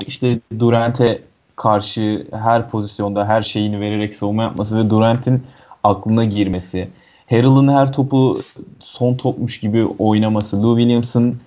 işte 0.08 0.40
Durant'e 0.60 1.22
karşı 1.56 2.28
her 2.32 2.70
pozisyonda 2.70 3.28
her 3.28 3.42
şeyini 3.42 3.80
vererek 3.80 4.16
savunma 4.16 4.44
yapması 4.44 4.78
ve 4.78 4.90
Durant'in 4.90 5.44
aklına 5.84 6.26
girmesi. 6.26 6.90
Harrell'ın 7.30 7.68
her 7.68 7.94
topu 7.94 8.42
son 8.80 9.14
topmuş 9.14 9.60
gibi 9.60 9.86
oynaması. 9.86 10.64
Lou 10.64 10.78
Williams'ın 10.78 11.38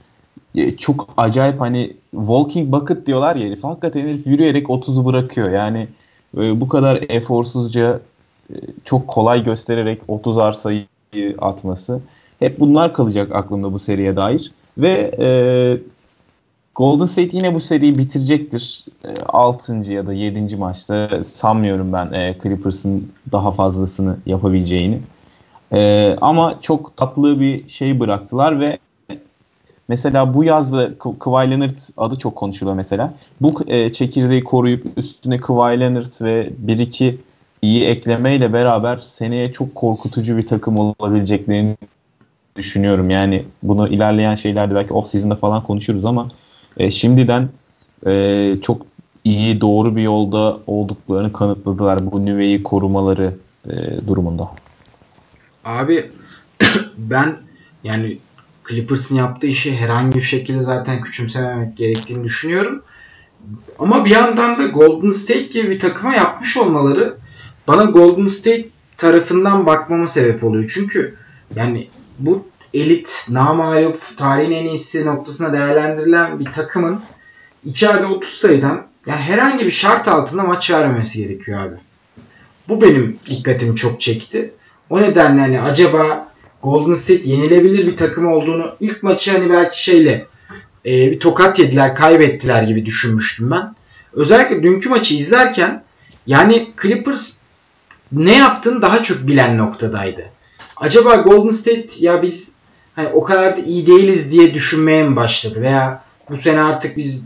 e, 0.55 0.77
çok 0.77 1.09
acayip 1.17 1.61
hani 1.61 1.93
walking 2.11 2.73
bucket 2.73 3.07
diyorlar 3.07 3.37
ya 3.37 3.47
herif. 3.47 3.65
Hakikaten 3.65 4.01
herif 4.01 4.27
yürüyerek 4.27 4.67
30'u 4.67 5.05
bırakıyor. 5.05 5.51
Yani 5.51 5.89
e, 6.37 6.61
bu 6.61 6.69
kadar 6.69 7.05
eforsuzca 7.09 8.01
e, 8.51 8.55
çok 8.85 9.09
kolay 9.09 9.45
göstererek 9.45 10.01
30 10.09 10.39
arsayı 10.39 10.87
atması. 11.39 12.01
Hep 12.39 12.61
bunlar 12.61 12.93
kalacak 12.93 13.33
aklımda 13.33 13.73
bu 13.73 13.79
seriye 13.79 14.17
dair. 14.17 14.53
Ve 14.79 15.15
e, 15.19 15.29
Golden 16.75 17.05
State 17.05 17.37
yine 17.37 17.55
bu 17.55 17.61
seriyi 17.61 17.99
bitirecektir. 17.99 18.85
E, 19.05 19.09
6. 19.27 19.93
ya 19.93 20.07
da 20.07 20.13
7. 20.13 20.57
maçta 20.57 21.25
sanmıyorum 21.25 21.93
ben 21.93 22.13
e, 22.13 22.37
Clippers'ın 22.43 23.13
daha 23.33 23.51
fazlasını 23.51 24.17
yapabileceğini. 24.27 24.99
E, 25.73 26.17
ama 26.21 26.55
çok 26.63 26.97
tatlı 26.97 27.41
bir 27.41 27.69
şey 27.69 28.01
bıraktılar 28.01 28.61
ve 28.61 28.79
mesela 29.89 30.35
bu 30.35 30.45
yazda 30.45 30.99
Kawhi 30.99 31.51
Leonard 31.51 31.79
adı 31.97 32.17
çok 32.17 32.37
konuşuluyor 32.37 32.77
mesela. 32.77 33.15
Bu 33.41 33.55
e, 33.67 33.93
çekirdeği 33.93 34.45
koruyup 34.45 34.87
üstüne 34.97 35.41
Kawhi 35.41 35.81
Leonard 35.81 36.21
ve 36.21 36.51
1-2 36.67 37.15
iyi 37.63 37.85
eklemeyle 37.85 38.53
beraber 38.53 38.97
seneye 38.97 39.53
çok 39.53 39.75
korkutucu 39.75 40.37
bir 40.37 40.47
takım 40.47 40.79
olabileceklerini 40.79 41.77
düşünüyorum. 42.57 43.11
Yani 43.11 43.45
bunu 43.63 43.89
ilerleyen 43.89 44.35
şeylerde 44.35 44.75
belki 44.75 44.95
off 44.95 45.09
season'da 45.09 45.37
falan 45.37 45.63
konuşuruz 45.63 46.05
ama 46.05 46.29
e, 46.77 46.91
şimdiden 46.91 47.49
e, 48.07 48.55
çok 48.63 48.87
iyi 49.25 49.61
doğru 49.61 49.97
bir 49.97 50.03
yolda 50.03 50.59
olduklarını 50.67 51.33
kanıtladılar 51.33 52.13
bu 52.13 52.27
nüveyi 52.27 52.63
korumaları 52.63 53.35
e, 53.71 54.07
durumunda. 54.07 54.51
Abi 55.65 56.11
ben 56.99 57.37
yani 57.85 58.19
Clippers'ın 58.69 59.17
yaptığı 59.17 59.47
işi 59.47 59.77
herhangi 59.77 60.19
bir 60.19 60.23
şekilde 60.23 60.61
zaten 60.63 61.01
küçümsememek 61.01 61.77
gerektiğini 61.77 62.25
düşünüyorum. 62.25 62.83
Ama 63.79 64.05
bir 64.05 64.11
yandan 64.11 64.59
da 64.59 64.67
Golden 64.67 65.11
State 65.11 65.43
gibi 65.43 65.71
bir 65.71 65.79
takıma 65.79 66.15
yapmış 66.15 66.57
olmaları 66.57 67.17
bana 67.69 67.85
Golden 67.85 68.27
State 68.27 68.69
tarafından 68.99 69.67
bakmama 69.67 70.07
sebep 70.07 70.45
oluyor. 70.45 70.71
Çünkü 70.75 71.15
yani 71.57 71.89
bu 72.19 72.49
elit, 72.75 73.27
namalup, 73.31 74.17
tarihin 74.17 74.53
en 74.53 74.67
iyisi 74.67 75.07
noktasına 75.07 75.53
değerlendirilen 75.53 76.41
bir 76.41 76.45
takımın 76.45 77.01
içeride 77.65 78.07
30 78.07 78.31
sayıdan 78.31 78.87
yani 79.07 79.21
herhangi 79.21 79.67
bir 79.67 79.71
şart 79.71 80.09
altında 80.09 80.43
maç 80.43 80.71
vermemesi 80.71 81.19
gerekiyor 81.23 81.61
abi. 81.61 81.77
Bu 82.69 82.83
benim 82.83 83.19
dikkatimi 83.31 83.77
çok 83.77 84.01
çekti. 84.01 84.55
O 84.91 85.01
nedenle 85.01 85.41
hani 85.41 85.61
acaba 85.61 86.29
Golden 86.63 86.95
State 86.95 87.23
yenilebilir 87.25 87.87
bir 87.87 87.97
takım 87.97 88.33
olduğunu 88.33 88.77
ilk 88.81 89.03
maçı 89.03 89.33
hani 89.33 89.51
belki 89.51 89.85
şeyle 89.85 90.27
e, 90.87 91.11
bir 91.11 91.21
tokat 91.21 91.59
yediler, 91.59 91.95
kaybettiler 91.95 92.63
gibi 92.63 92.87
düşünmüştüm 92.87 93.51
ben. 93.51 93.75
Özellikle 94.13 94.63
dünkü 94.63 94.89
maçı 94.89 95.15
izlerken 95.15 95.85
yani 96.27 96.71
Clippers 96.83 97.41
ne 98.13 98.37
yaptığını 98.37 98.83
daha 98.83 99.03
çok 99.03 99.27
bilen 99.27 99.59
noktadaydı. 99.59 100.25
Acaba 100.77 101.17
Golden 101.17 101.51
State 101.51 101.89
ya 101.99 102.23
biz 102.23 102.55
hani 102.97 103.09
o 103.09 103.25
kadar 103.25 103.57
da 103.57 103.61
iyi 103.61 103.87
değiliz 103.87 104.33
diye 104.33 104.55
düşünmeye 104.55 105.09
mi 105.09 105.17
başladı 105.17 105.61
veya 105.61 106.03
bu 106.31 106.37
sene 106.37 106.61
artık 106.61 106.97
biz 106.97 107.25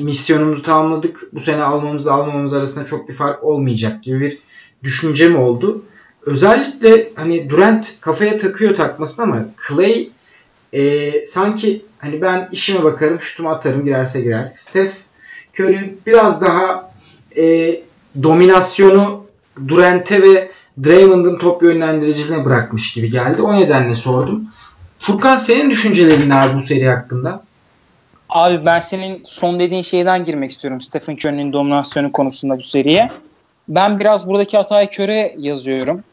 misyonumuzu 0.00 0.62
tamamladık. 0.62 1.28
Bu 1.32 1.40
sene 1.40 1.62
almamızla 1.62 2.12
almamamız 2.12 2.54
arasında 2.54 2.84
çok 2.84 3.08
bir 3.08 3.14
fark 3.14 3.44
olmayacak 3.44 4.02
gibi 4.02 4.20
bir 4.20 4.38
düşünce 4.82 5.28
mi 5.28 5.36
oldu? 5.36 5.82
Özellikle 6.26 7.10
hani 7.14 7.50
Durant 7.50 8.00
kafaya 8.00 8.36
takıyor 8.36 8.74
takmasın 8.74 9.22
ama 9.22 9.44
Clay 9.68 10.08
e, 10.72 11.24
sanki 11.24 11.84
hani 11.98 12.22
ben 12.22 12.48
işime 12.52 12.84
bakarım 12.84 13.20
şutumu 13.20 13.50
atarım 13.50 13.84
girerse 13.84 14.20
girer. 14.20 14.52
Steph 14.56 14.92
Curry 15.58 15.94
biraz 16.06 16.40
daha 16.40 16.90
e, 17.36 17.74
dominasyonu 18.22 19.24
Durant'e 19.68 20.22
ve 20.22 20.50
Draymond'ın 20.84 21.38
top 21.38 21.62
yönlendiriciliğine 21.62 22.44
bırakmış 22.44 22.92
gibi 22.92 23.10
geldi. 23.10 23.42
O 23.42 23.54
nedenle 23.54 23.94
sordum. 23.94 24.48
Furkan 24.98 25.36
senin 25.36 25.70
düşüncelerin 25.70 26.30
ne 26.30 26.56
bu 26.56 26.62
seri 26.62 26.88
hakkında? 26.88 27.42
Abi 28.28 28.66
ben 28.66 28.80
senin 28.80 29.22
son 29.24 29.58
dediğin 29.58 29.82
şeyden 29.82 30.24
girmek 30.24 30.50
istiyorum. 30.50 30.80
Stephen 30.80 31.14
Curry'nin 31.14 31.52
dominasyonu 31.52 32.12
konusunda 32.12 32.58
bu 32.58 32.62
seriye. 32.62 33.10
Ben 33.68 34.00
biraz 34.00 34.26
buradaki 34.26 34.56
hatayı 34.56 34.88
Curry'e 34.88 35.34
yazıyorum. 35.38 36.04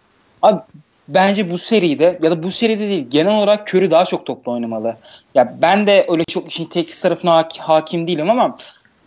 Abi 0.42 0.62
bence 1.08 1.52
bu 1.52 1.58
seride 1.58 2.20
ya 2.24 2.32
da 2.32 2.44
bu 2.44 2.52
seride 2.52 2.90
değil 2.90 3.08
genel 3.10 3.38
olarak 3.38 3.68
Curry 3.68 3.92
daha 3.92 4.06
çok 4.06 4.26
toplu 4.26 4.52
oynamalı. 4.52 4.96
Ya 5.36 5.56
ben 5.62 5.88
de 5.88 6.06
öyle 6.10 6.24
çok 6.24 6.52
işin 6.52 6.66
teknik 6.66 7.02
tarafına 7.02 7.48
hakim 7.60 8.08
değilim 8.08 8.30
ama 8.30 8.56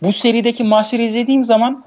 bu 0.01 0.13
serideki 0.13 0.63
maçları 0.63 1.01
izlediğim 1.01 1.43
zaman 1.43 1.83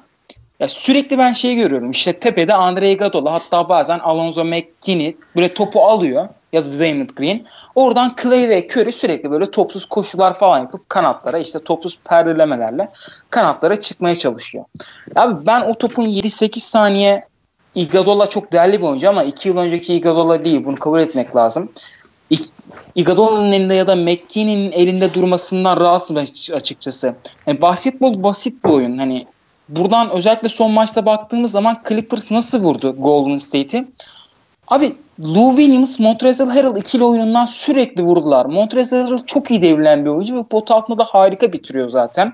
ya 0.60 0.68
sürekli 0.68 1.18
ben 1.18 1.32
şey 1.32 1.54
görüyorum. 1.54 1.90
İşte 1.90 2.12
tepede 2.12 2.54
Andre 2.54 2.92
Iguodala 2.92 3.32
hatta 3.32 3.68
bazen 3.68 3.98
Alonzo 3.98 4.44
McKinney 4.44 5.16
böyle 5.36 5.54
topu 5.54 5.80
alıyor 5.80 6.28
ya 6.52 6.66
da 6.66 6.78
Draymond 6.78 7.10
Green. 7.16 7.46
Oradan 7.74 8.16
Clay 8.22 8.48
ve 8.48 8.66
Curry 8.66 8.92
sürekli 8.92 9.30
böyle 9.30 9.50
topsuz 9.50 9.84
koşular 9.84 10.38
falan 10.38 10.58
yapıp 10.58 10.88
kanatlara 10.88 11.38
işte 11.38 11.58
topsuz 11.58 11.98
perdelemelerle 12.04 12.88
kanatlara 13.30 13.80
çıkmaya 13.80 14.14
çalışıyor. 14.14 14.64
Abi 15.16 15.46
ben 15.46 15.60
o 15.60 15.74
topun 15.74 16.06
7-8 16.06 16.60
saniye 16.60 17.24
Iguodala 17.78 18.26
çok 18.26 18.52
değerli 18.52 18.80
bir 18.80 18.86
oyuncu 18.86 19.08
ama 19.08 19.24
2 19.24 19.48
yıl 19.48 19.56
önceki 19.56 19.94
Iguodala 19.94 20.44
değil. 20.44 20.64
Bunu 20.64 20.76
kabul 20.76 21.00
etmek 21.00 21.36
lazım. 21.36 21.68
Iguodala'nın 22.94 23.52
elinde 23.52 23.74
ya 23.74 23.86
da 23.86 23.96
McKinney'nin 23.96 24.72
elinde 24.72 25.14
durmasından 25.14 25.80
rahatsız 25.80 26.16
açıkçası. 26.52 27.14
Yani 27.46 27.60
basketbol 27.60 28.22
basit 28.22 28.64
bir 28.64 28.70
oyun. 28.70 28.98
Hani 28.98 29.26
buradan 29.68 30.10
özellikle 30.10 30.48
son 30.48 30.70
maçta 30.70 31.06
baktığımız 31.06 31.50
zaman 31.50 31.76
Clippers 31.88 32.30
nasıl 32.30 32.60
vurdu 32.60 32.96
Golden 32.98 33.38
State'i? 33.38 33.86
Abi 34.68 34.96
Lou 35.24 35.56
Williams, 35.56 35.98
Montrezl 35.98 36.48
Harrell 36.48 36.76
ikili 36.76 37.04
oyunundan 37.04 37.44
sürekli 37.44 38.02
vurdular. 38.02 38.46
Montrezl 38.46 38.94
Harrell 38.94 39.26
çok 39.26 39.50
iyi 39.50 39.62
devrilen 39.62 40.04
bir 40.04 40.10
oyuncu 40.10 40.36
ve 40.38 40.42
pot 40.42 40.70
altında 40.70 40.98
da 40.98 41.04
harika 41.04 41.52
bitiriyor 41.52 41.88
zaten. 41.88 42.32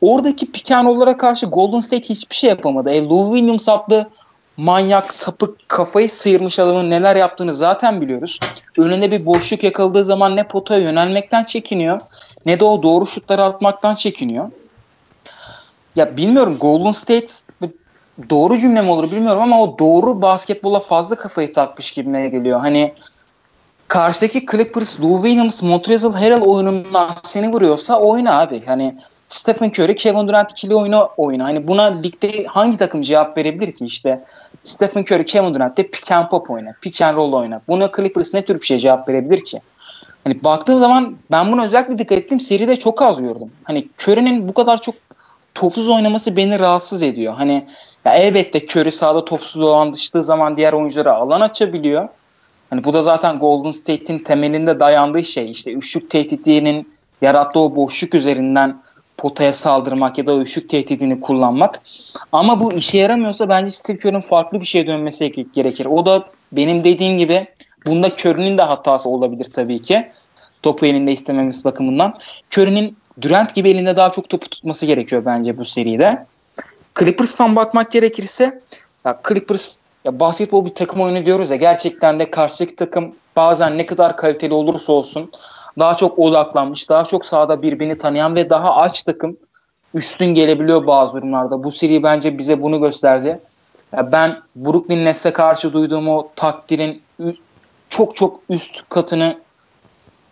Oradaki 0.00 0.52
pick 0.52 0.70
and 0.70 1.16
karşı 1.16 1.46
Golden 1.46 1.80
State 1.80 2.08
hiçbir 2.08 2.34
şey 2.34 2.50
yapamadı. 2.50 2.90
E, 2.90 3.04
Lou 3.04 3.34
Williams 3.34 3.68
adlı 3.68 4.08
manyak, 4.56 5.12
sapık, 5.12 5.68
kafayı 5.68 6.10
sıyırmış 6.10 6.58
adamın 6.58 6.90
neler 6.90 7.16
yaptığını 7.16 7.54
zaten 7.54 8.00
biliyoruz. 8.00 8.40
Önünde 8.78 9.10
bir 9.10 9.26
boşluk 9.26 9.64
yakaladığı 9.64 10.04
zaman 10.04 10.36
ne 10.36 10.44
potaya 10.44 10.80
yönelmekten 10.80 11.44
çekiniyor 11.44 12.00
ne 12.46 12.60
de 12.60 12.64
o 12.64 12.82
doğru 12.82 13.06
şutları 13.06 13.44
atmaktan 13.44 13.94
çekiniyor. 13.94 14.50
Ya 15.96 16.16
bilmiyorum 16.16 16.56
Golden 16.60 16.92
State 16.92 17.32
doğru 18.30 18.58
cümle 18.58 18.82
mi 18.82 18.90
olur 18.90 19.10
bilmiyorum 19.10 19.42
ama 19.42 19.62
o 19.62 19.78
doğru 19.78 20.22
basketbola 20.22 20.80
fazla 20.80 21.16
kafayı 21.16 21.52
takmış 21.52 21.90
gibime 21.90 22.28
geliyor. 22.28 22.60
Hani 22.60 22.94
karşıdaki 23.88 24.46
Clippers, 24.46 25.00
Lou 25.00 25.22
Williams, 25.22 25.62
Montrezl 25.62 26.12
Harrell 26.12 26.42
oyunundan 26.42 27.14
seni 27.22 27.52
vuruyorsa 27.52 27.98
oyna 27.98 28.40
abi. 28.40 28.66
Hani 28.66 28.96
Stephen 29.34 29.70
Curry, 29.70 29.94
Kevin 29.94 30.28
Durant 30.28 30.50
ikili 30.50 30.74
oyunu 30.74 31.08
oyunu. 31.16 31.44
Hani 31.44 31.68
buna 31.68 31.82
ligde 31.82 32.44
hangi 32.44 32.76
takım 32.76 33.02
cevap 33.02 33.36
verebilir 33.36 33.72
ki 33.72 33.84
işte 33.84 34.24
Stephen 34.64 35.02
Curry, 35.02 35.24
Kevin 35.24 35.54
Durant 35.54 35.76
de 35.76 35.82
pick 35.82 36.12
and 36.12 36.28
pop 36.28 36.50
oyna, 36.50 36.72
pick 36.80 37.02
and 37.02 37.16
roll 37.16 37.32
oyna. 37.32 37.60
Buna 37.68 37.90
Clippers 37.96 38.34
ne 38.34 38.44
tür 38.44 38.60
bir 38.60 38.66
şey 38.66 38.78
cevap 38.78 39.08
verebilir 39.08 39.44
ki? 39.44 39.60
Hani 40.24 40.44
baktığım 40.44 40.78
zaman 40.78 41.16
ben 41.30 41.52
bunu 41.52 41.64
özellikle 41.64 41.98
dikkat 41.98 42.18
ettim. 42.18 42.40
Seride 42.40 42.76
çok 42.76 43.02
az 43.02 43.20
gördüm. 43.20 43.52
Hani 43.64 43.88
Curry'nin 43.98 44.48
bu 44.48 44.54
kadar 44.54 44.80
çok 44.80 44.94
topsuz 45.54 45.88
oynaması 45.88 46.36
beni 46.36 46.58
rahatsız 46.58 47.02
ediyor. 47.02 47.34
Hani 47.34 47.66
ya 48.04 48.14
elbette 48.14 48.66
Curry 48.66 48.92
sahada 48.92 49.24
topsuz 49.24 49.62
olan 49.62 49.92
dıştığı 49.92 50.22
zaman 50.22 50.56
diğer 50.56 50.72
oyunculara 50.72 51.14
alan 51.14 51.40
açabiliyor. 51.40 52.08
Hani 52.70 52.84
bu 52.84 52.94
da 52.94 53.02
zaten 53.02 53.38
Golden 53.38 53.70
State'in 53.70 54.18
temelinde 54.18 54.80
dayandığı 54.80 55.24
şey. 55.24 55.50
İşte 55.50 55.72
üçlük 55.72 56.10
tehditinin 56.10 56.88
yarattığı 57.22 57.60
o 57.60 57.76
boşluk 57.76 58.14
üzerinden 58.14 58.76
potaya 59.24 59.52
saldırmak 59.52 60.18
ya 60.18 60.26
da 60.26 60.38
ışık 60.38 60.68
tehdidini 60.68 61.20
kullanmak. 61.20 61.80
Ama 62.32 62.60
bu 62.60 62.72
işe 62.72 62.98
yaramıyorsa 62.98 63.48
bence 63.48 63.70
Steve 63.70 63.98
Kerr'ın 63.98 64.20
farklı 64.20 64.60
bir 64.60 64.66
şeye 64.66 64.86
dönmesi 64.86 65.32
gerekir. 65.52 65.86
O 65.86 66.06
da 66.06 66.24
benim 66.52 66.84
dediğim 66.84 67.18
gibi 67.18 67.46
bunda 67.86 68.08
Curry'nin 68.08 68.58
de 68.58 68.62
hatası 68.62 69.10
olabilir 69.10 69.44
tabii 69.44 69.82
ki. 69.82 70.10
Topu 70.62 70.86
elinde 70.86 71.12
istememiz 71.12 71.64
bakımından. 71.64 72.18
Curry'nin 72.52 72.96
Durant 73.20 73.54
gibi 73.54 73.70
elinde 73.70 73.96
daha 73.96 74.10
çok 74.10 74.28
topu 74.28 74.48
tutması 74.48 74.86
gerekiyor 74.86 75.22
bence 75.24 75.58
bu 75.58 75.64
seride. 75.64 76.26
Clippers'tan 76.98 77.56
bakmak 77.56 77.92
gerekirse 77.92 78.60
ya 79.04 79.20
Clippers 79.28 79.76
ya 80.04 80.20
basketbol 80.20 80.64
bir 80.64 80.74
takım 80.74 81.00
oyunu 81.00 81.26
diyoruz 81.26 81.50
ya 81.50 81.56
gerçekten 81.56 82.20
de 82.20 82.30
karşıdaki 82.30 82.76
takım 82.76 83.14
bazen 83.36 83.78
ne 83.78 83.86
kadar 83.86 84.16
kaliteli 84.16 84.54
olursa 84.54 84.92
olsun 84.92 85.30
daha 85.78 85.94
çok 85.94 86.18
odaklanmış, 86.18 86.88
daha 86.88 87.04
çok 87.04 87.26
sahada 87.26 87.62
birbirini 87.62 87.98
tanıyan 87.98 88.34
ve 88.34 88.50
daha 88.50 88.76
aç 88.76 89.02
takım 89.02 89.36
üstün 89.94 90.26
gelebiliyor 90.26 90.86
bazı 90.86 91.18
durumlarda. 91.18 91.64
Bu 91.64 91.70
seri 91.70 92.02
bence 92.02 92.38
bize 92.38 92.62
bunu 92.62 92.80
gösterdi. 92.80 93.40
Ben 94.12 94.40
Brooklyn 94.56 95.04
Nets'e 95.04 95.32
karşı 95.32 95.72
duyduğum 95.72 96.08
o 96.08 96.28
takdirin 96.36 97.02
çok 97.88 98.16
çok 98.16 98.40
üst 98.48 98.88
katını 98.88 99.38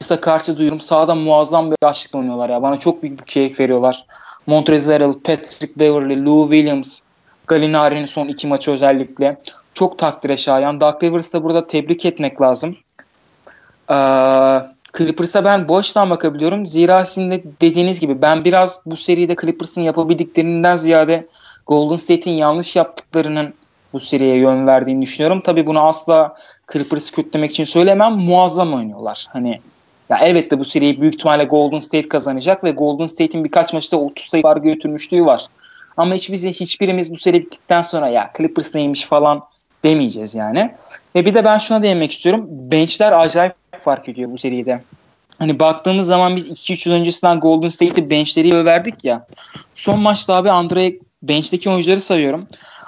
Nets'e 0.00 0.20
karşı 0.20 0.56
duyuyorum. 0.56 0.80
Sahada 0.80 1.14
muazzam 1.14 1.70
bir 1.70 1.76
aşkla 1.82 2.18
oynuyorlar 2.18 2.50
ya. 2.50 2.62
Bana 2.62 2.78
çok 2.78 3.02
büyük 3.02 3.20
bir 3.20 3.24
keyif 3.24 3.60
veriyorlar. 3.60 4.06
Montrezl 4.46 4.92
Harrell, 4.92 5.12
Patrick 5.12 5.80
Beverly, 5.80 6.24
Lou 6.24 6.50
Williams, 6.50 7.00
Gallinari'nin 7.46 8.06
son 8.06 8.28
iki 8.28 8.46
maçı 8.46 8.70
özellikle. 8.70 9.36
Çok 9.74 9.98
takdire 9.98 10.36
şayan. 10.36 10.80
Doug 10.80 11.02
Rivers'ı 11.02 11.44
burada 11.44 11.66
tebrik 11.66 12.06
etmek 12.06 12.40
lazım. 12.40 12.76
Ee, 13.90 13.94
Clippers'a 14.98 15.44
ben 15.44 15.68
bu 15.68 15.76
açıdan 15.76 16.10
bakabiliyorum. 16.10 16.66
Zira 16.66 17.04
sizin 17.04 17.30
de 17.30 17.42
dediğiniz 17.60 18.00
gibi 18.00 18.22
ben 18.22 18.44
biraz 18.44 18.80
bu 18.86 18.96
seride 18.96 19.36
Clippers'ın 19.40 19.80
yapabildiklerinden 19.80 20.76
ziyade 20.76 21.26
Golden 21.66 21.96
State'in 21.96 22.34
yanlış 22.34 22.76
yaptıklarının 22.76 23.54
bu 23.92 24.00
seriye 24.00 24.36
yön 24.36 24.66
verdiğini 24.66 25.02
düşünüyorum. 25.02 25.40
Tabii 25.40 25.66
bunu 25.66 25.86
asla 25.86 26.36
Clippers'ı 26.72 27.12
kötülemek 27.12 27.50
için 27.50 27.64
söylemem. 27.64 28.12
Muazzam 28.12 28.74
oynuyorlar. 28.74 29.26
Hani 29.32 29.60
ya 30.08 30.18
elbette 30.18 30.58
bu 30.58 30.64
seriyi 30.64 31.00
büyük 31.00 31.14
ihtimalle 31.14 31.44
Golden 31.44 31.78
State 31.78 32.08
kazanacak 32.08 32.64
ve 32.64 32.70
Golden 32.70 33.06
State'in 33.06 33.44
birkaç 33.44 33.72
maçta 33.72 33.96
30 33.96 34.26
sayı 34.26 34.42
var 34.42 34.56
götürmüşlüğü 34.56 35.24
var. 35.24 35.46
Ama 35.96 36.14
hiç 36.14 36.32
bize 36.32 36.50
hiçbirimiz 36.50 37.12
bu 37.12 37.16
seri 37.16 37.40
bittikten 37.40 37.82
sonra 37.82 38.08
ya 38.08 38.30
Clippers 38.36 38.74
neymiş 38.74 39.04
falan 39.04 39.42
demeyeceğiz 39.84 40.34
yani. 40.34 40.74
Ve 41.14 41.26
bir 41.26 41.34
de 41.34 41.44
ben 41.44 41.58
şuna 41.58 41.82
değinmek 41.82 42.12
istiyorum. 42.12 42.46
Benchler 42.48 43.12
acayip 43.12 43.61
fark 43.82 44.08
ediyor 44.08 44.30
bu 44.32 44.38
seride. 44.38 44.82
Hani 45.38 45.58
baktığımız 45.58 46.06
zaman 46.06 46.36
biz 46.36 46.48
2-3 46.48 46.88
yıl 46.88 46.96
öncesinden 46.96 47.40
Golden 47.40 47.68
State'i 47.68 48.10
benchleri 48.10 48.64
verdik 48.64 49.04
ya. 49.04 49.26
Son 49.74 50.00
maçta 50.00 50.34
abi 50.34 50.50
Andre 50.50 50.92
bench'teki 51.22 51.70
oyuncuları 51.70 52.00
sayıyorum. 52.00 52.46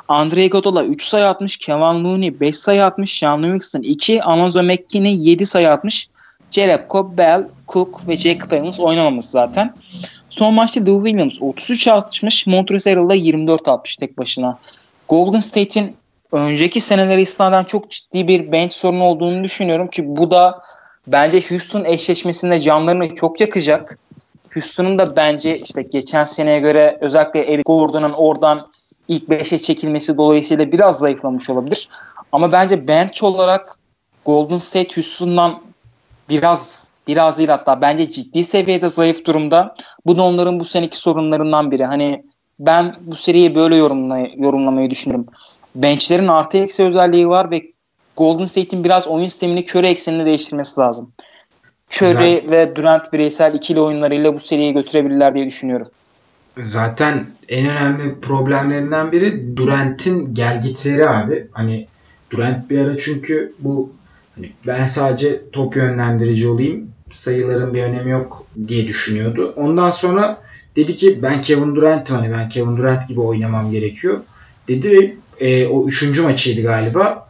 Andre 0.09 0.45
Iguodala 0.45 0.85
3 0.85 1.05
sayı 1.05 1.27
atmış, 1.27 1.57
Kevin 1.57 2.05
Looney 2.05 2.41
5 2.41 2.57
sayı 2.57 2.85
atmış, 2.85 3.19
Sean 3.19 3.43
Livingston 3.43 3.83
2, 3.83 4.23
Alonzo 4.23 4.63
McKinney 4.63 5.17
7 5.17 5.47
sayı 5.47 5.71
atmış. 5.71 6.09
Jerebko, 6.51 7.17
Bell, 7.17 7.49
Cook 7.69 8.09
ve 8.09 8.17
Jacob 8.17 8.53
Evans 8.53 8.81
oynamamış 8.81 9.25
zaten. 9.25 9.75
Son 10.31 10.55
maçta 10.55 10.87
Lou 10.87 11.05
Williams 11.05 11.37
33 11.41 11.89
atmış, 11.89 12.47
Montrezl 12.47 13.09
da 13.09 13.15
24 13.15 13.69
atmış 13.69 13.97
tek 13.97 14.19
başına. 14.19 14.59
Golden 15.09 15.41
State'in 15.41 15.97
önceki 16.33 16.81
seneleri 16.81 17.23
istinaden 17.23 17.65
çok 17.65 17.91
ciddi 17.91 18.29
bir 18.29 18.53
bench 18.53 18.73
sorunu 18.73 19.05
olduğunu 19.05 19.45
düşünüyorum 19.45 19.89
ki 19.89 20.17
bu 20.17 20.31
da 20.31 20.63
bence 21.07 21.41
Houston 21.41 21.85
eşleşmesinde 21.85 22.61
canlarını 22.61 23.15
çok 23.15 23.41
yakacak. 23.41 23.99
Houston'un 24.55 24.99
da 24.99 25.17
bence 25.17 25.59
işte 25.59 25.83
geçen 25.83 26.25
seneye 26.25 26.61
göre 26.61 26.99
özellikle 27.01 27.41
Eric 27.41 27.63
Gordon'un 27.67 28.13
oradan 28.13 28.69
ilk 29.09 29.29
5'e 29.29 29.59
çekilmesi 29.59 30.17
dolayısıyla 30.17 30.73
biraz 30.73 30.99
zayıflamış 30.99 31.51
olabilir. 31.51 31.89
Ama 32.33 32.53
bence 32.53 32.89
bench 32.89 33.23
olarak 33.23 33.77
Golden 34.25 34.59
State 34.59 34.95
Houston'dan 34.95 35.63
biraz 36.29 36.91
biraz 37.07 37.39
değil 37.39 37.49
hatta 37.49 37.81
bence 37.81 38.11
ciddi 38.11 38.45
seviyede 38.45 38.89
zayıf 38.89 39.27
durumda. 39.27 39.75
Bu 40.07 40.17
da 40.17 40.23
onların 40.23 40.61
bu 40.61 40.65
seneki 40.65 40.99
sorunlarından 40.99 41.71
biri. 41.71 41.85
Hani 41.85 42.25
ben 42.59 42.97
bu 43.01 43.17
seriyi 43.17 43.55
böyle 43.55 43.77
yorumla, 43.77 44.19
yorumlamayı 44.19 44.91
düşünüyorum 44.91 45.27
benchlerin 45.75 46.29
artı 46.29 46.59
eksi 46.59 46.83
özelliği 46.83 47.29
var 47.29 47.51
ve 47.51 47.74
Golden 48.17 48.47
State'in 48.47 48.85
biraz 48.85 49.09
oyun 49.09 49.25
sistemini 49.25 49.65
Curry 49.65 49.87
ekseninde 49.87 50.27
değiştirmesi 50.27 50.81
lazım. 50.81 51.11
Curry 51.91 52.09
Güzel. 52.09 52.51
ve 52.51 52.77
Durant 52.77 53.13
bireysel 53.13 53.55
ikili 53.55 53.81
oyunlarıyla 53.81 54.35
bu 54.35 54.41
seriyi 54.41 54.73
götürebilirler 54.73 55.35
diye 55.35 55.47
düşünüyorum. 55.47 55.89
Zaten 56.59 57.27
en 57.49 57.69
önemli 57.69 58.21
problemlerinden 58.21 59.13
biri 59.13 59.57
Durant'in 59.57 60.35
gelgitleri 60.35 61.09
abi. 61.09 61.49
Hani 61.53 61.87
Durant 62.31 62.71
bir 62.71 62.79
ara 62.79 62.97
çünkü 62.97 63.53
bu 63.59 63.93
hani 64.35 64.53
ben 64.67 64.87
sadece 64.87 65.51
top 65.53 65.77
yönlendirici 65.77 66.49
olayım 66.49 66.91
sayıların 67.13 67.75
bir 67.75 67.83
önemi 67.83 68.11
yok 68.11 68.47
diye 68.69 68.87
düşünüyordu. 68.87 69.55
Ondan 69.57 69.91
sonra 69.91 70.45
Dedi 70.77 70.97
ki 70.97 71.23
ben 71.23 71.43
Kevin 71.43 71.75
Durant'ım 71.75 72.17
hani 72.17 72.33
ben 72.33 72.49
Kevin 72.49 72.77
Durant 72.77 73.09
gibi 73.09 73.21
oynamam 73.21 73.71
gerekiyor. 73.71 74.21
Dedi 74.69 74.91
ve 74.91 75.15
e, 75.47 75.67
o 75.67 75.89
üçüncü 75.89 76.23
maçıydı 76.23 76.63
galiba. 76.63 77.24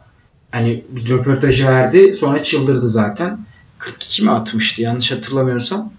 Hani 0.55 0.83
bir 0.89 1.09
röportajı 1.09 1.67
verdi. 1.67 2.15
Sonra 2.15 2.43
çıldırdı 2.43 2.89
zaten. 2.89 3.39
42 3.79 4.23
mi 4.23 4.31
atmıştı 4.31 4.81
yanlış 4.81 5.11
hatırlamıyorsam. 5.11 5.93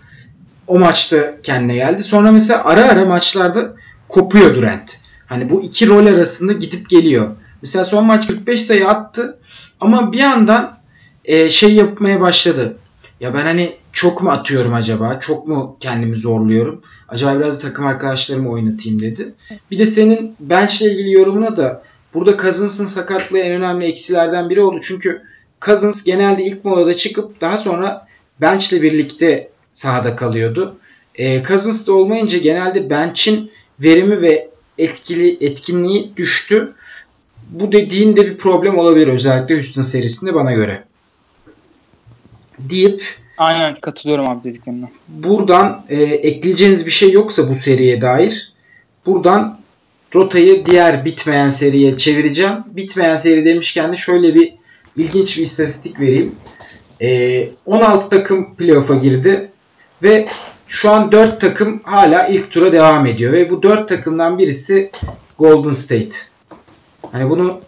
O 0.67 0.79
maçta 0.79 1.43
kendine 1.43 1.75
geldi. 1.75 2.03
Sonra 2.03 2.33
mesela 2.33 2.65
ara 2.65 2.85
ara 2.85 3.05
maçlarda 3.05 3.75
kopuyor 4.09 4.55
Durant. 4.55 4.99
Hani 5.27 5.51
bu 5.51 5.63
iki 5.63 5.89
rol 5.89 6.07
arasında 6.07 6.53
gidip 6.53 6.91
geliyor. 6.91 7.31
Mesela 7.63 7.85
son 7.85 8.07
maç 8.07 8.27
45 8.27 8.63
sayı 8.63 8.89
attı 8.89 9.39
ama 9.81 10.13
bir 10.13 10.19
yandan 10.19 10.79
e, 11.25 11.51
şey 11.51 11.75
yapmaya 11.75 12.21
başladı. 12.21 12.77
Ya 13.21 13.35
ben 13.35 13.43
hani 13.43 13.77
çok 13.93 14.23
mu 14.23 14.31
atıyorum 14.31 14.75
acaba? 14.75 15.21
Çok 15.21 15.49
mu 15.49 15.77
kendimi 15.81 16.17
zorluyorum? 16.17 16.83
Acaba 17.09 17.39
biraz 17.39 17.61
takım 17.61 17.87
arkadaşlarımı 17.87 18.51
oynatayım 18.51 19.03
dedi. 19.03 19.35
Bir 19.71 19.79
de 19.79 19.87
senin 19.87 20.37
bench'le 20.41 20.83
ilgili 20.83 21.13
yorumuna 21.13 21.57
da 21.57 21.83
burada 22.17 22.37
Cousins'ın 22.37 22.87
sakatlığı 22.87 23.39
en 23.39 23.53
önemli 23.53 23.87
eksilerden 23.87 24.51
biri 24.51 24.61
oldu. 24.61 24.81
Çünkü 24.83 25.23
Cousins 25.63 26.05
genelde 26.05 26.45
ilk 26.45 26.65
molada 26.65 26.95
çıkıp 26.95 27.41
daha 27.41 27.59
sonra 27.59 28.07
bench'le 28.41 28.83
birlikte 28.83 29.49
sahada 29.73 30.17
kalıyordu. 30.17 30.77
E, 31.15 31.43
Cousins 31.43 31.87
da 31.87 31.93
olmayınca 31.93 32.39
genelde 32.39 32.91
bench'in 32.91 33.51
verimi 33.81 34.23
ve 34.23 34.49
etkili 34.79 35.45
etkinliği 35.45 36.17
düştü. 36.17 36.75
Bu 37.51 37.73
dediğin 37.73 38.17
de 38.17 38.27
bir 38.27 38.39
problem 38.39 38.79
olabilir 38.79 39.09
özellikle 39.09 39.55
Houston 39.55 39.83
serisinde 39.83 40.35
bana 40.35 40.53
göre. 40.53 40.85
Deyip 42.59 43.05
Aynen 43.39 43.81
katılıyorum 43.81 44.29
abi 44.29 44.45
dediklerine. 44.45 44.91
Buradan 45.09 45.85
e, 45.89 46.03
ekleyeceğiniz 46.03 46.87
bir 46.87 46.91
şey 46.91 47.13
yoksa 47.13 47.49
bu 47.49 47.55
seriye 47.55 48.01
dair 48.01 48.53
buradan 49.07 49.59
rotayı 50.15 50.67
diğer 50.67 51.05
bitmeyen 51.05 51.51
seriye 51.51 51.99
çevireceğim. 51.99 52.55
Bitmeyen 52.67 53.17
seri 53.17 53.45
demişken 53.45 53.93
de 53.93 53.97
şöyle 53.97 54.35
bir 54.35 54.53
ilginç 54.97 55.39
bir 55.39 55.43
istatistik 55.43 56.01
vereyim. 56.01 56.33
E, 57.03 57.49
16 57.67 58.11
takım 58.11 58.55
playoff'a 58.55 58.95
girdi 58.95 59.51
ve 60.03 60.29
şu 60.67 60.91
an 60.91 61.13
4 61.13 61.41
takım 61.41 61.81
hala 61.85 62.27
ilk 62.27 62.51
tura 62.51 62.73
devam 62.73 63.07
ediyor 63.07 63.33
ve 63.33 63.51
bu 63.51 63.63
4 63.63 63.89
takımdan 63.89 64.39
birisi 64.39 64.91
Golden 65.39 65.73
State. 65.73 66.17
Hani 67.13 67.31
bunu 67.31 67.61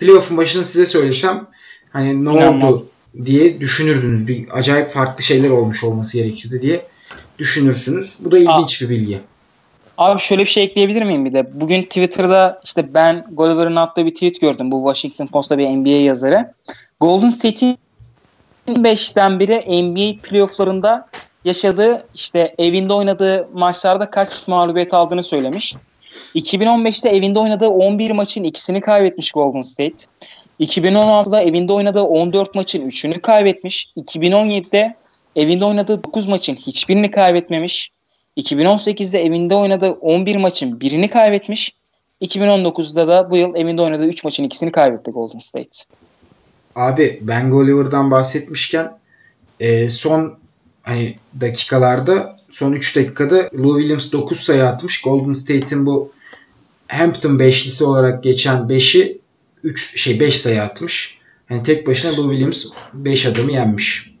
playoff'un 0.00 0.36
başında 0.36 0.64
size 0.64 0.86
söylesem 0.86 1.46
hani 1.90 2.24
ne 2.24 2.30
İnanmaz. 2.30 2.80
oldu 2.80 2.88
diye 3.24 3.60
düşünürdünüz. 3.60 4.26
Bir 4.28 4.46
acayip 4.52 4.90
farklı 4.90 5.24
şeyler 5.24 5.50
olmuş 5.50 5.84
olması 5.84 6.16
gerekirdi 6.18 6.62
diye 6.62 6.86
düşünürsünüz. 7.38 8.14
Bu 8.18 8.30
da 8.30 8.38
ilginç 8.38 8.82
Aa, 8.82 8.84
bir 8.84 8.90
bilgi. 8.90 9.20
Abi 9.98 10.20
şöyle 10.20 10.42
bir 10.42 10.48
şey 10.48 10.64
ekleyebilir 10.64 11.02
miyim 11.02 11.24
bir 11.24 11.32
de? 11.32 11.60
Bugün 11.60 11.82
Twitter'da 11.82 12.60
işte 12.64 12.94
ben 12.94 13.26
Gulliver'ın 13.32 13.76
attığı 13.76 14.06
bir 14.06 14.14
tweet 14.14 14.40
gördüm. 14.40 14.70
Bu 14.70 14.80
Washington 14.80 15.26
Post'ta 15.26 15.58
bir 15.58 15.68
NBA 15.68 15.88
yazarı. 15.88 16.50
Golden 17.00 17.30
State'in 17.30 17.78
5'ten 18.68 19.40
biri 19.40 19.82
NBA 19.82 20.22
playofflarında 20.22 21.06
yaşadığı 21.44 22.06
işte 22.14 22.54
evinde 22.58 22.92
oynadığı 22.92 23.48
maçlarda 23.52 24.10
kaç 24.10 24.48
mağlubiyet 24.48 24.94
aldığını 24.94 25.22
söylemiş. 25.22 25.74
2015'te 26.34 27.08
evinde 27.08 27.38
oynadığı 27.38 27.68
11 27.68 28.10
maçın 28.10 28.44
ikisini 28.44 28.80
kaybetmiş 28.80 29.32
Golden 29.32 29.60
State. 29.60 30.04
2016'da 30.60 31.42
evinde 31.42 31.72
oynadığı 31.72 32.02
14 32.02 32.54
maçın 32.54 32.90
3'ünü 32.90 33.20
kaybetmiş. 33.20 33.86
2017'de 33.96 34.94
evinde 35.36 35.64
oynadığı 35.64 36.04
9 36.04 36.26
maçın 36.26 36.54
hiçbirini 36.54 37.10
kaybetmemiş. 37.10 37.90
2018'de 38.36 39.24
evinde 39.24 39.54
oynadığı 39.54 39.90
11 39.90 40.36
maçın 40.36 40.80
birini 40.80 41.10
kaybetmiş. 41.10 41.74
2019'da 42.22 43.08
da 43.08 43.30
bu 43.30 43.36
yıl 43.36 43.54
evinde 43.54 43.82
oynadığı 43.82 44.06
3 44.06 44.24
maçın 44.24 44.44
ikisini 44.44 44.72
kaybetti 44.72 45.10
Golden 45.10 45.38
State. 45.38 45.78
Abi 46.74 47.18
Ben 47.22 47.50
Gulliver'dan 47.50 48.10
bahsetmişken 48.10 48.98
e, 49.60 49.90
son 49.90 50.38
hani 50.82 51.16
dakikalarda 51.40 52.36
son 52.50 52.72
3 52.72 52.96
dakikada 52.96 53.50
Lou 53.54 53.80
Williams 53.80 54.12
9 54.12 54.40
sayı 54.40 54.66
atmış. 54.66 55.00
Golden 55.02 55.32
State'in 55.32 55.86
bu 55.86 56.12
Hampton 56.88 57.38
beşlisi 57.38 57.84
olarak 57.84 58.24
geçen 58.24 58.56
5'i 58.56 59.18
3 59.62 60.00
şey 60.00 60.20
5 60.20 60.40
sayı 60.40 60.62
atmış. 60.62 61.18
Yani 61.50 61.62
tek 61.62 61.86
başına 61.86 62.10
Lou 62.10 62.30
Williams 62.30 62.66
5 62.92 63.26
adamı 63.26 63.52
yenmiş. 63.52 64.14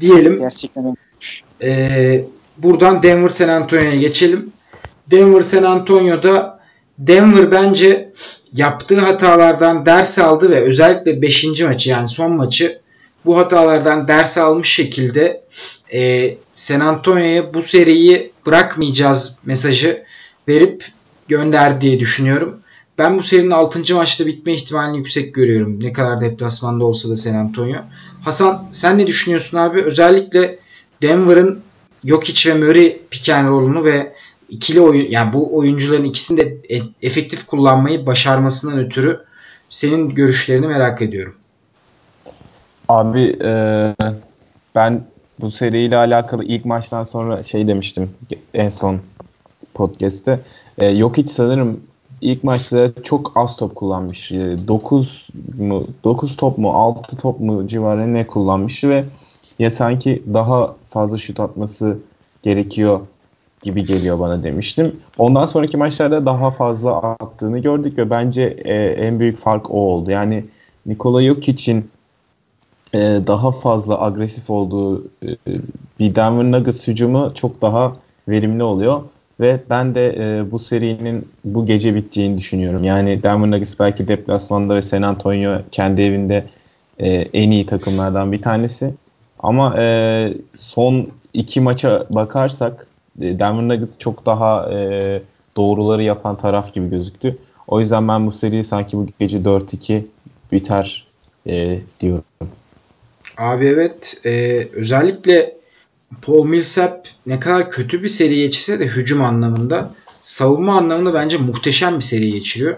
Diyelim. 0.00 0.36
Gerçekten 0.36 0.96
e, 1.62 2.24
buradan 2.62 3.02
Denver 3.02 3.28
San 3.28 3.48
Antonio'ya 3.48 3.96
geçelim. 3.96 4.52
Denver 5.10 5.40
San 5.40 5.62
Antonio'da 5.62 6.60
Denver 6.98 7.50
bence 7.50 8.12
yaptığı 8.52 9.00
hatalardan 9.00 9.86
ders 9.86 10.18
aldı 10.18 10.50
ve 10.50 10.60
özellikle 10.60 11.22
5. 11.22 11.62
maçı 11.62 11.90
yani 11.90 12.08
son 12.08 12.32
maçı 12.32 12.80
bu 13.24 13.38
hatalardan 13.38 14.08
ders 14.08 14.38
almış 14.38 14.72
şekilde 14.72 15.44
e, 15.92 16.34
San 16.54 16.80
Antonio'ya 16.80 17.54
bu 17.54 17.62
seriyi 17.62 18.32
bırakmayacağız 18.46 19.38
mesajı 19.44 20.04
verip 20.48 20.84
gönder 21.28 21.80
diye 21.80 22.00
düşünüyorum. 22.00 22.60
Ben 22.98 23.18
bu 23.18 23.22
serinin 23.22 23.50
6. 23.50 23.94
maçta 23.94 24.26
bitme 24.26 24.54
ihtimalini 24.54 24.96
yüksek 24.96 25.34
görüyorum. 25.34 25.84
Ne 25.84 25.92
kadar 25.92 26.20
deplasmanda 26.20 26.84
olsa 26.84 27.08
da 27.10 27.16
San 27.16 27.34
Antonio. 27.34 27.78
Hasan 28.24 28.64
sen 28.70 28.98
ne 28.98 29.06
düşünüyorsun 29.06 29.58
abi? 29.58 29.82
Özellikle 29.82 30.58
Denver'ın 31.02 31.62
Jokic 32.04 32.50
ve 32.50 32.54
Murray 32.54 32.98
pick 33.10 33.28
and 33.28 33.48
roll'unu 33.48 33.84
ve 33.84 34.12
ikili 34.48 34.80
oyun 34.80 35.10
yani 35.10 35.32
bu 35.32 35.56
oyuncuların 35.56 36.04
ikisini 36.04 36.38
de 36.38 36.76
e, 36.76 36.80
efektif 37.02 37.46
kullanmayı 37.46 38.06
başarmasından 38.06 38.78
ötürü 38.78 39.20
senin 39.70 40.08
görüşlerini 40.08 40.66
merak 40.66 41.02
ediyorum. 41.02 41.34
Abi 42.88 43.36
e, 43.44 43.94
ben 44.74 45.04
bu 45.40 45.50
seriyle 45.50 45.96
alakalı 45.96 46.44
ilk 46.44 46.64
maçtan 46.64 47.04
sonra 47.04 47.42
şey 47.42 47.68
demiştim 47.68 48.10
en 48.54 48.68
son 48.68 49.00
podcast'te. 49.74 50.40
E, 50.78 50.86
yok 50.86 51.16
hiç 51.16 51.30
sanırım 51.30 51.80
ilk 52.20 52.44
maçta 52.44 52.90
çok 53.04 53.32
az 53.34 53.56
top 53.56 53.74
kullanmış. 53.74 54.30
9 54.30 55.28
e, 55.58 55.62
mu 55.62 55.86
9 56.04 56.36
top 56.36 56.58
mu 56.58 56.72
6 56.72 57.16
top 57.16 57.40
mu 57.40 57.66
civarı 57.66 58.14
ne 58.14 58.26
kullanmış 58.26 58.84
ve 58.84 59.04
ya 59.60 59.70
sanki 59.70 60.22
daha 60.34 60.74
fazla 60.90 61.16
şut 61.16 61.40
atması 61.40 61.98
gerekiyor 62.42 63.00
gibi 63.62 63.84
geliyor 63.84 64.18
bana 64.18 64.42
demiştim. 64.42 64.96
Ondan 65.18 65.46
sonraki 65.46 65.76
maçlarda 65.76 66.26
daha 66.26 66.50
fazla 66.50 66.96
attığını 66.96 67.58
gördük 67.58 67.98
ve 67.98 68.10
bence 68.10 68.42
e, 68.64 68.74
en 68.74 69.20
büyük 69.20 69.38
fark 69.38 69.70
o 69.70 69.74
oldu. 69.74 70.10
Yani 70.10 70.44
Nikola 70.86 71.22
Jokic'in 71.22 71.90
e, 72.94 72.98
daha 73.26 73.52
fazla 73.52 74.02
agresif 74.02 74.50
olduğu 74.50 75.04
e, 75.04 75.28
bir 75.98 76.14
Denver 76.14 76.52
Nuggets 76.58 76.88
hücumu 76.88 77.32
çok 77.34 77.62
daha 77.62 77.96
verimli 78.28 78.62
oluyor. 78.62 79.02
Ve 79.40 79.60
ben 79.70 79.94
de 79.94 80.16
e, 80.18 80.50
bu 80.50 80.58
serinin 80.58 81.28
bu 81.44 81.66
gece 81.66 81.94
biteceğini 81.94 82.38
düşünüyorum. 82.38 82.84
Yani 82.84 83.22
Denver 83.22 83.50
Nuggets 83.50 83.80
belki 83.80 84.08
deplasmanda 84.08 84.74
ve 84.74 84.82
San 84.82 85.02
Antonio 85.02 85.58
kendi 85.70 86.02
evinde 86.02 86.44
e, 86.98 87.08
en 87.10 87.50
iyi 87.50 87.66
takımlardan 87.66 88.32
bir 88.32 88.42
tanesi. 88.42 88.94
Ama 89.42 89.74
e, 89.78 90.34
son 90.56 91.08
iki 91.34 91.60
maça 91.60 92.06
bakarsak 92.10 92.86
e, 93.20 93.38
Denver 93.38 93.68
Nuggets 93.68 93.98
çok 93.98 94.26
daha 94.26 94.70
e, 94.72 95.22
doğruları 95.56 96.02
yapan 96.02 96.38
taraf 96.38 96.74
gibi 96.74 96.90
gözüktü. 96.90 97.38
O 97.68 97.80
yüzden 97.80 98.08
ben 98.08 98.26
bu 98.26 98.32
seriyi 98.32 98.64
sanki 98.64 98.96
bu 98.96 99.06
gece 99.18 99.38
4-2 99.38 100.02
biter 100.52 101.06
e, 101.46 101.80
diyorum. 102.00 102.24
Abi 103.38 103.66
evet. 103.66 104.20
E, 104.24 104.66
özellikle 104.72 105.56
Paul 106.22 106.44
Millsap 106.44 107.08
ne 107.26 107.40
kadar 107.40 107.70
kötü 107.70 108.02
bir 108.02 108.08
seri 108.08 108.36
geçirse 108.36 108.80
de 108.80 108.86
hücum 108.86 109.22
anlamında 109.22 109.90
savunma 110.20 110.78
anlamında 110.78 111.14
bence 111.14 111.36
muhteşem 111.36 111.96
bir 111.96 112.04
seri 112.04 112.32
geçiriyor. 112.32 112.76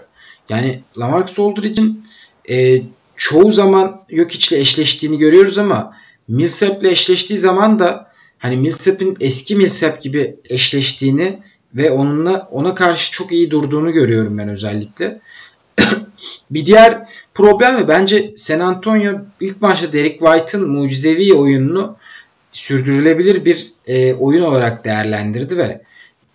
Yani 0.49 0.79
Lamarcus 0.97 1.39
Aldridge'in 1.39 2.05
e, 2.49 2.81
çoğu 3.15 3.51
zaman 3.51 4.01
Jokic'le 4.09 4.59
eşleştiğini 4.59 5.17
görüyoruz 5.17 5.57
ama 5.57 5.93
Millsap'le 6.27 6.83
eşleştiği 6.83 7.39
zaman 7.39 7.79
da 7.79 8.11
hani 8.37 8.57
Millsap'in 8.57 9.17
eski 9.19 9.55
Millsap 9.55 10.01
gibi 10.01 10.35
eşleştiğini 10.49 11.39
ve 11.75 11.91
onunla 11.91 12.47
ona 12.51 12.75
karşı 12.75 13.11
çok 13.11 13.31
iyi 13.31 13.51
durduğunu 13.51 13.91
görüyorum 13.91 14.37
ben 14.37 14.49
özellikle. 14.49 15.19
bir 16.51 16.65
diğer 16.65 17.09
problem 17.33 17.75
mi? 17.75 17.87
Bence 17.87 18.33
San 18.35 18.59
Antonio 18.59 19.13
ilk 19.39 19.61
maçta 19.61 19.93
Derek 19.93 20.19
White'ın 20.19 20.69
mucizevi 20.69 21.33
oyununu 21.33 21.97
sürdürülebilir 22.51 23.45
bir 23.45 23.73
e, 23.87 24.13
oyun 24.13 24.41
olarak 24.41 24.85
değerlendirdi 24.85 25.57
ve 25.57 25.81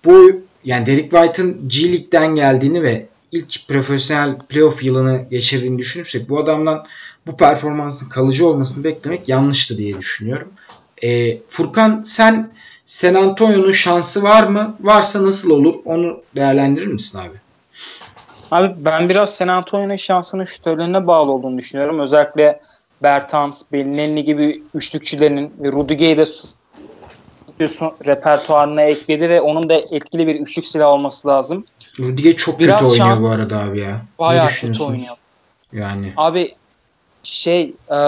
bu 0.04 0.42
yani 0.64 0.86
Derek 0.86 1.10
White'ın 1.10 1.68
G 1.68 1.92
League'den 1.92 2.34
geldiğini 2.34 2.82
ve 2.82 3.06
ilk 3.32 3.68
profesyonel 3.68 4.38
playoff 4.38 4.84
yılını 4.84 5.26
geçirdiğini 5.30 5.78
düşünürsek 5.78 6.28
bu 6.28 6.38
adamdan 6.38 6.86
bu 7.26 7.36
performansın 7.36 8.08
kalıcı 8.08 8.48
olmasını 8.48 8.84
beklemek 8.84 9.28
yanlıştı 9.28 9.78
diye 9.78 9.98
düşünüyorum. 9.98 10.48
E, 11.02 11.38
Furkan 11.48 12.02
sen 12.04 12.50
San 12.84 13.14
Antonio'nun 13.14 13.72
şansı 13.72 14.22
var 14.22 14.42
mı? 14.42 14.76
Varsa 14.80 15.26
nasıl 15.26 15.50
olur? 15.50 15.74
Onu 15.84 16.20
değerlendirir 16.36 16.86
misin 16.86 17.18
abi? 17.18 17.36
Abi 18.50 18.74
ben 18.84 19.08
biraz 19.08 19.34
San 19.34 19.48
Antonio'nun 19.48 19.96
şansının 19.96 20.44
şütörlerine 20.44 21.06
bağlı 21.06 21.32
olduğunu 21.32 21.58
düşünüyorum. 21.58 21.98
Özellikle 21.98 22.60
Bertans, 23.02 23.62
Bellinelli 23.72 24.24
gibi 24.24 24.62
üçlükçülerinin 24.74 25.52
ve 25.60 25.72
Rudiger'i 25.72 26.16
de 26.18 26.24
repertuarına 28.06 28.82
ekledi 28.82 29.28
ve 29.28 29.40
onun 29.40 29.68
da 29.68 29.74
etkili 29.74 30.26
bir 30.26 30.40
üçlük 30.40 30.66
silah 30.66 30.88
olması 30.88 31.28
lazım. 31.28 31.64
Rudiger 31.98 32.36
çok 32.36 32.58
Biraz 32.58 32.80
kötü 32.80 32.90
oynuyor 32.90 33.08
şans, 33.08 33.22
bu 33.22 33.28
arada 33.28 33.58
abi 33.58 33.80
ya. 33.80 34.00
Bayağı 34.18 34.48
kötü 34.48 34.82
oynuyor. 34.82 35.16
Yani. 35.72 36.12
Abi 36.16 36.54
şey 37.22 37.74
e, 37.90 37.98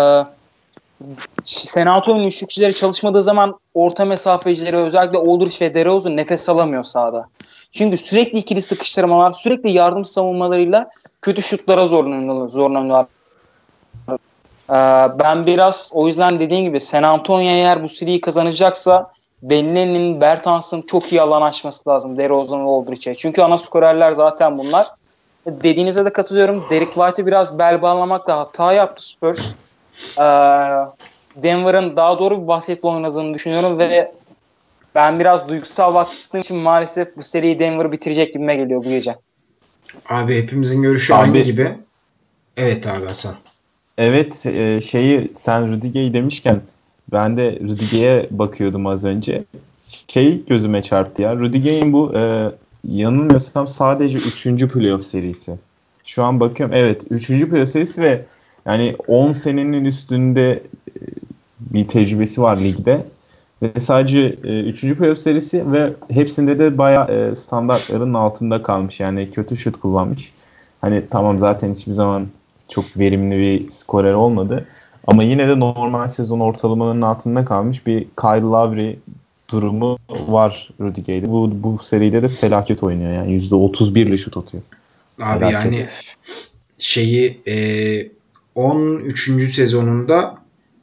Senato'nun 1.45 2.25
üçlükçüleri 2.25 2.75
çalışmadığı 2.75 3.23
zaman 3.23 3.59
orta 3.75 4.05
mesafecileri 4.05 4.77
özellikle 4.77 5.19
Aldrich 5.19 5.63
ve 5.63 5.75
DeRozan 5.75 6.17
nefes 6.17 6.49
alamıyor 6.49 6.83
sahada. 6.83 7.29
Çünkü 7.73 7.99
sürekli 7.99 8.39
ikili 8.39 8.63
sıkıştırmalar, 8.63 9.33
sürekli 9.33 9.71
yardım 9.71 10.05
savunmalarıyla 10.05 10.91
kötü 11.23 11.43
şutlara 11.43 11.87
zorlanıyorlar. 11.87 12.49
zorlanıyorlar. 12.49 13.07
Ee, 14.71 15.19
ben 15.19 15.47
biraz 15.47 15.91
o 15.93 16.07
yüzden 16.07 16.41
dediğim 16.41 16.65
gibi 16.65 16.81
San 16.81 17.03
Antonio 17.03 17.41
eğer 17.41 17.83
bu 17.83 17.89
seriyi 17.89 18.21
kazanacaksa 18.21 19.11
Bellin'in, 19.43 20.21
Bertans'ın 20.21 20.83
çok 20.83 21.13
iyi 21.13 21.23
alan 21.23 21.43
açması 21.43 21.89
lazım 21.91 22.17
DeRozan 22.17 22.67
ve 22.67 22.71
Aldrich'e. 22.71 23.15
Çünkü 23.15 23.43
ana 23.43 23.59
skorerler 23.59 24.13
zaten 24.13 24.59
bunlar. 24.59 24.87
Dediğinize 25.47 26.05
de 26.05 26.13
katılıyorum. 26.13 26.65
Derek 26.71 26.93
White'ı 26.93 27.27
biraz 27.27 27.59
bel 27.59 27.83
bağlamakla 27.83 28.39
hata 28.39 28.73
yaptı 28.73 29.09
Spurs. 29.09 29.55
Ee, 30.19 30.23
Denver'ın 31.37 31.97
daha 31.97 32.19
doğru 32.19 32.43
bir 32.43 32.49
basketbol 32.49 32.95
oynadığını 32.95 33.35
düşünüyorum 33.35 33.79
ve 33.79 34.13
ben 34.95 35.21
biraz 35.21 35.49
duygusal 35.49 35.95
baktığım 35.95 36.41
için 36.41 36.57
maalesef 36.57 37.17
bu 37.17 37.23
seriyi 37.23 37.59
Denver 37.59 37.93
bitirecek 37.93 38.33
gibime 38.33 38.57
geliyor 38.57 38.85
bu 38.85 38.89
gece. 38.89 39.17
Abi 40.09 40.43
hepimizin 40.43 40.83
görüşü 40.83 41.15
abi, 41.15 41.23
aynı 41.23 41.39
gibi. 41.39 41.77
Evet 42.57 42.87
abi 42.87 43.07
Hasan. 43.07 43.35
Evet 43.99 44.47
e, 44.47 44.81
şeyi 44.81 45.33
sen 45.37 45.73
Rudiger'i 45.73 46.15
demişken 46.15 46.61
ben 47.13 47.37
de 47.37 47.59
Rudiger'e 47.63 48.29
bakıyordum 48.31 48.87
az 48.87 49.05
önce. 49.05 49.45
Şey 50.09 50.45
gözüme 50.47 50.83
çarptı 50.83 51.23
ya. 51.23 51.37
Rudiger'in 51.37 51.93
bu 51.93 52.13
e, 52.15 52.51
yanılmıyorsam 52.89 53.69
sadece 53.69 54.19
3. 54.19 54.67
playoff 54.67 55.05
serisi. 55.05 55.53
Şu 56.05 56.23
an 56.23 56.41
bakıyorum 56.41 56.75
evet 56.75 57.07
3. 57.11 57.27
playoff 57.27 57.69
serisi 57.69 58.03
ve 58.03 58.25
yani 58.67 58.97
10 59.07 59.33
senenin 59.33 59.85
üstünde 59.85 60.51
e, 60.53 60.61
bir 61.61 61.89
tecrübesi 61.89 62.43
var 62.43 62.57
ligde. 62.57 63.05
Ve 63.63 63.81
sadece 63.81 64.29
3. 64.31 64.85
E, 64.85 64.95
playoff 64.95 65.19
serisi 65.19 65.73
ve 65.73 65.93
hepsinde 66.11 66.59
de 66.59 66.79
bayağı 66.79 67.11
e, 67.11 67.37
standartların 67.37 68.15
altında 68.15 68.63
kalmış. 68.63 69.01
Yani 69.01 69.31
kötü 69.31 69.57
şut 69.57 69.81
kullanmış. 69.81 70.33
Hani 70.81 71.03
tamam 71.11 71.39
zaten 71.39 71.75
hiçbir 71.75 71.93
zaman 71.93 72.27
çok 72.69 72.85
verimli 72.99 73.39
bir 73.39 73.71
skorer 73.71 74.15
olmadı. 74.15 74.67
Ama 75.07 75.23
yine 75.23 75.49
de 75.49 75.61
normal 75.61 76.09
sezon 76.09 76.41
ortalamalarının 76.41 77.03
altında 77.03 77.45
kalmış 77.45 77.87
bir 77.87 78.07
Kyle 78.21 78.41
Lowry 78.41 78.97
durumu 79.51 79.99
var 80.09 80.71
Rudiger'de. 80.81 81.31
Bu, 81.31 81.51
bu 81.63 81.79
seride 81.83 82.23
de 82.23 82.29
felaket 82.29 82.83
oynuyor 82.83 83.13
yani. 83.13 83.43
%31 83.43 83.99
ile 83.99 84.17
şut 84.17 84.37
atıyor. 84.37 84.63
Abi 85.23 85.39
felaket. 85.39 85.73
yani 85.73 85.87
şeyi 86.79 87.41
e, 87.49 87.57
13. 88.55 89.55
sezonunda 89.55 90.39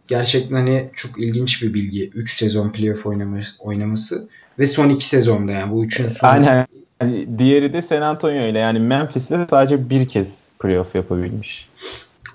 gerçekten 0.07 0.55
hani 0.55 0.89
çok 0.93 1.19
ilginç 1.19 1.63
bir 1.63 1.73
bilgi. 1.73 2.09
3 2.09 2.37
sezon 2.37 2.69
playoff 2.69 3.05
oynaması, 3.05 3.63
oynaması 3.63 4.27
ve 4.59 4.67
son 4.67 4.89
2 4.89 5.09
sezonda 5.09 5.51
yani 5.51 5.71
bu 5.71 5.85
üçün 5.85 6.09
sonu. 6.09 6.29
Aynen. 6.31 6.67
Yani 7.01 7.27
diğeri 7.39 7.73
de 7.73 7.81
San 7.81 8.01
Antonio 8.01 8.47
ile 8.47 8.59
yani 8.59 8.79
Memphis'le 8.79 9.49
sadece 9.49 9.89
bir 9.89 10.07
kez 10.07 10.27
playoff 10.59 10.95
yapabilmiş. 10.95 11.69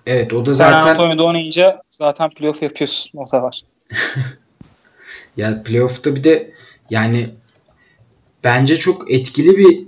Evet 0.06 0.32
o 0.32 0.46
da 0.46 0.52
zaten... 0.52 0.80
San 0.80 0.88
Antonio'da 0.88 1.24
oynayınca 1.24 1.82
zaten 1.90 2.30
playoff 2.30 2.62
yapıyorsun. 2.62 3.18
O 3.18 3.32
da 3.32 3.42
var. 3.42 3.60
ya 5.36 5.62
playoff'ta 5.62 6.14
bir 6.16 6.24
de 6.24 6.52
yani 6.90 7.26
bence 8.44 8.76
çok 8.76 9.12
etkili 9.12 9.56
bir 9.56 9.80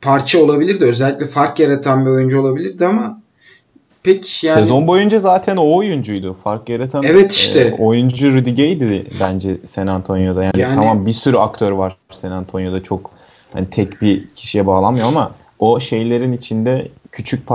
parça 0.00 0.42
olabilirdi. 0.42 0.84
Özellikle 0.84 1.26
fark 1.26 1.58
yaratan 1.58 2.06
bir 2.06 2.10
oyuncu 2.10 2.40
olabilirdi 2.40 2.86
ama 2.86 3.20
pek 4.02 4.44
yani... 4.44 4.60
Sezon 4.60 4.86
boyunca 4.86 5.18
zaten 5.18 5.56
o 5.56 5.76
oyuncuydu. 5.76 6.36
Fark 6.44 6.68
yaratan 6.68 7.02
evet 7.02 7.32
işte. 7.32 7.60
E, 7.60 7.72
oyuncu 7.72 8.34
Rudiger'di 8.34 9.06
bence 9.20 9.56
San 9.66 9.86
Antonio'da. 9.86 10.44
Yani, 10.44 10.60
yani 10.60 10.74
tamam 10.74 11.06
bir 11.06 11.12
sürü 11.12 11.36
aktör 11.36 11.72
var 11.72 11.96
San 12.10 12.30
Antonio'da 12.30 12.82
çok 12.82 13.10
hani 13.52 13.70
tek 13.70 14.02
bir 14.02 14.26
kişiye 14.36 14.66
bağlanmıyor 14.66 15.08
ama 15.08 15.30
o 15.58 15.80
şeylerin 15.80 16.32
içinde 16.32 16.88
küçük 17.12 17.46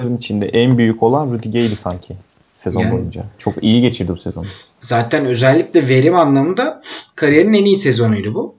parçaların 0.00 0.16
içinde 0.16 0.46
en 0.46 0.78
büyük 0.78 1.02
olan 1.02 1.32
Rudiger'di 1.32 1.76
sanki 1.76 2.14
sezon 2.54 2.80
yani, 2.80 2.92
boyunca. 2.92 3.24
Çok 3.38 3.64
iyi 3.64 3.80
geçirdi 3.80 4.12
bu 4.12 4.18
sezon. 4.18 4.46
Zaten 4.80 5.26
özellikle 5.26 5.88
verim 5.88 6.14
anlamında 6.14 6.82
kariyerin 7.16 7.54
en 7.54 7.64
iyi 7.64 7.76
sezonuydu 7.76 8.34
bu. 8.34 8.54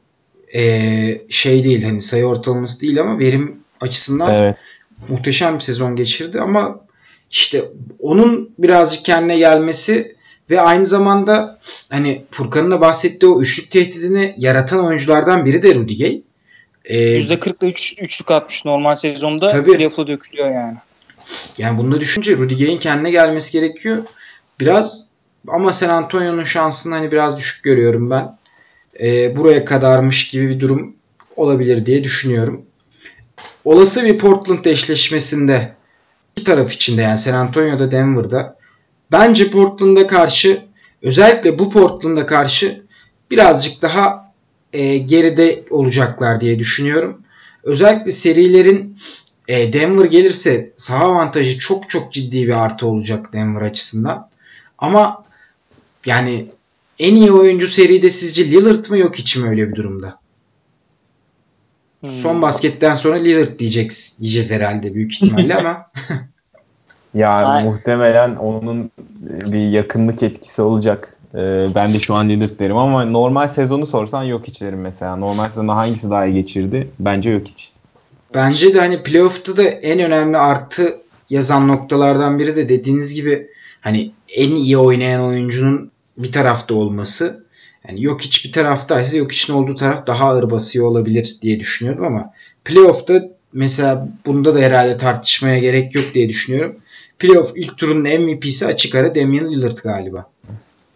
Ee, 0.56 1.22
şey 1.30 1.64
değil 1.64 1.84
hani 1.84 2.02
sayı 2.02 2.26
ortalaması 2.26 2.82
değil 2.82 3.02
ama 3.02 3.20
verim 3.20 3.58
açısından 3.82 4.34
evet. 4.34 4.58
muhteşem 5.10 5.56
bir 5.56 5.60
sezon 5.60 5.96
geçirdi 5.96 6.42
ama 6.42 6.80
işte 7.32 7.64
onun 8.00 8.50
birazcık 8.58 9.06
kendine 9.06 9.38
gelmesi 9.38 10.16
ve 10.50 10.62
aynı 10.62 10.86
zamanda 10.86 11.60
hani 11.89 12.22
Furkan'ın 12.32 12.72
da 12.72 12.82
bahsettiği 12.82 13.32
o 13.32 13.42
üçlük 13.42 13.72
tehdidini 13.72 14.36
yaratan 14.38 14.86
oyunculardan 14.86 15.46
biri 15.46 15.64
de 15.64 15.76
Rudiger. 15.76 16.14
Ee, 16.86 17.20
%40'da 17.20 17.68
üç, 17.68 17.96
üçlük 18.02 18.32
atmış 18.32 18.66
normal 18.66 18.96
sezonda. 18.96 19.48
Tabii. 19.48 19.74
Playoff'ta 19.74 20.08
dökülüyor 20.08 20.52
yani. 20.52 20.78
Yani 21.58 21.78
bunu 21.78 22.00
düşünce 22.00 22.38
Rudiger'in 22.38 22.78
kendine 22.78 23.12
gelmesi 23.12 23.52
gerekiyor. 23.52 24.04
Biraz 24.60 25.08
ama 25.48 25.74
San 25.74 25.89
Antonio'nun 25.89 26.44
şansını 26.44 26.96
hani 26.96 27.12
biraz 27.12 27.38
düşük 27.38 27.64
görüyorum 27.64 28.10
ben. 28.10 28.38
Ee, 29.00 29.38
buraya 29.38 29.66
kadarmış 29.66 30.28
gibi 30.28 30.50
bir 30.50 30.60
durum 30.60 30.96
olabilir 31.36 31.86
diye 31.86 32.04
düşünüyorum. 32.04 32.66
Olası 33.66 34.06
bir 34.06 34.18
Portland 34.18 34.66
eşleşmesinde 34.66 35.76
iki 36.36 36.44
taraf 36.44 36.74
içinde 36.74 37.02
yani 37.02 37.18
San 37.18 37.34
Antonio'da 37.34 37.92
Denver'da 37.92 38.56
bence 39.12 39.52
Portland'a 39.52 40.08
karşı 40.08 40.62
özellikle 41.02 41.60
bu 41.60 41.72
Portland'a 41.72 42.26
karşı 42.26 42.82
birazcık 43.32 43.82
daha 43.82 44.34
e, 44.74 44.98
geride 44.98 45.64
olacaklar 45.70 46.42
diye 46.42 46.60
düşünüyorum. 46.60 47.22
Özellikle 47.64 48.12
serilerin 48.12 48.98
e, 49.48 49.74
Denver 49.74 50.06
gelirse 50.06 50.72
saha 50.78 51.06
avantajı 51.06 51.60
çok 51.60 51.89
çok 51.89 52.14
ciddi 52.14 52.48
bir 52.48 52.64
artı 52.64 52.88
olacak 52.88 53.34
Denver 53.34 53.62
açısından. 53.62 54.30
Ama 54.78 55.24
yani 56.06 56.46
en 57.00 57.16
iyi 57.16 57.32
oyuncu 57.32 57.68
seride 57.68 58.10
sizce 58.10 58.52
Lillard 58.52 58.89
mı 58.89 58.98
yok 58.98 59.16
hiç 59.16 59.38
mi 59.38 59.50
öyle 59.50 59.70
bir 59.70 59.76
durumda? 59.76 60.20
Hmm. 62.02 62.10
Son 62.10 62.42
basketten 62.42 62.94
sonra 62.94 63.16
Lillard 63.16 63.60
diyecek, 63.60 63.92
diyeceğiz 64.20 64.52
herhalde 64.52 64.94
büyük 64.94 65.14
ihtimalle 65.14 65.56
ama. 65.56 65.86
ya 67.14 67.32
Aynen. 67.32 67.72
muhtemelen 67.72 68.36
onun 68.36 68.92
bir 69.22 69.66
yakınlık 69.70 70.24
etkisi 70.24 70.62
olacak. 70.62 71.18
Ee, 71.36 71.68
ben 71.76 71.94
de 71.94 72.00
şu 72.00 72.16
an 72.16 72.30
Lillard 72.30 72.60
derim 72.60 72.78
ama 72.78 73.06
normal 73.06 73.48
sezonu 73.48 73.88
sorsan 73.88 74.24
yok 74.24 74.48
hiç 74.48 74.62
derim 74.62 74.82
mesela. 74.82 75.16
Normal 75.16 75.50
sezonu 75.50 75.76
hangisi 75.76 76.10
daha 76.10 76.26
iyi 76.26 76.34
geçirdi? 76.34 76.88
Bence 77.00 77.30
yok 77.30 77.48
hiç. 77.48 77.72
Bence 78.34 78.74
de 78.74 78.80
hani 78.80 79.04
playoff'ta 79.04 79.58
da 79.58 79.64
en 79.64 80.00
önemli 80.00 80.38
artı 80.38 80.98
yazan 81.30 81.68
noktalardan 81.68 82.40
biri 82.40 82.56
de 82.56 82.70
dediğiniz 82.70 83.14
gibi 83.14 83.48
hani 83.82 84.12
en 84.36 84.56
iyi 84.56 84.78
oynayan 84.78 85.22
oyuncunun 85.22 85.92
bir 86.18 86.32
tarafta 86.32 86.74
olması. 86.74 87.46
Yani 87.88 88.04
yok 88.04 88.22
hiç 88.22 88.46
bir 88.46 88.52
taraftaysa 88.52 89.18
yok 89.18 89.32
için 89.32 89.54
olduğu 89.54 89.76
taraf 89.76 90.08
daha 90.08 90.30
ağır 90.30 90.52
basıyor 90.52 90.86
olabilir 90.86 91.38
diye 91.42 91.60
düşünüyorum 91.60 92.06
ama 92.06 92.34
playoff'ta 92.66 93.24
mesela 93.54 94.08
bunda 94.26 94.56
da 94.56 94.60
herhalde 94.60 94.98
tartışmaya 94.98 95.60
gerek 95.60 95.96
yok 95.96 96.06
diye 96.14 96.30
düşünüyorum. 96.30 96.76
Playoff 97.20 97.52
ilk 97.56 97.78
turun 97.78 98.02
MVP'si 98.02 98.66
açık 98.66 98.96
ara 98.96 99.16
Damian 99.16 99.52
Lillard 99.52 99.78
galiba. 99.78 100.26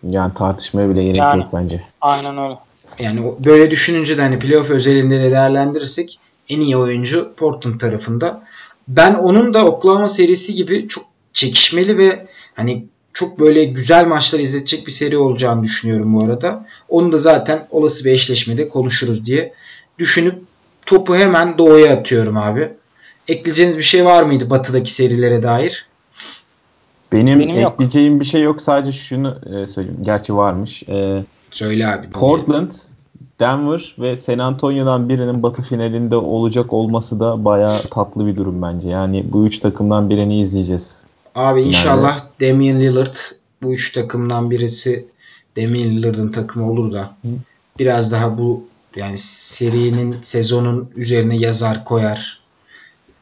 Yani 0.10 0.34
tartışmaya 0.34 0.90
bile 0.90 1.04
gerek 1.04 1.18
yani, 1.18 1.42
yok 1.42 1.50
bence. 1.54 1.82
Aynen 2.02 2.38
öyle. 2.38 2.56
Yani 3.00 3.22
böyle 3.46 3.72
düşününce 3.72 4.18
de 4.18 4.22
hani 4.22 4.40
playoff 4.40 4.70
özelinde 4.70 5.24
de 5.24 5.32
değerlendirirsek 5.32 6.20
en 6.50 6.62
iyi 6.62 6.78
oyuncu 6.78 7.34
Portland 7.38 7.80
tarafında. 7.80 8.44
Ben 8.88 9.14
onun 9.14 9.54
da 9.54 9.66
Oklahoma 9.66 10.10
serisi 10.10 10.54
gibi 10.56 10.88
çok 10.88 11.06
çekişmeli 11.34 11.98
ve 11.98 12.28
hani 12.56 12.86
çok 13.14 13.40
böyle 13.40 13.66
güzel 13.66 14.08
maçlar 14.08 14.40
izletecek 14.40 14.88
bir 14.88 14.92
seri 14.92 15.18
olacağını 15.18 15.64
düşünüyorum 15.64 16.14
bu 16.14 16.24
arada. 16.24 16.66
Onu 16.90 17.12
da 17.12 17.18
zaten 17.18 17.68
olası 17.72 18.06
bir 18.06 18.12
eşleşmede 18.12 18.70
konuşuruz 18.70 19.26
diye 19.26 19.54
düşünüp 20.00 20.36
topu 20.86 21.16
hemen 21.16 21.58
doğuya 21.58 21.94
atıyorum 21.94 22.38
abi. 22.38 22.70
Ekleyeceğiniz 23.28 23.78
bir 23.78 23.84
şey 23.84 24.06
var 24.06 24.24
mıydı 24.24 24.50
batıdaki 24.50 24.94
serilere 24.94 25.44
dair? 25.44 25.88
Benim, 27.12 27.40
Benim 27.40 27.58
ekleyeceğim 27.58 28.12
yok. 28.12 28.20
bir 28.22 28.26
şey 28.26 28.42
yok. 28.42 28.62
Sadece 28.62 28.92
şunu 29.00 29.40
e, 29.46 29.68
söyleyeyim. 29.68 30.00
Gerçi 30.02 30.36
varmış. 30.36 30.84
E, 30.84 31.24
Söyle 31.52 31.88
abi. 31.88 32.10
Portland, 32.10 32.72
Denver 33.40 33.96
ve 34.00 34.16
San 34.16 34.40
Antonio'dan 34.40 35.10
birinin 35.10 35.44
batı 35.44 35.62
finalinde 35.62 36.16
olacak 36.16 36.74
olması 36.74 37.20
da 37.20 37.46
bayağı 37.46 37.82
tatlı 37.82 38.28
bir 38.28 38.36
durum 38.36 38.62
bence. 38.62 38.90
Yani 38.90 39.26
bu 39.32 39.46
üç 39.46 39.60
takımdan 39.60 40.10
birini 40.10 40.42
izleyeceğiz. 40.42 41.02
Abi 41.36 41.62
inşallah 41.62 42.20
Damian 42.42 42.80
Lillard 42.80 43.16
bu 43.64 43.74
üç 43.74 43.92
takımdan 43.92 44.52
birisi 44.52 45.06
Damian 45.58 45.90
Lillard'ın 45.90 46.32
takımı 46.32 46.72
olur 46.72 46.94
da 46.94 47.16
biraz 47.80 48.12
daha 48.12 48.38
bu 48.38 48.64
yani 48.96 49.18
serinin 49.18 50.16
sezonun 50.22 50.90
üzerine 50.96 51.38
yazar 51.38 51.86
koyar. 51.86 52.40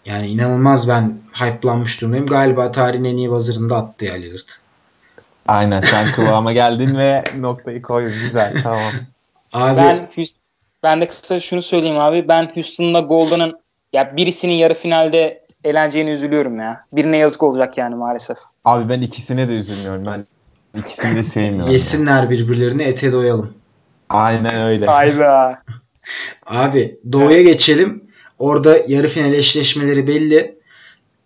Yani 0.05 0.27
inanılmaz 0.27 0.87
ben 0.89 1.17
hype'lanmış 1.33 2.01
durumdayım. 2.01 2.25
Galiba 2.25 2.71
tarihin 2.71 3.03
en 3.03 3.17
iyi 3.17 3.29
hazırında 3.29 3.77
attı 3.77 4.05
ya 4.05 4.13
Lillard. 4.13 4.49
Aynen 5.47 5.79
sen 5.79 6.11
kıvama 6.11 6.53
geldin 6.53 6.97
ve 6.97 7.23
noktayı 7.39 7.81
koydun. 7.81 8.13
Güzel 8.23 8.53
tamam. 8.63 8.91
Abi, 9.53 9.77
ben 9.77 10.09
ben 10.83 11.01
de 11.01 11.07
kısa 11.07 11.39
şunu 11.39 11.61
söyleyeyim 11.61 11.99
abi. 11.99 12.27
Ben 12.27 12.51
Houston'la 12.55 12.99
Golden'ın 12.99 13.59
ya 13.93 14.17
birisinin 14.17 14.53
yarı 14.53 14.73
finalde 14.73 15.43
eğleneceğini 15.63 16.09
üzülüyorum 16.09 16.59
ya. 16.59 16.85
Birine 16.93 17.17
yazık 17.17 17.43
olacak 17.43 17.77
yani 17.77 17.95
maalesef. 17.95 18.37
Abi 18.65 18.89
ben 18.89 19.01
ikisine 19.01 19.49
de 19.49 19.53
üzülmüyorum. 19.53 20.05
Ben 20.05 20.25
ikisini 20.79 21.15
de 21.15 21.23
sevmiyorum. 21.23 21.71
Yesinler 21.71 22.29
birbirlerini 22.29 22.83
ete 22.83 23.11
doyalım. 23.11 23.53
Aynen 24.09 24.55
öyle. 24.55 24.85
Hayda. 24.85 25.61
Abi 26.45 26.97
Doğu'ya 27.11 27.37
evet. 27.37 27.45
geçelim. 27.45 28.03
Orada 28.39 28.77
yarı 28.87 29.07
final 29.07 29.33
eşleşmeleri 29.33 30.07
belli. 30.07 30.59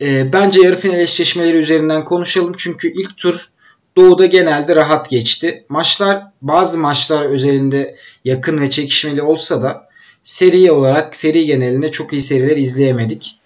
Ee, 0.02 0.34
bence 0.34 0.62
yarı 0.62 0.76
final 0.76 1.00
eşleşmeleri 1.00 1.58
üzerinden 1.58 2.06
konuşalım. 2.06 2.54
Çünkü 2.58 2.88
ilk 2.88 3.18
tur 3.18 3.50
Doğu'da 3.98 4.26
genelde 4.26 4.76
rahat 4.76 5.10
geçti. 5.10 5.66
Maçlar 5.70 6.24
bazı 6.42 6.80
maçlar 6.80 7.26
özelinde 7.26 7.96
yakın 8.24 8.62
ve 8.62 8.70
çekişmeli 8.70 9.22
olsa 9.22 9.64
da 9.64 9.90
seri 10.24 10.72
olarak 10.72 11.16
seri 11.16 11.46
genelinde 11.46 11.92
çok 11.92 12.14
iyi 12.14 12.22
seriler 12.22 12.58
izleyemedik. 12.58 13.40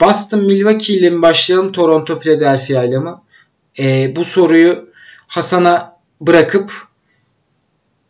Boston 0.00 0.44
Milwaukee 0.44 0.94
ile 0.94 1.10
mi 1.10 1.22
başlayalım 1.22 1.72
Toronto 1.72 2.18
Philadelphia 2.18 2.84
ile 2.84 2.98
mi? 2.98 3.10
Ee, 3.78 4.16
bu 4.16 4.24
soruyu 4.24 4.88
Hasan'a 5.26 5.96
bırakıp 6.20 6.87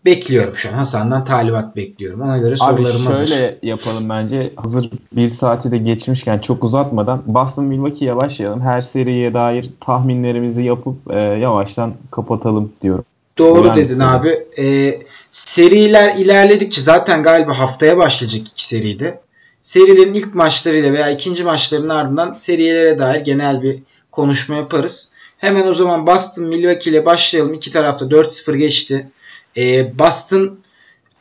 bekliyorum 0.09 0.56
şu 0.56 0.68
an. 0.68 0.72
Hasan'dan 0.72 1.24
talimat 1.24 1.76
bekliyorum. 1.76 2.20
Ona 2.20 2.38
göre 2.38 2.56
sorularım 2.56 3.06
hazır. 3.06 3.22
Abi 3.22 3.28
şöyle 3.28 3.59
yapalım 3.62 4.09
bence. 4.09 4.52
Hazır 4.56 4.90
bir 5.12 5.30
saati 5.30 5.70
de 5.70 5.78
geçmişken 5.78 6.38
çok 6.38 6.64
uzatmadan 6.64 7.22
Boston 7.26 7.64
Milwaukee'ye 7.64 8.16
başlayalım. 8.16 8.61
Her 8.61 8.82
seriye 8.82 9.34
dair 9.34 9.70
tahminlerimizi 9.80 10.62
yapıp 10.62 11.14
e, 11.14 11.18
yavaştan 11.18 11.94
kapatalım 12.11 12.72
diyorum. 12.82 13.04
Doğru 13.38 13.61
Ulan 13.61 13.74
dedin 13.74 13.84
istedim. 13.84 14.06
abi. 14.06 14.38
E, 14.59 14.98
seriler 15.30 16.16
ilerledikçe 16.16 16.80
zaten 16.80 17.22
galiba 17.22 17.59
haftaya 17.59 17.98
başlayacak 17.98 18.48
iki 18.48 18.68
seride. 18.68 19.20
Serilerin 19.62 20.14
ilk 20.14 20.34
maçlarıyla 20.34 20.92
veya 20.92 21.11
ikinci 21.11 21.44
maçlarının 21.44 21.88
ardından 21.88 22.34
seriyelere 22.34 22.98
dair 22.98 23.20
genel 23.20 23.62
bir 23.62 23.78
konuşma 24.12 24.54
yaparız. 24.54 25.12
Hemen 25.38 25.66
o 25.66 25.74
zaman 25.74 26.06
Boston 26.06 26.44
Milwaukee 26.44 26.90
ile 26.90 27.06
başlayalım. 27.06 27.54
İki 27.54 27.72
tarafta 27.72 28.04
4-0 28.06 28.56
geçti. 28.56 29.09
E, 29.59 29.98
Boston 29.98 30.59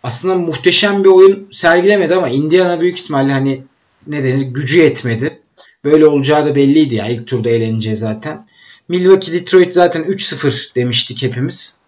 aslında 0.04 0.36
muhteşem 0.36 1.04
bir 1.04 1.10
oyun 1.10 1.48
sergilemedi 1.52 2.16
ama 2.16 2.30
Indiana 2.30 2.82
büyük 2.82 2.98
ihtimalle 2.98 3.32
hani 3.32 3.64
ne 4.08 4.24
denir 4.24 4.42
gücü 4.42 4.80
yetmedi. 4.80 5.40
Böyle 5.84 6.08
olacağı 6.08 6.46
da 6.46 6.56
belliydi 6.56 6.96
ya 6.96 7.08
ilk 7.08 7.28
turda 7.28 7.50
eğlenince 7.50 7.96
zaten. 7.96 8.48
Milwaukee 8.88 9.34
Detroit 9.34 9.74
zaten 9.74 10.04
3-0 10.04 10.76
demiştik 10.76 11.24
hepimiz. 11.24 11.80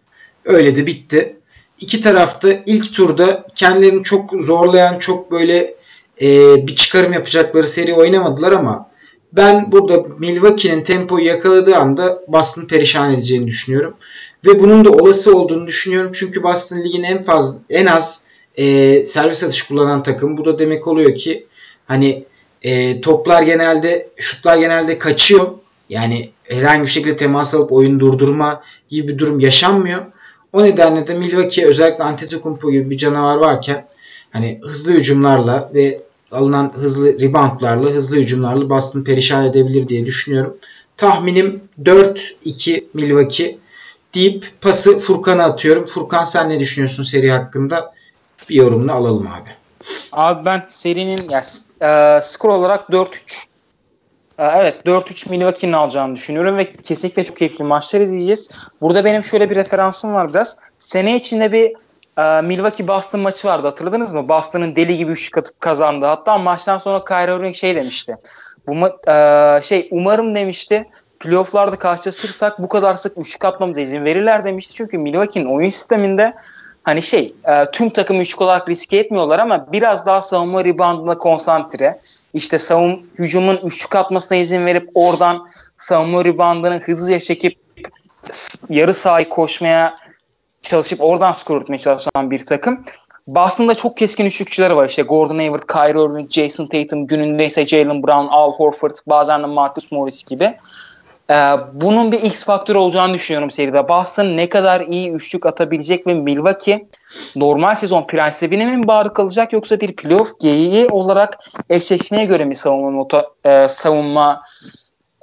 Öyle 0.45 0.75
de 0.75 0.85
bitti. 0.85 1.35
İki 1.79 2.01
tarafta 2.01 2.49
ilk 2.65 2.93
turda 2.93 3.47
kendilerini 3.55 4.03
çok 4.03 4.31
zorlayan, 4.41 4.99
çok 4.99 5.31
böyle 5.31 5.75
e, 6.21 6.27
bir 6.67 6.75
çıkarım 6.75 7.13
yapacakları 7.13 7.67
seri 7.67 7.93
oynamadılar 7.93 8.51
ama 8.51 8.89
ben 9.33 9.71
burada 9.71 10.03
Milwaukee'nin 10.19 10.83
tempoyu 10.83 11.25
yakaladığı 11.25 11.75
anda 11.75 12.21
Boston 12.27 12.65
perişan 12.65 13.13
edeceğini 13.13 13.47
düşünüyorum. 13.47 13.93
Ve 14.45 14.59
bunun 14.59 14.85
da 14.85 14.91
olası 14.91 15.37
olduğunu 15.37 15.67
düşünüyorum. 15.67 16.11
Çünkü 16.13 16.43
Boston 16.43 16.83
Lig'in 16.83 17.03
en 17.03 17.23
fazla 17.23 17.59
en 17.69 17.85
az 17.85 18.23
e, 18.57 19.05
servis 19.05 19.43
atış 19.43 19.63
kullanan 19.63 20.03
takım. 20.03 20.37
Bu 20.37 20.45
da 20.45 20.59
demek 20.59 20.87
oluyor 20.87 21.15
ki 21.15 21.45
hani 21.87 22.23
e, 22.61 23.01
toplar 23.01 23.43
genelde 23.43 24.09
şutlar 24.17 24.57
genelde 24.57 24.99
kaçıyor. 24.99 25.47
Yani 25.89 26.29
herhangi 26.43 26.83
bir 26.83 26.87
şekilde 26.87 27.15
temas 27.15 27.55
alıp 27.55 27.71
oyun 27.71 27.99
durdurma 27.99 28.63
gibi 28.89 29.07
bir 29.07 29.17
durum 29.17 29.39
yaşanmıyor. 29.39 30.05
O 30.53 30.63
nedenle 30.63 31.07
de 31.07 31.13
Milwaukee 31.13 31.65
özellikle 31.65 32.03
Antetokounmpo 32.03 32.71
gibi 32.71 32.89
bir 32.89 32.97
canavar 32.97 33.37
varken 33.37 33.87
hani 34.31 34.59
hızlı 34.63 34.93
hücumlarla 34.93 35.71
ve 35.73 36.01
alınan 36.31 36.73
hızlı 36.75 37.19
reboundlarla, 37.19 37.89
hızlı 37.89 38.17
hücumlarla 38.17 38.69
Boston 38.69 39.03
perişan 39.03 39.45
edebilir 39.45 39.87
diye 39.87 40.05
düşünüyorum. 40.05 40.57
Tahminim 40.97 41.61
4-2 41.83 42.83
Milwaukee 42.93 43.57
deyip 44.13 44.53
pası 44.61 44.99
Furkan'a 44.99 45.43
atıyorum. 45.43 45.85
Furkan 45.85 46.25
sen 46.25 46.49
ne 46.49 46.59
düşünüyorsun 46.59 47.03
seri 47.03 47.31
hakkında? 47.31 47.93
Bir 48.49 48.55
yorumunu 48.55 48.93
alalım 48.93 49.27
abi. 49.27 49.49
Abi 50.11 50.45
ben 50.45 50.65
serinin 50.67 51.29
ya, 51.29 51.41
e, 51.81 52.21
skor 52.21 52.49
olarak 52.49 52.89
4-3 52.89 53.45
e, 54.39 54.45
Evet 54.45 54.85
4-3 54.85 55.29
Milwaukee'nin 55.29 55.73
alacağını 55.73 56.15
düşünüyorum 56.15 56.57
ve 56.57 56.73
kesinlikle 56.73 57.23
çok 57.23 57.37
keyifli 57.37 57.63
maçlar 57.63 58.01
izleyeceğiz. 58.01 58.49
Burada 58.81 59.05
benim 59.05 59.23
şöyle 59.23 59.49
bir 59.49 59.55
referansım 59.55 60.13
var 60.13 60.29
biraz. 60.29 60.57
Sene 60.77 61.15
içinde 61.15 61.51
bir 61.51 61.73
e, 62.17 62.41
Milwaukee 62.41 62.87
Boston 62.87 63.21
maçı 63.21 63.47
vardı 63.47 63.67
hatırladınız 63.67 64.13
mı? 64.13 64.27
Boston'ın 64.27 64.75
deli 64.75 64.97
gibi 64.97 65.11
üçlük 65.11 65.37
atıp 65.37 65.61
kazandı. 65.61 66.05
Hatta 66.05 66.37
maçtan 66.37 66.77
sonra 66.77 67.05
Kyrie 67.05 67.35
Irving 67.35 67.55
şey 67.55 67.75
demişti. 67.75 68.17
Bu 68.67 69.11
e, 69.11 69.59
şey 69.61 69.87
umarım 69.91 70.35
demişti 70.35 70.87
playofflarda 71.19 71.75
karşılaşırsak 71.75 72.61
bu 72.61 72.69
kadar 72.69 72.95
sık 72.95 73.17
üçlük 73.17 73.45
atmamıza 73.45 73.81
izin 73.81 74.05
verirler 74.05 74.45
demişti. 74.45 74.73
Çünkü 74.73 74.97
Milwaukee'nin 74.97 75.55
oyun 75.55 75.69
sisteminde 75.69 76.33
hani 76.83 77.01
şey 77.01 77.33
e, 77.47 77.71
tüm 77.71 77.89
takım 77.89 78.21
üçlük 78.21 78.41
olarak 78.41 78.69
riske 78.69 78.97
etmiyorlar 78.97 79.39
ama 79.39 79.71
biraz 79.71 80.05
daha 80.05 80.21
savunma 80.21 80.65
reboundına 80.65 81.17
konsantre. 81.17 81.99
İşte 82.33 82.59
savun 82.59 83.09
hücumun 83.19 83.59
üçlük 83.63 83.95
atmasına 83.95 84.37
izin 84.37 84.65
verip 84.65 84.89
oradan 84.95 85.47
savunma 85.77 86.25
reboundını 86.25 86.79
hızlıca 86.79 87.19
çekip 87.19 87.59
yarı 88.69 88.93
sahayı 88.93 89.29
koşmaya 89.29 89.95
çalışıp 90.61 91.01
oradan 91.01 91.31
skor 91.31 91.61
etmeye 91.61 91.77
çalışan 91.77 92.31
bir 92.31 92.45
takım. 92.45 92.83
Boston'da 93.27 93.75
çok 93.75 93.97
keskin 93.97 94.25
üçlükçüler 94.25 94.69
var. 94.69 94.89
İşte 94.89 95.01
Gordon 95.01 95.37
Hayward, 95.37 95.63
Kyrie 95.63 96.03
Irving, 96.03 96.31
Jason 96.31 96.65
Tatum, 96.65 97.07
gününde 97.07 97.45
ise 97.45 97.65
Jalen 97.65 98.03
Brown, 98.03 98.27
Al 98.29 98.51
Horford, 98.51 98.95
bazen 99.07 99.43
de 99.43 99.45
Marcus 99.45 99.91
Morris 99.91 100.23
gibi. 100.23 100.57
Ee, 101.29 101.33
bunun 101.73 102.11
bir 102.11 102.23
X 102.23 102.45
faktörü 102.45 102.77
olacağını 102.77 103.13
düşünüyorum 103.13 103.51
seride. 103.51 103.89
Boston 103.89 104.37
ne 104.37 104.49
kadar 104.49 104.81
iyi 104.81 105.11
üçlük 105.11 105.45
atabilecek 105.45 106.07
ve 106.07 106.13
Milwaukee 106.13 106.87
normal 107.35 107.75
sezon 107.75 108.07
prensibine 108.07 108.75
mi 108.75 108.87
bağlı 108.87 109.13
kalacak 109.13 109.53
yoksa 109.53 109.79
bir 109.79 109.95
playoff 109.95 110.39
geyiği 110.39 110.87
olarak 110.87 111.39
eşleşmeye 111.69 112.25
göre 112.25 112.45
mi 112.45 112.55
savunma, 112.55 113.07
e, 113.45 113.67
savunma 113.67 114.41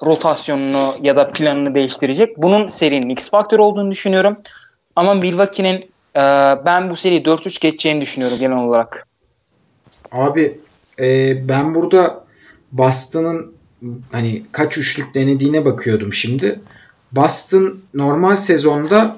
rotasyonunu 0.04 0.94
ya 1.02 1.16
da 1.16 1.30
planını 1.30 1.74
değiştirecek? 1.74 2.36
Bunun 2.36 2.68
serinin 2.68 3.08
X 3.08 3.30
faktörü 3.30 3.62
olduğunu 3.62 3.90
düşünüyorum. 3.90 4.36
Ama 4.96 5.14
Milwaukee'nin 5.14 5.76
e, 6.16 6.20
ben 6.66 6.90
bu 6.90 6.96
seriyi 6.96 7.22
4-3 7.22 7.60
geçeceğini 7.60 8.00
düşünüyorum 8.00 8.38
genel 8.40 8.58
olarak. 8.58 9.06
Abi 10.12 10.60
e, 10.98 11.48
ben 11.48 11.74
burada 11.74 12.24
Boston'ın 12.72 13.55
hani 14.12 14.42
kaç 14.52 14.78
üçlük 14.78 15.14
denediğine 15.14 15.64
bakıyordum 15.64 16.12
şimdi. 16.12 16.60
Boston 17.12 17.80
normal 17.94 18.36
sezonda 18.36 19.16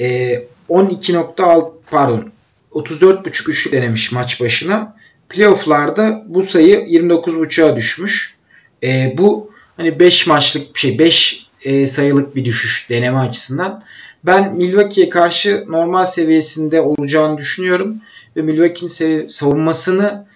e, 0.00 0.34
12.6 0.68 1.70
pardon 1.90 2.30
34.5 2.72 3.50
üçlük 3.50 3.72
denemiş 3.72 4.12
maç 4.12 4.40
başına. 4.40 4.96
Playoff'larda 5.28 6.24
bu 6.28 6.42
sayı 6.42 6.76
29.5'a 6.76 7.76
düşmüş. 7.76 8.36
E, 8.82 9.14
bu 9.18 9.50
hani 9.76 10.00
5 10.00 10.26
maçlık 10.26 10.78
şey 10.78 10.98
5 10.98 11.46
e, 11.62 11.86
sayılık 11.86 12.36
bir 12.36 12.44
düşüş 12.44 12.90
deneme 12.90 13.18
açısından. 13.18 13.84
Ben 14.24 14.54
Milwaukee'ye 14.54 15.10
karşı 15.10 15.64
normal 15.68 16.04
seviyesinde 16.04 16.80
olacağını 16.80 17.38
düşünüyorum 17.38 17.96
ve 18.36 18.42
Milwaukee'nin 18.42 19.28
savunmasını 19.28 20.26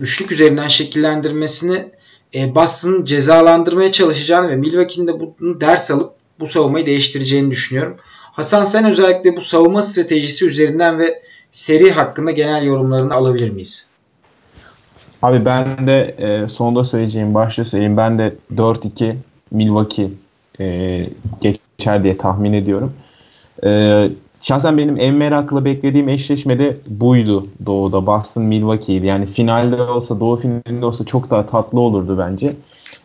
üçlük 0.00 0.32
üzerinden 0.32 0.68
şekillendirmesini 0.68 1.84
e, 2.34 2.54
Boston'ın 2.54 3.04
cezalandırmaya 3.04 3.92
çalışacağını 3.92 4.48
ve 4.48 4.56
Milwaukee'nin 4.56 5.06
de 5.06 5.20
bunu 5.20 5.60
ders 5.60 5.90
alıp 5.90 6.12
bu 6.40 6.46
savunmayı 6.46 6.86
değiştireceğini 6.86 7.50
düşünüyorum. 7.50 7.96
Hasan 8.32 8.64
sen 8.64 8.84
özellikle 8.84 9.36
bu 9.36 9.40
savunma 9.40 9.82
stratejisi 9.82 10.46
üzerinden 10.46 10.98
ve 10.98 11.22
seri 11.50 11.90
hakkında 11.90 12.30
genel 12.30 12.64
yorumlarını 12.64 13.14
alabilir 13.14 13.50
miyiz? 13.50 13.90
Abi 15.22 15.44
ben 15.44 15.86
de 15.86 16.14
e, 16.18 16.48
sonda 16.48 16.84
söyleyeceğim, 16.84 17.34
başta 17.34 17.64
söyleyeyim. 17.64 17.96
Ben 17.96 18.18
de 18.18 18.34
4-2 18.54 19.14
Milwaukee 19.50 20.10
e, 20.60 21.06
geçer 21.40 22.04
diye 22.04 22.16
tahmin 22.16 22.52
ediyorum. 22.52 22.92
E, 23.64 24.10
şahsen 24.40 24.78
benim 24.78 25.00
en 25.00 25.14
meraklı 25.14 25.64
beklediğim 25.64 26.08
eşleşme 26.08 26.58
de 26.58 26.76
buydu 26.86 27.46
Doğu'da. 27.66 28.06
Boston 28.06 28.42
Milwaukee'ydi. 28.42 29.06
Yani 29.06 29.26
finalde 29.26 29.82
olsa 29.82 30.20
Doğu 30.20 30.36
finalinde 30.36 30.86
olsa 30.86 31.04
çok 31.04 31.30
daha 31.30 31.46
tatlı 31.46 31.80
olurdu 31.80 32.18
bence. 32.18 32.50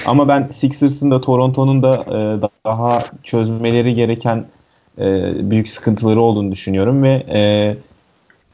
Ama 0.05 0.27
ben 0.27 0.47
Sixers'ın 0.51 1.11
da 1.11 1.21
Toronto'nun 1.21 1.83
da 1.83 1.91
e, 1.91 2.41
daha 2.65 3.03
çözmeleri 3.23 3.93
gereken 3.93 4.45
e, 4.99 5.11
büyük 5.51 5.69
sıkıntıları 5.69 6.21
olduğunu 6.21 6.51
düşünüyorum 6.51 7.03
ve 7.03 7.23
e, 7.29 7.75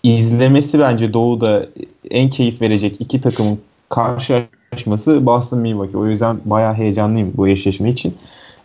izlemesi 0.03 0.79
bence 0.79 1.13
Doğu'da 1.13 1.65
en 2.11 2.29
keyif 2.29 2.61
verecek 2.61 2.95
iki 2.99 3.21
takımın 3.21 3.59
karşılaşması 3.89 5.25
Boston 5.25 5.59
Milwaukee. 5.59 5.97
O 5.97 6.05
yüzden 6.07 6.37
bayağı 6.45 6.73
heyecanlıyım 6.73 7.33
bu 7.37 7.47
eşleşme 7.47 7.89
için. 7.89 8.15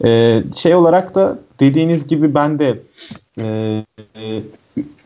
E, 0.04 0.42
şey 0.56 0.74
olarak 0.74 1.14
da 1.14 1.38
dediğiniz 1.60 2.08
gibi 2.08 2.34
ben 2.34 2.58
de 2.58 2.78
e, 3.40 3.84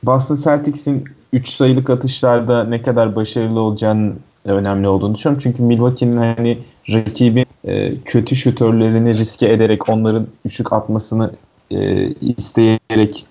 Boston 0.03 0.37
Celtics'in 0.37 1.05
3 1.33 1.49
sayılık 1.49 1.91
atışlarda 1.91 2.65
ne 2.65 2.83
kadar 2.83 3.17
başarılı 3.17 3.61
olacağını 3.61 4.13
önemli 4.45 4.89
olduğunu 4.89 5.15
düşünüyorum. 5.15 5.43
Çünkü 5.43 5.63
Milwaukee'nin 5.63 6.17
hani 6.17 6.59
rakibin 6.93 7.47
e, 7.65 7.97
kötü 8.05 8.37
şutörlerini 8.37 9.11
riske 9.11 9.49
ederek 9.49 9.89
onların 9.89 10.27
üçlük 10.45 10.73
atmasını 10.73 11.31
e, 11.71 12.09
isteyerek 12.21 13.27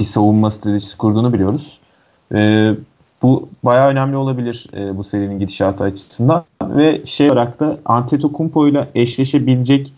bir 0.00 0.04
savunma 0.04 0.50
stratejisi 0.50 0.98
kurduğunu 0.98 1.32
biliyoruz. 1.32 1.78
E, 2.34 2.72
bu 3.22 3.48
bayağı 3.62 3.88
önemli 3.88 4.16
olabilir 4.16 4.66
e, 4.76 4.96
bu 4.96 5.04
serinin 5.04 5.38
gidişatı 5.38 5.84
açısından 5.84 6.44
ve 6.62 7.00
şey 7.04 7.30
olarak 7.30 7.60
da 7.60 7.78
Antetokounmpo 7.84 8.68
ile 8.68 8.88
eşleşebilecek 8.94 9.92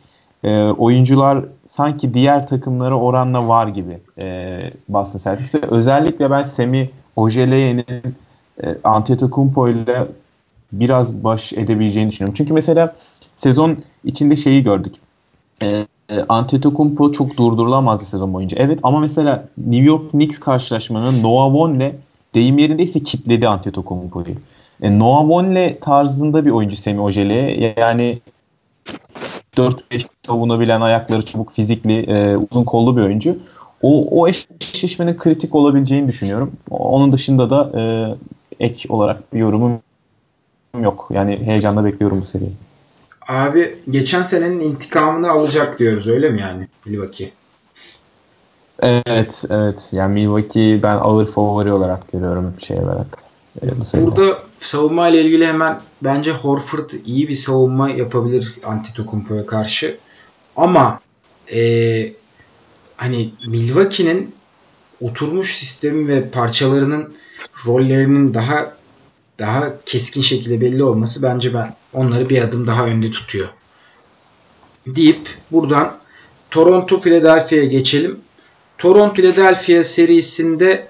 e, 0.44 0.64
oyuncular 0.64 1.44
sanki 1.70 2.14
diğer 2.14 2.46
takımlara 2.46 2.94
oranla 2.94 3.48
var 3.48 3.66
gibi 3.66 3.98
e, 4.18 4.58
Boston 4.88 5.18
Celtics'e. 5.18 5.58
Özellikle 5.58 6.30
ben 6.30 6.44
Semi 6.44 6.90
Ojeleye'nin 7.16 8.16
e, 8.62 8.76
Antetokounmpo 8.84 9.68
ile 9.68 10.06
biraz 10.72 11.24
baş 11.24 11.52
edebileceğini 11.52 12.10
düşünüyorum. 12.10 12.34
Çünkü 12.38 12.52
mesela 12.54 12.96
sezon 13.36 13.76
içinde 14.04 14.36
şeyi 14.36 14.62
gördük. 14.62 14.94
E, 15.62 15.66
e, 15.66 15.86
Antetokounmpo 16.28 17.12
çok 17.12 17.36
durdurulamazdı 17.36 18.04
sezon 18.04 18.34
boyunca. 18.34 18.58
Evet 18.60 18.78
ama 18.82 19.00
mesela 19.00 19.44
New 19.58 19.84
York 19.84 20.10
Knicks 20.10 20.38
karşılaşmanın 20.38 21.22
Noah 21.22 21.54
Vonleh 21.54 21.92
deyim 22.34 22.58
yerindeyse 22.58 23.02
kitledi 23.02 23.48
Antetokounmpo'yu. 23.48 24.34
E, 24.82 24.98
Noah 24.98 25.28
Vonleh 25.28 25.80
tarzında 25.80 26.46
bir 26.46 26.50
oyuncu 26.50 26.76
Semi 26.76 27.00
Ojele. 27.00 27.74
Yani 27.80 28.20
4-5 29.60 30.06
savunabilen 30.22 30.80
ayakları 30.80 31.22
çabuk 31.22 31.52
fizikli, 31.52 32.00
e, 32.00 32.36
uzun 32.36 32.64
kollu 32.64 32.96
bir 32.96 33.02
oyuncu. 33.02 33.38
O, 33.82 34.20
o 34.20 34.28
eşleşmenin 34.28 35.16
kritik 35.16 35.54
olabileceğini 35.54 36.08
düşünüyorum. 36.08 36.52
Onun 36.70 37.12
dışında 37.12 37.50
da 37.50 37.80
e, 37.80 37.84
ek 38.64 38.88
olarak 38.88 39.34
bir 39.34 39.38
yorumum 39.38 39.80
yok. 40.80 41.08
Yani 41.10 41.38
heyecanla 41.44 41.84
bekliyorum 41.84 42.20
bu 42.20 42.26
seriyi. 42.26 42.52
Abi 43.28 43.74
geçen 43.90 44.22
senenin 44.22 44.60
intikamını 44.60 45.30
alacak 45.30 45.78
diyoruz 45.78 46.08
öyle 46.08 46.30
mi 46.30 46.40
yani 46.40 46.68
Milwaukee? 46.86 47.30
Evet, 48.82 49.44
evet. 49.50 49.88
Yani 49.92 50.14
Milwaukee 50.14 50.82
ben 50.82 50.96
ağır 50.96 51.26
favori 51.26 51.72
olarak 51.72 52.12
görüyorum 52.12 52.54
şey 52.58 52.78
olarak. 52.78 53.06
E, 53.62 53.68
bu 53.80 54.06
Burada 54.06 54.38
savunma 54.60 55.08
ile 55.08 55.22
ilgili 55.22 55.46
hemen 55.46 55.80
bence 56.02 56.32
Horford 56.32 56.90
iyi 57.06 57.28
bir 57.28 57.34
savunma 57.34 57.90
yapabilir 57.90 58.54
Antetokounmpo'ya 58.64 59.46
karşı. 59.46 59.98
Ama 60.56 61.00
e, 61.52 61.60
hani 62.96 63.32
Milwaukee'nin 63.46 64.34
oturmuş 65.00 65.56
sistemi 65.58 66.08
ve 66.08 66.30
parçalarının 66.30 67.14
rollerinin 67.66 68.34
daha 68.34 68.76
daha 69.38 69.78
keskin 69.78 70.22
şekilde 70.22 70.60
belli 70.60 70.84
olması 70.84 71.22
bence 71.22 71.54
ben 71.54 71.66
onları 71.92 72.28
bir 72.28 72.42
adım 72.42 72.66
daha 72.66 72.86
önde 72.86 73.10
tutuyor. 73.10 73.48
Deyip 74.86 75.28
buradan 75.52 75.98
Toronto 76.50 77.00
Philadelphia'ya 77.00 77.64
geçelim. 77.64 78.20
Toronto 78.78 79.14
Philadelphia 79.14 79.82
serisinde 79.82 80.89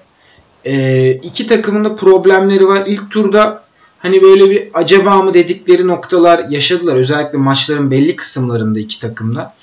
e, 0.65 1.11
iki 1.11 1.47
takımın 1.47 1.85
da 1.85 1.95
problemleri 1.95 2.67
var. 2.67 2.83
İlk 2.87 3.11
turda 3.11 3.63
hani 3.99 4.21
böyle 4.21 4.49
bir 4.49 4.69
acaba 4.73 5.21
mı 5.21 5.33
dedikleri 5.33 5.87
noktalar 5.87 6.45
yaşadılar. 6.49 6.95
Özellikle 6.95 7.37
maçların 7.37 7.91
belli 7.91 8.15
kısımlarında 8.15 8.79
iki 8.79 8.99
takımda. 8.99 9.55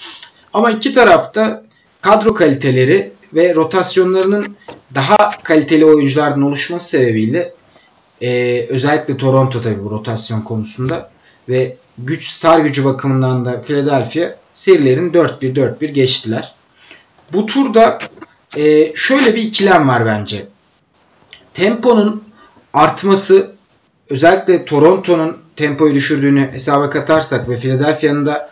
Ama 0.53 0.71
iki 0.71 0.93
tarafta 0.93 1.65
kadro 2.01 2.35
kaliteleri 2.35 3.13
ve 3.35 3.55
rotasyonlarının 3.55 4.57
daha 4.95 5.31
kaliteli 5.31 5.85
oyunculardan 5.85 6.43
oluşması 6.43 6.89
sebebiyle 6.89 7.53
e, 8.23 8.61
özellikle 8.69 9.17
Toronto 9.17 9.61
tabii 9.61 9.85
bu 9.85 9.91
rotasyon 9.91 10.41
konusunda 10.41 11.11
ve 11.49 11.77
güç 11.99 12.29
star 12.29 12.59
gücü 12.59 12.85
bakımından 12.85 13.45
da 13.45 13.63
Philadelphia 13.63 14.35
serilerin 14.55 15.13
4-1-4-1 15.13 15.87
geçtiler. 15.87 16.55
Bu 17.33 17.47
turda 17.47 17.99
e, 18.57 18.93
şöyle 18.95 19.35
bir 19.35 19.43
ikilem 19.43 19.89
var 19.89 20.07
bence. 20.07 20.47
Temponun 21.59 22.23
artması 22.75 23.51
özellikle 24.11 24.65
Toronto'nun 24.65 25.37
tempoyu 25.57 25.95
düşürdüğünü 25.95 26.53
hesaba 26.53 26.91
katarsak 26.91 27.49
ve 27.49 27.57
Philadelphia'nın 27.57 28.27
da 28.27 28.51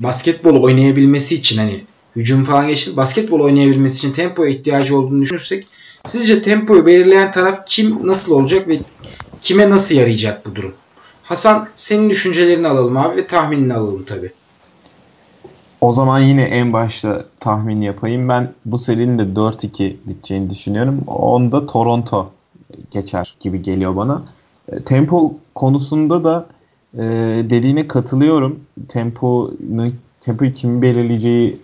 basketbol 0.00 0.62
oynayabilmesi 0.62 1.34
için 1.34 1.58
hani 1.58 1.84
hücum 2.16 2.44
falan 2.44 2.68
geçti. 2.68 2.96
Basketbol 2.96 3.40
oynayabilmesi 3.40 3.98
için 3.98 4.12
tempoya 4.12 4.50
ihtiyacı 4.50 4.98
olduğunu 4.98 5.22
düşünürsek 5.22 5.66
sizce 6.06 6.42
tempoyu 6.42 6.86
belirleyen 6.86 7.30
taraf 7.30 7.66
kim 7.66 8.06
nasıl 8.06 8.34
olacak 8.34 8.68
ve 8.68 8.78
kime 9.40 9.70
nasıl 9.70 9.94
yarayacak 9.94 10.46
bu 10.46 10.54
durum? 10.54 10.74
Hasan 11.22 11.68
senin 11.74 12.10
düşüncelerini 12.10 12.68
alalım 12.68 12.96
abi 12.96 13.16
ve 13.16 13.26
tahminini 13.26 13.74
alalım 13.74 14.04
tabi. 14.04 14.32
O 15.80 15.92
zaman 15.92 16.20
yine 16.20 16.42
en 16.42 16.72
başta 16.72 17.24
tahmin 17.40 17.80
yapayım. 17.80 18.28
Ben 18.28 18.52
bu 18.64 18.78
serinin 18.78 19.18
de 19.18 19.40
4-2 19.40 19.96
biteceğini 20.06 20.50
düşünüyorum. 20.50 21.00
Onda 21.06 21.66
Toronto 21.66 22.30
geçer 22.90 23.36
gibi 23.40 23.62
geliyor 23.62 23.96
bana. 23.96 24.22
E, 24.68 24.80
tempo 24.80 25.34
konusunda 25.54 26.24
da 26.24 26.46
e, 26.94 27.02
dediğine 27.50 27.88
katılıyorum. 27.88 28.60
Tempo 28.88 29.50
tempoyu 30.20 30.54
kim 30.54 30.82
belirleyeceği 30.82 31.60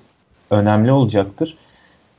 önemli 0.50 0.92
olacaktır. 0.92 1.56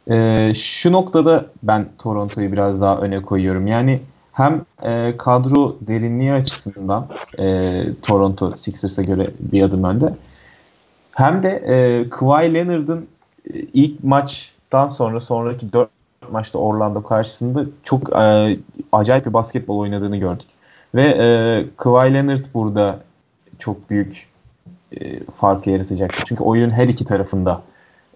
E, 0.10 0.52
şu 0.56 0.92
noktada 0.92 1.46
ben 1.64 1.88
Toronto'yu 1.98 2.52
biraz 2.52 2.82
daha 2.82 2.98
öne 2.98 3.22
koyuyorum. 3.22 3.68
Yani 3.68 4.00
hem 4.32 4.66
e, 4.84 5.18
kadro 5.18 5.76
derinliği 5.82 6.34
açısından 6.34 7.08
e, 7.40 7.84
Toronto 8.02 8.52
Sixers'a 8.52 9.02
göre 9.02 9.28
bir 9.40 9.62
adım 9.62 9.84
önde. 9.84 10.14
Hem 11.12 11.44
de 11.44 11.50
e, 11.50 12.10
Kawhi 12.10 12.54
Leonard'ın 12.54 13.08
e, 13.54 13.60
ilk 13.60 14.04
maçtan 14.04 14.88
sonra 14.88 15.20
sonraki 15.20 15.74
dört 15.74 15.90
maçta 16.32 16.60
Orlando 16.60 17.04
karşısında 17.04 17.66
çok 17.84 18.16
e, 18.18 18.58
acayip 18.92 19.26
bir 19.26 19.34
basketbol 19.34 19.78
oynadığını 19.78 20.18
gördük. 20.18 20.48
Ve 20.96 21.04
e, 21.20 21.28
Kawhi 21.78 22.14
Leonard 22.14 22.46
burada 22.54 23.00
çok 23.60 23.90
büyük 23.90 24.28
e, 24.92 25.24
farkı 25.24 25.70
yaratacak. 25.70 26.12
Çünkü 26.26 26.44
oyun 26.44 26.70
her 26.70 26.88
iki 26.88 27.06
tarafında 27.06 27.62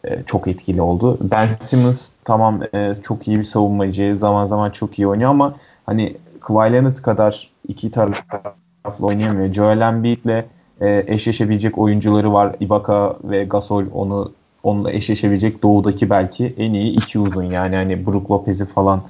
e, 0.03 0.23
çok 0.23 0.47
etkili 0.47 0.81
oldu. 0.81 1.17
Ben 1.21 1.49
Simmons 1.61 2.09
tamam 2.23 2.61
e, 2.73 2.93
çok 3.03 3.27
iyi 3.27 3.39
bir 3.39 3.43
savunmacı, 3.43 4.17
zaman 4.19 4.45
zaman 4.45 4.69
çok 4.69 4.99
iyi 4.99 5.07
oynuyor 5.07 5.29
ama 5.29 5.55
hani 5.85 6.17
Kawhi 6.41 6.73
Leonard 6.73 6.97
kadar 6.97 7.49
iki 7.67 7.91
taraflı 7.91 9.05
oynayamıyor. 9.05 9.53
Joel 9.53 9.81
Embiid'le 9.81 10.43
e, 10.81 11.03
eşleşebilecek 11.07 11.77
oyuncuları 11.77 12.33
var. 12.33 12.55
Ibaka 12.59 13.17
ve 13.23 13.43
Gasol 13.43 13.85
onu 13.93 14.31
onunla 14.63 14.91
eşleşebilecek 14.91 15.63
doğudaki 15.63 16.09
belki 16.09 16.53
en 16.57 16.73
iyi 16.73 16.93
iki 16.93 17.19
uzun 17.19 17.49
yani 17.49 17.75
hani 17.75 18.05
Brook 18.05 18.31
Lopez'i 18.31 18.65
falan 18.65 19.03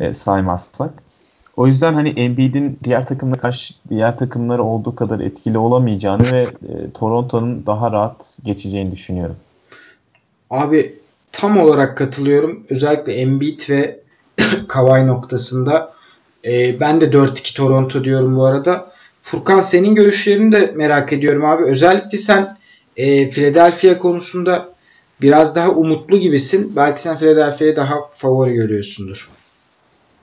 e, 0.00 0.12
saymazsak. 0.12 0.90
O 1.56 1.66
yüzden 1.66 1.94
hani 1.94 2.08
Embiid'in 2.08 2.78
diğer 2.84 3.06
takımlara 3.06 3.40
karşı 3.40 3.74
diğer 3.90 4.18
takımlara 4.18 4.62
olduğu 4.62 4.94
kadar 4.94 5.20
etkili 5.20 5.58
olamayacağını 5.58 6.32
ve 6.32 6.42
e, 6.42 6.90
Toronto'nun 6.94 7.66
daha 7.66 7.92
rahat 7.92 8.38
geçeceğini 8.44 8.92
düşünüyorum. 8.92 9.36
Abi 10.50 10.94
tam 11.32 11.58
olarak 11.58 11.98
katılıyorum. 11.98 12.64
Özellikle 12.70 13.12
Embiid 13.12 13.60
ve 13.70 14.00
Kawhi 14.68 15.06
noktasında. 15.06 15.92
E, 16.44 16.80
ben 16.80 17.00
de 17.00 17.04
4-2 17.04 17.56
Toronto 17.56 18.04
diyorum 18.04 18.36
bu 18.36 18.44
arada. 18.44 18.92
Furkan 19.20 19.60
senin 19.60 19.94
görüşlerini 19.94 20.52
de 20.52 20.72
merak 20.76 21.12
ediyorum 21.12 21.44
abi. 21.44 21.64
Özellikle 21.64 22.18
sen 22.18 22.56
e, 22.96 23.30
Philadelphia 23.30 23.98
konusunda 23.98 24.73
biraz 25.20 25.56
daha 25.56 25.70
umutlu 25.70 26.18
gibisin. 26.18 26.76
Belki 26.76 27.02
sen 27.02 27.16
Philadelphia'yı 27.16 27.76
daha 27.76 27.94
favori 28.12 28.54
görüyorsundur. 28.54 29.28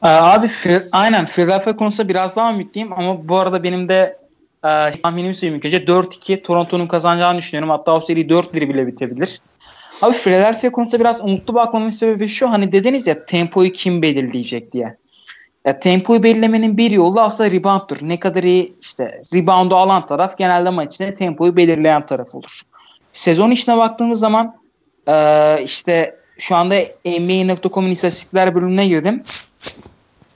Abi 0.02 0.48
aynen 0.92 1.26
Philadelphia 1.26 1.76
konusunda 1.76 2.10
biraz 2.10 2.36
daha 2.36 2.54
ümitliyim 2.54 2.94
ama 2.94 3.28
bu 3.28 3.38
arada 3.38 3.64
benim 3.64 3.90
de 3.90 4.18
e, 4.64 4.92
tahminimi 5.04 5.36
söyleyeyim 5.36 5.56
ilk 5.56 5.66
önce 5.66 5.78
4-2 5.78 6.42
Toronto'nun 6.42 6.88
kazanacağını 6.88 7.38
düşünüyorum. 7.38 7.70
Hatta 7.70 7.96
o 7.96 8.02
seri 8.02 8.22
4-1 8.22 8.54
bile 8.54 8.88
bitebilir. 8.88 9.42
Abi 10.02 10.14
Philadelphia 10.14 10.72
konusunda 10.72 11.00
biraz 11.00 11.22
umutlu 11.22 11.54
bakmamın 11.54 11.90
sebebi 11.90 12.28
şu. 12.28 12.50
Hani 12.50 12.72
dediniz 12.72 13.08
ya 13.08 13.26
tempoyu 13.26 13.72
kim 13.72 14.02
belirleyecek 14.02 14.74
diye. 14.74 14.98
Ya 15.66 15.80
tempoyu 15.80 16.24
belirlemenin 16.24 16.78
bir 16.78 16.92
yolu 16.92 17.22
aslında 17.22 17.52
rebound'dur. 17.52 17.98
Ne 18.02 18.20
kadar 18.20 18.44
iyi 18.44 18.74
işte 18.82 19.22
rebound'u 19.34 19.76
alan 19.76 20.06
taraf 20.06 20.38
genelde 20.38 20.70
maç 20.70 20.96
içinde 20.96 21.16
tempoyu 21.16 21.56
belirleyen 21.56 22.06
taraf 22.06 22.36
olur. 22.36 22.62
Sezon 23.12 23.52
içine 23.52 23.78
baktığımız 23.78 24.20
zaman 24.20 24.61
e, 25.08 25.58
işte 25.64 26.16
şu 26.38 26.56
anda 26.56 26.76
NBA.com'un 27.06 27.92
istatistikler 27.92 28.56
bölümüne 28.56 28.88
girdim. 28.88 29.24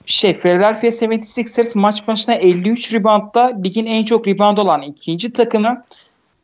Şey 0.06 0.38
Philadelphia 0.38 0.86
76ers 0.86 1.78
maç 1.78 2.08
başına 2.08 2.34
53 2.34 2.94
reboundda 2.94 3.52
ligin 3.64 3.86
en 3.86 4.04
çok 4.04 4.28
rebound 4.28 4.58
olan 4.58 4.82
ikinci 4.82 5.32
takımı 5.32 5.84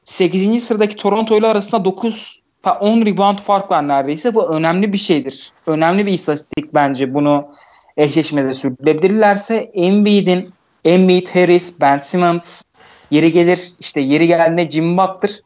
8. 0.04 0.64
sıradaki 0.64 0.96
Toronto 0.96 1.38
ile 1.38 1.46
arasında 1.46 1.84
9 1.84 2.42
10 2.80 3.06
rebound 3.06 3.38
fark 3.38 3.70
var 3.70 3.88
neredeyse. 3.88 4.34
Bu 4.34 4.48
önemli 4.48 4.92
bir 4.92 4.98
şeydir. 4.98 5.50
Önemli 5.66 6.06
bir 6.06 6.12
istatistik 6.12 6.74
bence 6.74 7.14
bunu 7.14 7.48
eşleşmede 7.96 8.54
sürdürebilirlerse 8.54 9.54
Embiid'in 9.74 10.48
Embiid, 10.84 11.28
Harris, 11.28 11.74
Ben 11.80 11.98
Simmons 11.98 12.62
yeri 13.10 13.32
gelir 13.32 13.72
işte 13.80 14.00
yeri 14.00 14.26
geldiğinde 14.26 14.70
Jim 14.70 14.96
Butler 14.96 15.40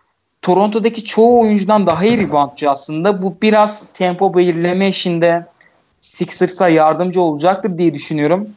Toronto'daki 0.46 1.04
çoğu 1.04 1.40
oyuncudan 1.40 1.86
daha 1.86 2.04
iyi 2.04 2.18
reboundçı 2.18 2.70
aslında. 2.70 3.22
Bu 3.22 3.36
biraz 3.42 3.84
tempo 3.92 4.34
belirleme 4.34 4.88
işinde 4.88 5.46
Sixers'a 6.00 6.68
yardımcı 6.68 7.20
olacaktır 7.20 7.78
diye 7.78 7.94
düşünüyorum. 7.94 8.48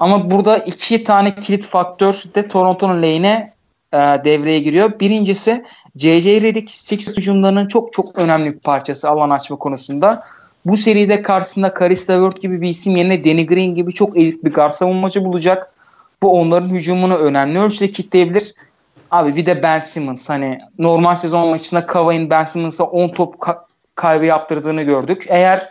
Ama 0.00 0.30
burada 0.30 0.58
iki 0.58 1.04
tane 1.04 1.34
kilit 1.34 1.68
faktör 1.68 2.22
de 2.34 2.48
Toronto'nun 2.48 3.02
lehine 3.02 3.52
e, 3.92 3.98
devreye 3.98 4.58
giriyor. 4.58 5.00
Birincisi 5.00 5.64
J.J. 5.96 6.42
Redick 6.42 6.70
Sixers 6.70 7.16
hücumlarının 7.16 7.68
çok 7.68 7.92
çok 7.92 8.18
önemli 8.18 8.54
bir 8.54 8.58
parçası 8.58 9.08
alan 9.08 9.30
açma 9.30 9.56
konusunda. 9.56 10.22
Bu 10.66 10.76
seride 10.76 11.22
karşısında 11.22 11.74
Caris 11.80 12.10
LeVert 12.10 12.42
gibi 12.42 12.60
bir 12.60 12.68
isim 12.68 12.96
yerine 12.96 13.24
Danny 13.24 13.46
Green 13.46 13.74
gibi 13.74 13.92
çok 13.92 14.16
elit 14.16 14.44
bir 14.44 14.54
guard 14.54 14.70
savunmacı 14.70 15.24
bulacak. 15.24 15.74
Bu 16.22 16.40
onların 16.40 16.68
hücumunu 16.68 17.16
önemli 17.16 17.58
ölçüde 17.58 17.90
kitleyebilir. 17.90 18.54
Abi 19.10 19.36
bir 19.36 19.46
de 19.46 19.62
Ben 19.62 19.80
Simmons 19.80 20.28
hani 20.30 20.58
normal 20.78 21.14
sezon 21.14 21.48
maçında 21.48 21.86
Kawhi'nin 21.86 22.30
Ben 22.30 22.44
Simmons'a 22.44 22.84
10 22.84 23.08
top 23.08 23.34
ka- 23.34 23.58
kaybı 23.94 24.24
yaptırdığını 24.24 24.82
gördük. 24.82 25.24
Eğer 25.28 25.68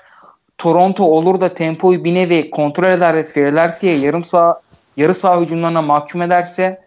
Toronto 0.57 1.03
olur 1.03 1.41
da 1.41 1.53
tempoyu 1.53 2.03
bir 2.03 2.15
nevi 2.15 2.49
kontrol 2.49 2.87
eder 2.89 3.15
ve 3.15 3.25
Philadelphia'ya 3.25 3.97
yarım 3.99 4.23
sağ 4.23 4.59
yarı 4.97 5.13
saha 5.13 5.41
hücumlarına 5.41 5.81
mahkum 5.81 6.21
ederse 6.21 6.81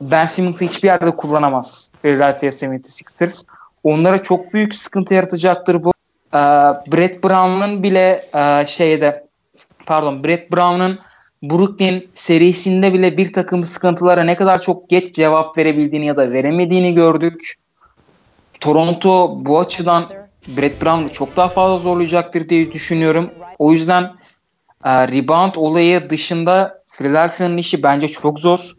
Ben 0.00 0.26
Simmons'ı 0.26 0.64
hiçbir 0.64 0.88
yerde 0.88 1.10
kullanamaz 1.10 1.90
Philadelphia 2.02 2.46
76ers. 2.46 3.44
Onlara 3.84 4.22
çok 4.22 4.54
büyük 4.54 4.74
sıkıntı 4.74 5.14
yaratacaktır 5.14 5.84
bu. 5.84 5.92
Ee, 6.34 6.38
Brett 6.92 7.24
Brown'un 7.24 7.82
bile 7.82 8.22
e, 8.34 8.64
şeyde 8.66 9.24
pardon 9.86 10.24
Brett 10.24 10.52
Brown'un 10.52 10.98
Brooklyn 11.50 12.08
serisinde 12.14 12.92
bile 12.92 13.16
bir 13.16 13.32
takım 13.32 13.64
sıkıntılara 13.64 14.24
ne 14.24 14.36
kadar 14.36 14.62
çok 14.62 14.90
geç 14.90 15.14
cevap 15.14 15.58
verebildiğini 15.58 16.06
ya 16.06 16.16
da 16.16 16.32
veremediğini 16.32 16.94
gördük. 16.94 17.54
Toronto 18.60 19.44
bu 19.44 19.60
açıdan 19.60 20.08
Brett 20.48 20.82
Brown'u 20.82 21.12
çok 21.12 21.36
daha 21.36 21.48
fazla 21.48 21.78
zorlayacaktır 21.78 22.48
diye 22.48 22.72
düşünüyorum. 22.72 23.30
O 23.58 23.72
yüzden 23.72 24.02
e, 24.84 25.08
rebound 25.08 25.52
olayı 25.56 26.10
dışında 26.10 26.82
Philadelphia'nın 26.92 27.56
işi 27.56 27.82
bence 27.82 28.08
çok 28.08 28.40
zor. 28.40 28.72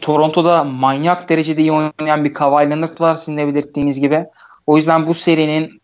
Toronto'da 0.00 0.64
manyak 0.64 1.28
derecede 1.28 1.60
iyi 1.60 1.72
oynayan 1.72 2.24
bir 2.24 2.32
Kawhi 2.32 2.70
Leonard 2.70 3.00
var 3.00 3.14
sizin 3.14 3.36
de 3.36 3.46
belirttiğiniz 3.46 4.00
gibi. 4.00 4.26
O 4.66 4.76
yüzden 4.76 5.06
bu 5.06 5.14
serinin 5.14 5.82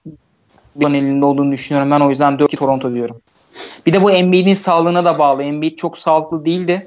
bir 0.77 0.87
elinde 0.87 1.25
olduğunu 1.25 1.53
düşünüyorum. 1.53 1.91
Ben 1.91 2.01
o 2.01 2.09
yüzden 2.09 2.33
4-2 2.33 2.57
Toronto 2.57 2.95
diyorum. 2.95 3.21
Bir 3.87 3.93
de 3.93 4.03
bu 4.03 4.11
Embiid'in 4.11 4.55
sağlığına 4.55 5.05
da 5.05 5.19
bağlı. 5.19 5.43
Embiid 5.43 5.79
çok 5.79 5.99
sağlıklı 5.99 6.45
değildi 6.45 6.87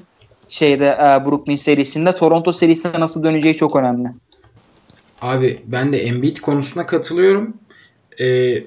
şeyde 0.50 0.86
e, 0.86 1.26
Brooklyn 1.26 1.58
serisinde. 1.58 2.16
Toronto 2.16 2.52
serisinde 2.52 3.00
nasıl 3.00 3.24
döneceği 3.24 3.56
çok 3.56 3.76
önemli. 3.76 4.10
Abi 5.22 5.60
ben 5.66 5.94
de 5.94 6.04
Embiid 6.04 6.38
konusuna 6.38 6.86
katılıyorum. 6.86 7.54
Ee, 8.22 8.64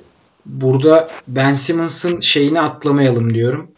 burada 0.47 1.09
Ben 1.29 1.53
Simmons'ın 1.53 2.21
şeyini 2.21 2.61
atlamayalım 2.61 3.35
diyorum. 3.35 3.71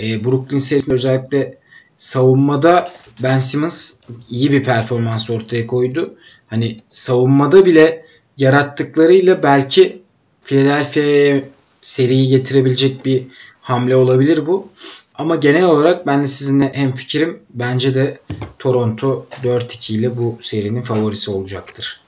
Ee, 0.00 0.24
Brooklyn 0.24 0.58
serisinde 0.58 0.94
özellikle 0.94 1.58
savunmada 1.98 2.88
Ben 3.22 3.38
Simmons 3.38 4.00
iyi 4.30 4.52
bir 4.52 4.64
performans 4.64 5.30
ortaya 5.30 5.66
koydu. 5.66 6.14
Hani 6.46 6.76
savunmada 6.88 7.66
bile 7.66 8.04
yarattıklarıyla 8.38 9.42
belki 9.42 10.02
Philadelphia'ya 10.40 11.40
seriyi 11.80 12.28
getirebilecek 12.28 13.04
bir 13.04 13.26
hamle 13.60 13.96
olabilir 13.96 14.46
bu. 14.46 14.68
Ama 15.14 15.36
genel 15.36 15.64
olarak 15.64 16.06
ben 16.06 16.22
de 16.22 16.28
sizinle 16.28 16.72
hem 16.74 16.94
fikrim. 16.94 17.42
Bence 17.50 17.94
de 17.94 18.18
Toronto 18.58 19.26
4-2 19.42 19.92
ile 19.92 20.16
bu 20.16 20.38
serinin 20.42 20.82
favorisi 20.82 21.30
olacaktır. 21.30 22.00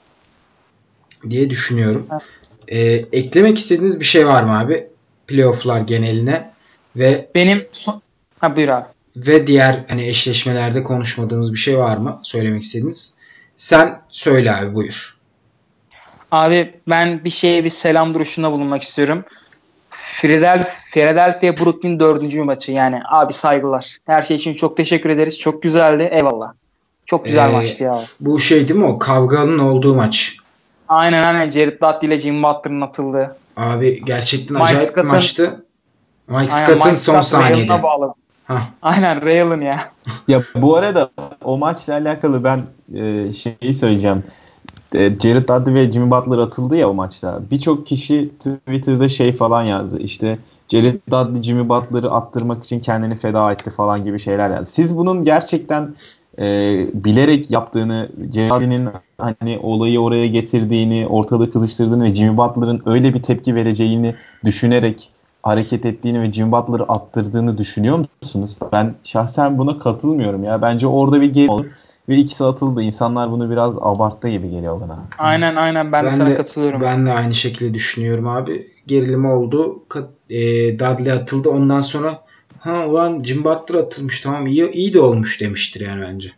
Diye 1.29 1.49
düşünüyorum. 1.49 2.07
Ee, 2.67 2.81
eklemek 3.11 3.57
istediğiniz 3.57 3.99
bir 3.99 4.05
şey 4.05 4.27
var 4.27 4.43
mı 4.43 4.59
abi? 4.59 4.87
Playoff'lar 5.27 5.81
geneline 5.81 6.51
ve 6.95 7.29
benim 7.35 7.67
son... 7.71 8.01
ha 8.39 8.55
buyur 8.55 8.69
abi. 8.69 8.85
Ve 9.15 9.47
diğer 9.47 9.85
hani 9.87 10.07
eşleşmelerde 10.07 10.83
konuşmadığımız 10.83 11.53
bir 11.53 11.57
şey 11.57 11.77
var 11.77 11.97
mı? 11.97 12.19
Söylemek 12.23 12.63
istediğiniz. 12.63 13.13
Sen 13.57 14.01
söyle 14.09 14.55
abi 14.55 14.75
buyur. 14.75 15.17
Abi 16.31 16.73
ben 16.87 17.23
bir 17.23 17.29
şeye 17.29 17.63
bir 17.63 17.69
selam 17.69 18.13
duruşunda 18.13 18.51
bulunmak 18.51 18.83
istiyorum. 18.83 19.23
Philadelphia, 20.91 21.57
Brooklyn 21.57 21.99
dördüncü 21.99 22.43
maçı 22.43 22.71
yani 22.71 23.01
abi 23.09 23.33
saygılar. 23.33 23.97
Her 24.05 24.21
şey 24.21 24.37
için 24.37 24.53
çok 24.53 24.77
teşekkür 24.77 25.09
ederiz. 25.09 25.39
Çok 25.39 25.63
güzeldi. 25.63 26.09
Eyvallah. 26.11 26.53
Çok 27.05 27.25
güzel 27.25 27.49
ee, 27.49 27.53
maçtı 27.53 27.83
ya. 27.83 27.99
Bu 28.19 28.39
şey 28.39 28.67
değil 28.67 28.79
mi 28.79 28.85
o 28.85 28.99
kavganın 28.99 29.59
olduğu 29.59 29.95
maç? 29.95 30.37
Aynen 30.87 31.23
aynen. 31.23 31.51
Jared 31.51 31.81
Dudley 31.81 32.07
ile 32.07 32.17
Jim 32.17 32.43
Butler'ın 32.43 32.81
atıldığı. 32.81 33.35
Abi 33.57 34.05
gerçekten 34.05 34.53
Mike 34.53 34.65
acayip 34.65 34.81
Scott'ın, 34.81 35.03
bir 35.03 35.13
maçtı. 35.13 35.65
Mike 36.27 36.51
Scott'ın 36.51 36.95
son 36.95 37.21
saniyede. 37.21 37.81
Aynen 38.81 39.21
Raylan 39.25 39.61
ya. 39.61 39.89
ya 40.27 40.43
bu 40.55 40.75
arada 40.75 41.09
o 41.43 41.57
maçla 41.57 41.93
alakalı 41.93 42.43
ben 42.43 42.63
e, 42.93 43.33
şeyi 43.33 43.75
söyleyeceğim. 43.75 44.23
E, 44.95 45.19
Jared 45.19 45.47
Dudley 45.47 45.73
ve 45.73 45.91
Jimmy 45.91 46.11
Butler 46.11 46.37
atıldı 46.37 46.75
ya 46.75 46.89
o 46.89 46.93
maçta. 46.93 47.41
Birçok 47.51 47.87
kişi 47.87 48.29
Twitter'da 48.39 49.09
şey 49.09 49.33
falan 49.33 49.63
yazdı. 49.63 49.99
İşte 49.99 50.37
Jared 50.69 50.99
Dudley 51.11 51.41
Jimmy 51.41 51.69
Butler'ı 51.69 52.11
attırmak 52.11 52.63
için 52.63 52.79
kendini 52.79 53.15
feda 53.15 53.51
etti 53.51 53.69
falan 53.69 54.03
gibi 54.03 54.19
şeyler 54.19 54.49
yazdı. 54.49 54.65
Siz 54.65 54.97
bunun 54.97 55.25
gerçekten 55.25 55.95
e, 56.39 56.45
bilerek 56.93 57.51
yaptığını, 57.51 58.09
Jared 58.33 58.51
Dudley'nin 58.51 58.89
hani 59.17 59.59
olayı 59.63 59.99
oraya 59.99 60.27
getirdiğini, 60.27 61.07
ortalığı 61.07 61.51
kızıştırdığını 61.51 62.03
ve 62.03 62.15
Jimmy 62.15 62.37
Butler'ın 62.37 62.81
öyle 62.85 63.13
bir 63.13 63.23
tepki 63.23 63.55
vereceğini 63.55 64.15
düşünerek 64.45 65.09
hareket 65.43 65.85
ettiğini 65.85 66.21
ve 66.21 66.33
Jimmy 66.33 66.51
Butler'ı 66.51 66.83
attırdığını 66.83 67.57
düşünüyor 67.57 68.05
musunuz? 68.21 68.51
Ben 68.71 68.93
şahsen 69.03 69.57
buna 69.57 69.79
katılmıyorum 69.79 70.43
ya. 70.43 70.61
Bence 70.61 70.87
orada 70.87 71.21
bir 71.21 71.33
game 71.33 71.51
olur 71.51 71.65
ve 72.09 72.17
ikisi 72.17 72.43
atıldı. 72.43 72.81
İnsanlar 72.81 73.31
bunu 73.31 73.51
biraz 73.51 73.75
abarttı 73.81 74.29
gibi 74.29 74.49
geliyor 74.49 74.81
bana. 74.81 74.99
Aynen 75.17 75.55
aynen 75.55 75.91
ben, 75.91 76.05
ben 76.05 76.11
de 76.11 76.15
sana 76.15 76.35
katılıyorum. 76.35 76.81
Ben 76.81 77.05
de 77.05 77.11
aynı 77.11 77.35
şekilde 77.35 77.73
düşünüyorum 77.73 78.27
abi. 78.27 78.67
Gerilim 78.87 79.25
oldu. 79.25 79.83
E, 80.29 80.39
Dudley 80.79 81.11
atıldı. 81.11 81.49
Ondan 81.49 81.81
sonra 81.81 82.23
ha 82.59 82.85
ulan 82.87 83.23
Jim 83.23 83.43
Butler 83.43 83.79
atılmış 83.79 84.21
tamam 84.21 84.47
iyi, 84.47 84.71
iyi 84.71 84.93
de 84.93 84.99
olmuş 84.99 85.41
demiştir 85.41 85.81
yani 85.81 86.01
bence. 86.01 86.31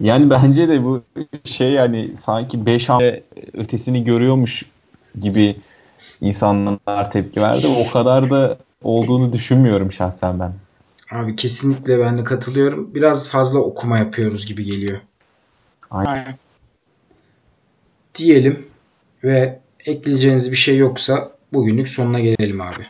Yani 0.00 0.30
bence 0.30 0.68
de 0.68 0.84
bu 0.84 1.02
şey 1.44 1.70
yani 1.70 2.10
sanki 2.20 2.66
5 2.66 2.88
hamle 2.88 3.22
ötesini 3.52 4.04
görüyormuş 4.04 4.64
gibi 5.20 5.56
insanlar 6.20 7.10
tepki 7.10 7.40
verdi. 7.40 7.66
O 7.88 7.92
kadar 7.92 8.30
da 8.30 8.56
olduğunu 8.82 9.32
düşünmüyorum 9.32 9.92
şahsen 9.92 10.40
ben. 10.40 10.52
Abi 11.10 11.36
kesinlikle 11.36 11.98
ben 11.98 12.18
de 12.18 12.24
katılıyorum. 12.24 12.94
Biraz 12.94 13.28
fazla 13.28 13.58
okuma 13.58 13.98
yapıyoruz 13.98 14.46
gibi 14.46 14.64
geliyor. 14.64 15.00
Aynen. 15.90 16.34
Diyelim 18.14 18.66
ve 19.24 19.60
ekleyeceğiniz 19.86 20.52
bir 20.52 20.56
şey 20.56 20.76
yoksa 20.76 21.32
bugünlük 21.52 21.88
sonuna 21.88 22.20
gelelim 22.20 22.60
abi. 22.60 22.86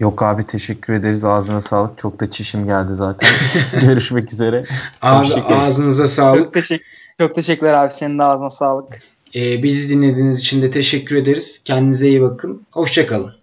Yok 0.00 0.22
abi 0.22 0.46
teşekkür 0.46 0.92
ederiz. 0.92 1.24
Ağzına 1.24 1.60
sağlık. 1.60 1.98
Çok 1.98 2.20
da 2.20 2.30
çişim 2.30 2.66
geldi 2.66 2.94
zaten. 2.94 3.30
Görüşmek 3.80 4.32
üzere. 4.32 4.64
Abi 5.02 5.34
ağzınıza 5.34 6.06
sağlık. 6.06 6.44
Çok, 6.44 6.54
teşekkür, 6.54 6.86
çok 7.20 7.34
teşekkürler 7.34 7.72
abi. 7.72 7.92
Senin 7.92 8.18
de 8.18 8.22
ağzına 8.22 8.50
sağlık. 8.50 9.02
Ee, 9.34 9.62
bizi 9.62 9.96
dinlediğiniz 9.96 10.40
için 10.40 10.62
de 10.62 10.70
teşekkür 10.70 11.16
ederiz. 11.16 11.64
Kendinize 11.64 12.08
iyi 12.08 12.22
bakın. 12.22 12.62
Hoşçakalın. 12.72 13.34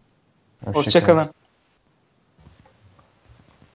Hoşçakalın. 0.65 1.19
Hoşça 1.19 1.44